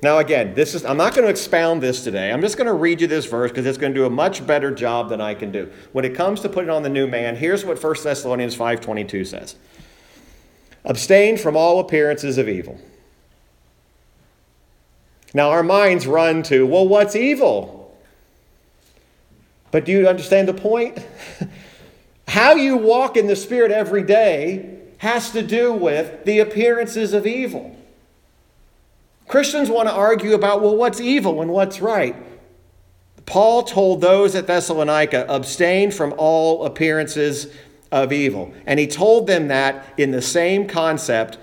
Now 0.02 0.20
again, 0.20 0.54
this 0.54 0.76
is 0.76 0.86
I'm 0.86 0.98
not 0.98 1.14
going 1.14 1.26
to 1.26 1.32
expound 1.32 1.82
this 1.82 2.04
today. 2.04 2.32
I'm 2.32 2.42
just 2.42 2.58
going 2.58 2.68
to 2.68 2.74
read 2.74 3.02
you 3.02 3.08
this 3.08 3.26
verse 3.26 3.52
because 3.52 3.66
it's 3.66 3.78
going 3.78 3.94
to 3.94 4.00
do 4.00 4.06
a 4.06 4.10
much 4.10 4.46
better 4.46 4.72
job 4.74 5.10
than 5.10 5.22
I 5.22 5.34
can 5.34 5.52
do. 5.52 5.72
When 5.92 6.06
it 6.06 6.16
comes 6.16 6.42
to 6.42 6.50
putting 6.50 6.70
on 6.70 6.84
the 6.84 6.90
new 6.90 7.08
man, 7.08 7.36
here's 7.36 7.66
what 7.66 7.82
1 7.82 7.96
Thessalonians 8.04 8.56
5:22 8.56 9.26
says. 9.26 9.56
Abstain 10.86 11.38
from 11.38 11.56
all 11.56 11.80
appearances 11.80 12.38
of 12.38 12.50
evil. 12.50 12.80
Now 15.34 15.50
our 15.50 15.64
minds 15.64 16.06
run 16.06 16.44
to, 16.44 16.66
well, 16.66 16.88
what's 16.88 17.16
evil? 17.16 17.98
But 19.72 19.86
do 19.86 19.92
you 19.92 20.08
understand 20.08 20.48
the 20.48 20.54
point? 20.54 21.00
How 22.34 22.56
you 22.56 22.78
walk 22.78 23.16
in 23.16 23.28
the 23.28 23.36
Spirit 23.36 23.70
every 23.70 24.02
day 24.02 24.80
has 24.98 25.30
to 25.34 25.44
do 25.44 25.72
with 25.72 26.26
the 26.26 26.40
appearances 26.40 27.14
of 27.14 27.28
evil. 27.28 27.78
Christians 29.28 29.70
want 29.70 29.88
to 29.88 29.94
argue 29.94 30.34
about, 30.34 30.64
well, 30.64 30.76
what's 30.76 31.00
evil 31.00 31.44
and 31.44 31.52
what's 31.52 31.80
right? 31.80 32.16
Paul 33.28 33.62
told 33.62 34.02
those 34.02 34.34
at 34.34 34.48
Thessalonica, 34.48 35.28
abstain 35.30 35.92
from 35.92 36.12
all 36.18 36.66
appearances 36.66 37.54
of 37.92 38.12
evil. 38.12 38.52
And 38.66 38.80
he 38.80 38.88
told 38.88 39.28
them 39.28 39.50
that 39.50 39.94
in 39.98 40.10
the 40.10 40.20
same 40.20 40.68
concept 40.68 41.38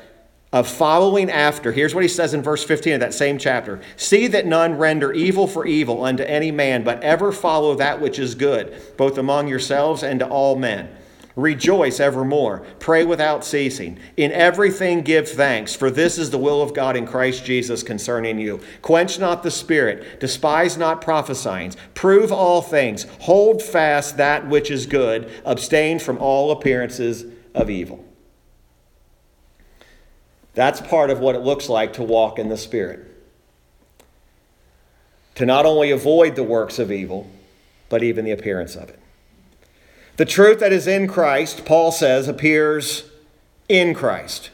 of 0.53 0.67
following 0.69 1.31
after. 1.31 1.73
Here's 1.73 1.95
what 1.95 2.03
he 2.03 2.09
says 2.09 2.35
in 2.35 2.43
verse 2.43 2.65
15 2.65 2.95
of 2.95 3.01
that 3.01 3.15
same 3.15 3.39
chapter 3.39 3.81
See 3.97 4.27
that 4.29 4.47
none 4.47 4.77
render 4.77 5.13
evil 5.13 5.47
for 5.47 5.67
evil 5.67 6.05
unto 6.05 6.23
any 6.25 6.51
man, 6.51 6.83
but 6.83 7.03
ever 7.03 7.31
follow 7.33 7.75
that 7.77 8.01
which 8.01 8.19
is 8.19 8.35
good, 8.35 8.75
both 8.97 9.17
among 9.17 9.49
yourselves 9.49 10.03
and 10.03 10.21
to 10.21 10.29
all 10.29 10.57
men. 10.57 10.91
Rejoice 11.37 12.01
evermore. 12.01 12.67
Pray 12.81 13.05
without 13.05 13.45
ceasing. 13.45 13.99
In 14.17 14.33
everything 14.33 15.03
give 15.03 15.29
thanks, 15.29 15.77
for 15.77 15.89
this 15.89 16.19
is 16.19 16.31
the 16.31 16.39
will 16.39 16.61
of 16.61 16.75
God 16.75 16.97
in 16.97 17.07
Christ 17.07 17.45
Jesus 17.45 17.85
concerning 17.85 18.39
you. 18.41 18.61
Quench 18.83 19.19
not 19.19 19.45
the 19.45 19.51
spirit, 19.51 20.19
despise 20.19 20.77
not 20.77 21.01
prophesying. 21.01 21.73
Prove 21.95 22.33
all 22.33 22.61
things, 22.61 23.07
hold 23.21 23.63
fast 23.63 24.17
that 24.17 24.49
which 24.49 24.71
is 24.71 24.87
good, 24.87 25.31
abstain 25.45 26.01
from 26.01 26.19
all 26.19 26.51
appearances 26.51 27.25
of 27.55 27.71
evil. 27.71 28.05
That's 30.61 30.83
part 30.83 31.09
of 31.09 31.21
what 31.21 31.35
it 31.35 31.39
looks 31.39 31.71
like 31.71 31.95
to 31.95 32.03
walk 32.03 32.39
in 32.39 32.51
the 32.51 32.57
Spirit. 32.59 33.01
To 35.37 35.47
not 35.47 35.65
only 35.65 35.91
avoid 35.91 36.37
the 36.37 36.43
works 36.43 36.79
of 36.79 36.93
evil, 36.93 37.31
but 37.89 38.03
even 38.03 38.27
the 38.27 38.31
appearance 38.33 38.77
of 38.77 38.91
it. 38.91 38.99
The 40.19 40.27
truth 40.27 40.61
that 40.61 40.71
is 40.71 40.87
in 40.87 41.09
Christ, 41.09 41.65
Paul 41.65 41.93
says, 41.93 42.29
appears 42.29 43.05
in 43.71 43.95
Christ. 43.95 44.51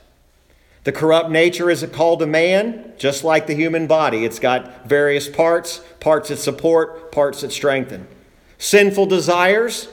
The 0.85 0.93
corrupt 0.93 1.29
nature 1.29 1.71
is 1.71 1.85
called 1.93 2.23
a 2.23 2.27
man, 2.29 2.93
just 2.99 3.25
like 3.25 3.49
the 3.49 3.57
human 3.57 3.89
body. 3.89 4.25
It's 4.25 4.39
got 4.39 4.87
various 4.87 5.29
parts, 5.29 5.81
parts 5.99 6.29
that 6.29 6.37
support, 6.37 7.11
parts 7.11 7.41
that 7.41 7.51
strengthen. 7.51 8.07
Sinful 8.59 9.07
desires, 9.07 9.89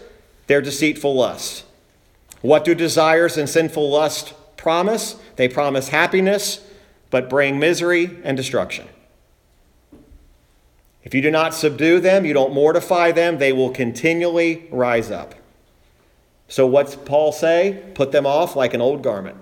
they're 0.45 0.61
deceitful 0.61 1.15
lusts. 1.15 1.63
What 2.41 2.65
do 2.65 2.75
desires 2.75 3.35
and 3.35 3.49
sinful 3.49 3.89
lust 3.89 4.35
promise? 4.63 5.17
They 5.35 5.47
promise 5.47 5.89
happiness, 5.89 6.65
but 7.11 7.29
bring 7.29 7.59
misery 7.59 8.17
and 8.23 8.35
destruction. 8.35 8.87
If 11.03 11.13
you 11.13 11.21
do 11.21 11.29
not 11.29 11.53
subdue 11.53 11.99
them, 11.99 12.25
you 12.25 12.33
don't 12.33 12.53
mortify 12.53 13.11
them, 13.11 13.37
they 13.37 13.51
will 13.51 13.69
continually 13.69 14.67
rise 14.71 15.11
up. 15.11 15.35
So, 16.47 16.65
what's 16.65 16.95
Paul 16.95 17.31
say? 17.31 17.83
Put 17.93 18.11
them 18.11 18.25
off 18.25 18.55
like 18.55 18.73
an 18.73 18.81
old 18.81 19.03
garment. 19.03 19.37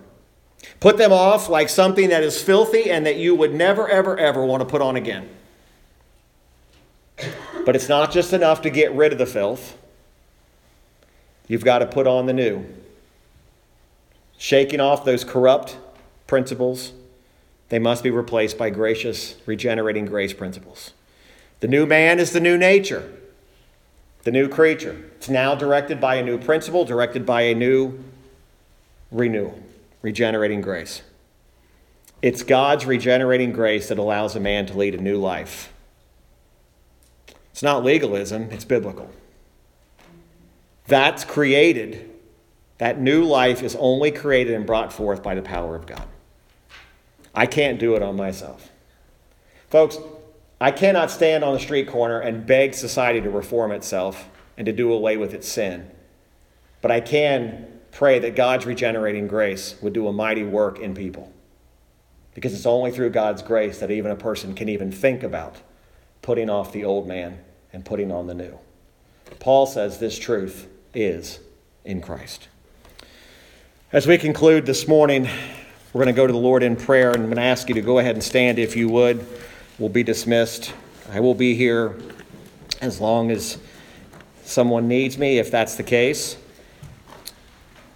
Put 0.79 0.97
them 0.97 1.11
off 1.11 1.49
like 1.49 1.69
something 1.69 2.09
that 2.09 2.23
is 2.23 2.41
filthy 2.41 2.89
and 2.89 3.05
that 3.05 3.17
you 3.17 3.35
would 3.35 3.53
never, 3.53 3.87
ever, 3.87 4.17
ever 4.17 4.45
want 4.45 4.61
to 4.61 4.65
put 4.65 4.81
on 4.81 4.95
again. 4.95 5.29
But 7.65 7.75
it's 7.75 7.89
not 7.89 8.11
just 8.11 8.33
enough 8.33 8.61
to 8.61 8.69
get 8.69 8.93
rid 8.93 9.11
of 9.11 9.19
the 9.19 9.25
filth, 9.25 9.77
you've 11.47 11.63
got 11.63 11.79
to 11.79 11.85
put 11.85 12.07
on 12.07 12.25
the 12.25 12.33
new. 12.33 12.65
Shaking 14.41 14.79
off 14.79 15.05
those 15.05 15.23
corrupt 15.23 15.77
principles, 16.25 16.93
they 17.69 17.77
must 17.77 18.03
be 18.03 18.09
replaced 18.09 18.57
by 18.57 18.71
gracious, 18.71 19.35
regenerating 19.45 20.07
grace 20.07 20.33
principles. 20.33 20.93
The 21.59 21.67
new 21.67 21.85
man 21.85 22.19
is 22.19 22.31
the 22.31 22.39
new 22.39 22.57
nature, 22.57 23.07
the 24.23 24.31
new 24.31 24.49
creature. 24.49 24.99
It's 25.17 25.29
now 25.29 25.53
directed 25.53 26.01
by 26.01 26.15
a 26.15 26.23
new 26.23 26.39
principle, 26.39 26.85
directed 26.85 27.23
by 27.23 27.41
a 27.41 27.53
new 27.53 28.03
renewal, 29.11 29.61
regenerating 30.01 30.61
grace. 30.61 31.03
It's 32.23 32.41
God's 32.41 32.87
regenerating 32.87 33.51
grace 33.51 33.89
that 33.89 33.99
allows 33.99 34.35
a 34.35 34.39
man 34.39 34.65
to 34.65 34.75
lead 34.75 34.95
a 34.95 35.01
new 35.03 35.19
life. 35.19 35.71
It's 37.51 37.61
not 37.61 37.83
legalism, 37.83 38.49
it's 38.49 38.65
biblical. 38.65 39.11
That's 40.87 41.23
created. 41.23 42.10
That 42.81 42.99
new 42.99 43.23
life 43.25 43.61
is 43.61 43.75
only 43.75 44.09
created 44.09 44.55
and 44.55 44.65
brought 44.65 44.91
forth 44.91 45.21
by 45.21 45.35
the 45.35 45.43
power 45.43 45.75
of 45.75 45.85
God. 45.85 46.07
I 47.35 47.45
can't 47.45 47.77
do 47.77 47.93
it 47.93 48.01
on 48.01 48.15
myself. 48.15 48.71
Folks, 49.69 49.99
I 50.59 50.71
cannot 50.71 51.11
stand 51.11 51.43
on 51.43 51.53
the 51.53 51.59
street 51.59 51.87
corner 51.87 52.19
and 52.19 52.47
beg 52.47 52.73
society 52.73 53.21
to 53.21 53.29
reform 53.29 53.71
itself 53.71 54.27
and 54.57 54.65
to 54.65 54.71
do 54.71 54.91
away 54.91 55.15
with 55.15 55.35
its 55.35 55.47
sin. 55.47 55.91
But 56.81 56.89
I 56.89 57.01
can 57.01 57.67
pray 57.91 58.17
that 58.17 58.35
God's 58.35 58.65
regenerating 58.65 59.27
grace 59.27 59.75
would 59.83 59.93
do 59.93 60.07
a 60.07 60.11
mighty 60.11 60.43
work 60.43 60.79
in 60.79 60.95
people. 60.95 61.31
Because 62.33 62.51
it's 62.51 62.65
only 62.65 62.89
through 62.89 63.11
God's 63.11 63.43
grace 63.43 63.77
that 63.77 63.91
even 63.91 64.09
a 64.09 64.15
person 64.15 64.55
can 64.55 64.69
even 64.69 64.91
think 64.91 65.21
about 65.21 65.57
putting 66.23 66.49
off 66.49 66.73
the 66.73 66.83
old 66.83 67.07
man 67.07 67.41
and 67.71 67.85
putting 67.85 68.11
on 68.11 68.25
the 68.25 68.33
new. 68.33 68.57
Paul 69.37 69.67
says 69.67 69.99
this 69.99 70.17
truth 70.17 70.67
is 70.95 71.41
in 71.85 72.01
Christ. 72.01 72.47
As 73.93 74.07
we 74.07 74.17
conclude 74.17 74.65
this 74.65 74.87
morning, 74.87 75.27
we're 75.91 76.01
going 76.01 76.15
to 76.15 76.17
go 76.17 76.25
to 76.25 76.31
the 76.31 76.39
Lord 76.39 76.63
in 76.63 76.77
prayer, 76.77 77.09
and 77.09 77.17
I'm 77.17 77.25
going 77.25 77.35
to 77.35 77.41
ask 77.41 77.67
you 77.67 77.75
to 77.75 77.81
go 77.81 77.99
ahead 77.99 78.15
and 78.15 78.23
stand 78.23 78.57
if 78.57 78.77
you 78.77 78.87
would 78.87 79.27
We'll 79.77 79.89
be 79.89 80.01
dismissed. 80.01 80.73
I 81.11 81.19
will 81.19 81.33
be 81.33 81.55
here 81.55 81.99
as 82.79 83.01
long 83.01 83.31
as 83.31 83.57
someone 84.45 84.87
needs 84.87 85.17
me, 85.17 85.39
if 85.39 85.51
that's 85.51 85.75
the 85.75 85.83
case. 85.83 86.37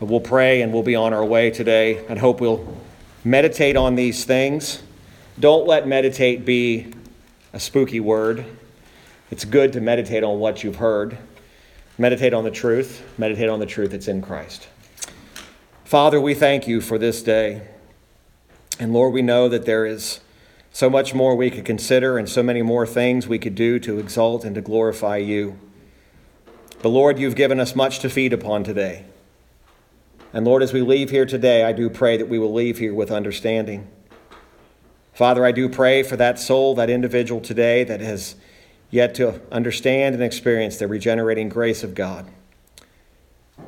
But 0.02 0.08
we'll 0.08 0.20
pray 0.20 0.64
and 0.64 0.74
we'll 0.74 0.84
be 0.84 0.96
on 0.96 1.14
our 1.14 1.24
way 1.24 1.50
today 1.50 2.06
and 2.10 2.20
hope 2.20 2.42
we'll 2.42 2.76
meditate 3.24 3.78
on 3.78 3.96
these 3.96 4.26
things. 4.26 4.84
Don't 5.40 5.66
let 5.66 5.88
meditate 5.88 6.44
be 6.44 6.92
a 7.54 7.60
spooky 7.60 8.02
word. 8.02 8.44
It's 9.32 9.46
good 9.46 9.72
to 9.72 9.80
meditate 9.80 10.26
on 10.26 10.40
what 10.40 10.62
you've 10.62 10.76
heard. 10.76 11.18
Meditate 11.98 12.34
on 12.34 12.44
the 12.44 12.52
truth. 12.52 13.02
Meditate 13.18 13.48
on 13.48 13.60
the 13.60 13.66
truth 13.66 13.92
that's 13.92 14.10
in 14.10 14.22
Christ. 14.22 14.68
Father, 15.86 16.20
we 16.20 16.34
thank 16.34 16.68
you 16.68 16.82
for 16.82 16.98
this 16.98 17.22
day. 17.22 17.62
And 18.80 18.92
Lord, 18.92 19.14
we 19.14 19.22
know 19.22 19.48
that 19.48 19.68
there 19.68 19.86
is 19.86 20.20
so 20.72 20.90
much 20.90 21.14
more 21.14 21.36
we 21.36 21.52
could 21.52 21.64
consider, 21.64 22.18
and 22.18 22.28
so 22.28 22.42
many 22.42 22.64
more 22.64 22.88
things 22.88 23.28
we 23.28 23.38
could 23.38 23.54
do 23.54 23.78
to 23.80 24.00
exalt 24.00 24.44
and 24.44 24.56
to 24.56 24.62
glorify 24.62 25.18
you. 25.18 25.60
But 26.82 26.90
Lord, 26.90 27.20
you've 27.20 27.36
given 27.36 27.60
us 27.60 27.76
much 27.76 28.00
to 28.00 28.10
feed 28.10 28.34
upon 28.34 28.64
today. 28.64 29.06
And 30.34 30.44
Lord, 30.44 30.64
as 30.64 30.74
we 30.74 30.82
leave 30.82 31.12
here 31.12 31.28
today, 31.28 31.64
I 31.64 31.72
do 31.72 31.88
pray 31.92 32.18
that 32.18 32.28
we 32.28 32.40
will 32.40 32.52
leave 32.52 32.80
here 32.80 32.94
with 32.94 33.12
understanding. 33.12 33.88
Father, 35.14 35.46
I 35.46 35.52
do 35.52 35.70
pray 35.70 36.02
for 36.02 36.18
that 36.18 36.40
soul, 36.40 36.74
that 36.76 36.90
individual 36.90 37.40
today 37.40 37.84
that 37.84 38.02
has 38.02 38.36
yet 38.90 39.14
to 39.16 39.40
understand 39.52 40.16
and 40.16 40.24
experience 40.24 40.78
the 40.78 40.88
regenerating 40.88 41.48
grace 41.48 41.84
of 41.84 41.94
God. 41.94 42.26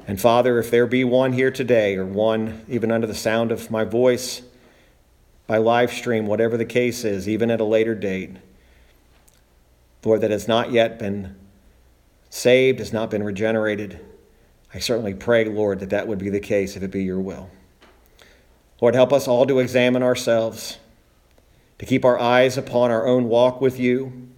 And 0.08 0.20
Father, 0.20 0.60
if 0.60 0.72
there 0.72 0.88
be 0.88 1.04
one 1.04 1.34
here 1.34 1.52
today, 1.52 1.96
or 1.96 2.06
one 2.06 2.66
even 2.68 2.92
under 2.92 3.08
the 3.08 3.16
sound 3.16 3.52
of 3.52 3.72
my 3.72 3.84
voice, 3.84 4.42
by 5.48 5.58
live 5.58 5.92
stream, 5.92 6.28
whatever 6.28 6.58
the 6.58 6.66
case 6.66 7.06
is, 7.06 7.28
even 7.28 7.50
at 7.50 7.62
a 7.62 7.66
later 7.66 7.96
date. 7.96 8.36
Lord, 10.04 10.22
that 10.22 10.32
has 10.32 10.48
not 10.48 10.72
yet 10.72 11.00
been 11.00 11.36
saved, 12.30 12.80
has 12.80 12.94
not 12.94 13.10
been 13.10 13.24
regenerated. 13.24 14.06
I 14.74 14.80
certainly 14.80 15.14
pray, 15.14 15.46
Lord, 15.46 15.80
that 15.80 15.90
that 15.90 16.08
would 16.08 16.20
be 16.20 16.30
the 16.30 16.42
case 16.42 16.76
if 16.76 16.84
it 16.84 16.92
be 16.92 17.04
your 17.04 17.20
will. 17.20 17.50
Lord, 18.82 18.94
help 18.94 19.12
us 19.12 19.28
all 19.28 19.46
to 19.48 19.60
examine 19.60 20.04
ourselves, 20.04 20.78
to 21.80 21.86
keep 21.86 22.06
our 22.06 22.20
eyes 22.20 22.58
upon 22.58 22.92
our 22.92 23.08
own 23.08 23.28
walk 23.28 23.60
with 23.60 23.80
you. 23.80 24.30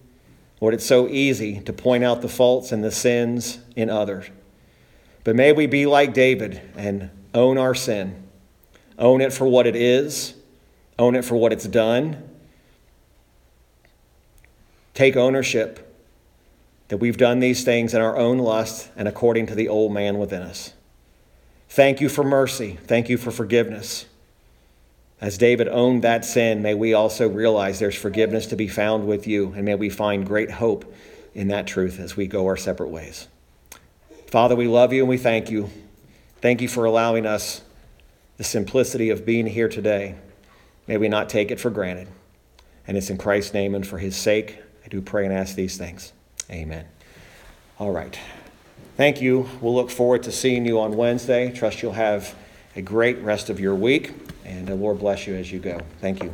Lord, 0.60 0.74
it's 0.74 0.86
so 0.86 1.08
easy 1.08 1.60
to 1.60 1.72
point 1.72 2.04
out 2.04 2.22
the 2.22 2.28
faults 2.28 2.72
and 2.72 2.82
the 2.82 2.90
sins 2.90 3.58
in 3.76 3.90
others. 3.90 4.30
But 5.24 5.36
may 5.36 5.52
we 5.52 5.66
be 5.66 5.86
like 5.86 6.14
David 6.14 6.60
and 6.76 7.10
own 7.34 7.58
our 7.58 7.74
sin, 7.74 8.22
own 8.98 9.20
it 9.20 9.32
for 9.32 9.46
what 9.46 9.66
it 9.66 9.76
is 9.76 10.34
own 11.00 11.16
it 11.16 11.24
for 11.24 11.34
what 11.34 11.52
it's 11.52 11.66
done, 11.66 12.22
take 14.92 15.16
ownership 15.16 15.96
that 16.88 16.98
we've 16.98 17.16
done 17.16 17.40
these 17.40 17.64
things 17.64 17.94
in 17.94 18.02
our 18.02 18.18
own 18.18 18.38
lust 18.38 18.90
and 18.96 19.08
according 19.08 19.46
to 19.46 19.54
the 19.54 19.66
old 19.66 19.92
man 19.92 20.18
within 20.18 20.42
us. 20.42 20.74
Thank 21.70 22.02
you 22.02 22.08
for 22.10 22.22
mercy. 22.22 22.78
Thank 22.84 23.08
you 23.08 23.16
for 23.16 23.30
forgiveness. 23.30 24.04
As 25.22 25.38
David 25.38 25.68
owned 25.68 26.02
that 26.02 26.24
sin, 26.24 26.60
may 26.60 26.74
we 26.74 26.92
also 26.92 27.28
realize 27.28 27.78
there's 27.78 27.94
forgiveness 27.94 28.46
to 28.48 28.56
be 28.56 28.68
found 28.68 29.06
with 29.06 29.26
you, 29.26 29.54
and 29.54 29.64
may 29.64 29.76
we 29.76 29.88
find 29.88 30.26
great 30.26 30.50
hope 30.50 30.92
in 31.34 31.48
that 31.48 31.66
truth 31.66 31.98
as 31.98 32.16
we 32.16 32.26
go 32.26 32.46
our 32.46 32.56
separate 32.56 32.88
ways. 32.88 33.26
Father, 34.30 34.54
we 34.54 34.68
love 34.68 34.92
you 34.92 35.02
and 35.02 35.08
we 35.08 35.16
thank 35.16 35.50
you. 35.50 35.68
Thank 36.40 36.60
you 36.60 36.68
for 36.68 36.84
allowing 36.84 37.26
us 37.26 37.62
the 38.36 38.44
simplicity 38.44 39.10
of 39.10 39.26
being 39.26 39.46
here 39.46 39.68
today. 39.68 40.14
May 40.86 40.98
we 40.98 41.08
not 41.08 41.28
take 41.28 41.50
it 41.50 41.58
for 41.58 41.68
granted. 41.68 42.06
And 42.86 42.96
it's 42.96 43.10
in 43.10 43.18
Christ's 43.18 43.54
name 43.54 43.74
and 43.74 43.84
for 43.84 43.98
his 43.98 44.14
sake, 44.14 44.58
I 44.84 44.88
do 44.88 45.02
pray 45.02 45.24
and 45.24 45.34
ask 45.34 45.56
these 45.56 45.76
things. 45.76 46.12
Amen. 46.48 46.86
All 47.78 47.90
right. 47.90 48.16
Thank 48.96 49.20
you. 49.20 49.48
We'll 49.60 49.74
look 49.74 49.90
forward 49.90 50.22
to 50.22 50.32
seeing 50.32 50.64
you 50.64 50.78
on 50.78 50.96
Wednesday. 50.96 51.52
Trust 51.52 51.82
you'll 51.82 51.92
have 51.92 52.36
a 52.76 52.82
great 52.82 53.18
rest 53.18 53.50
of 53.50 53.58
your 53.58 53.74
week, 53.74 54.12
and 54.44 54.66
the 54.66 54.76
Lord 54.76 55.00
bless 55.00 55.26
you 55.26 55.34
as 55.34 55.50
you 55.50 55.58
go. 55.58 55.80
Thank 56.00 56.22
you. 56.22 56.32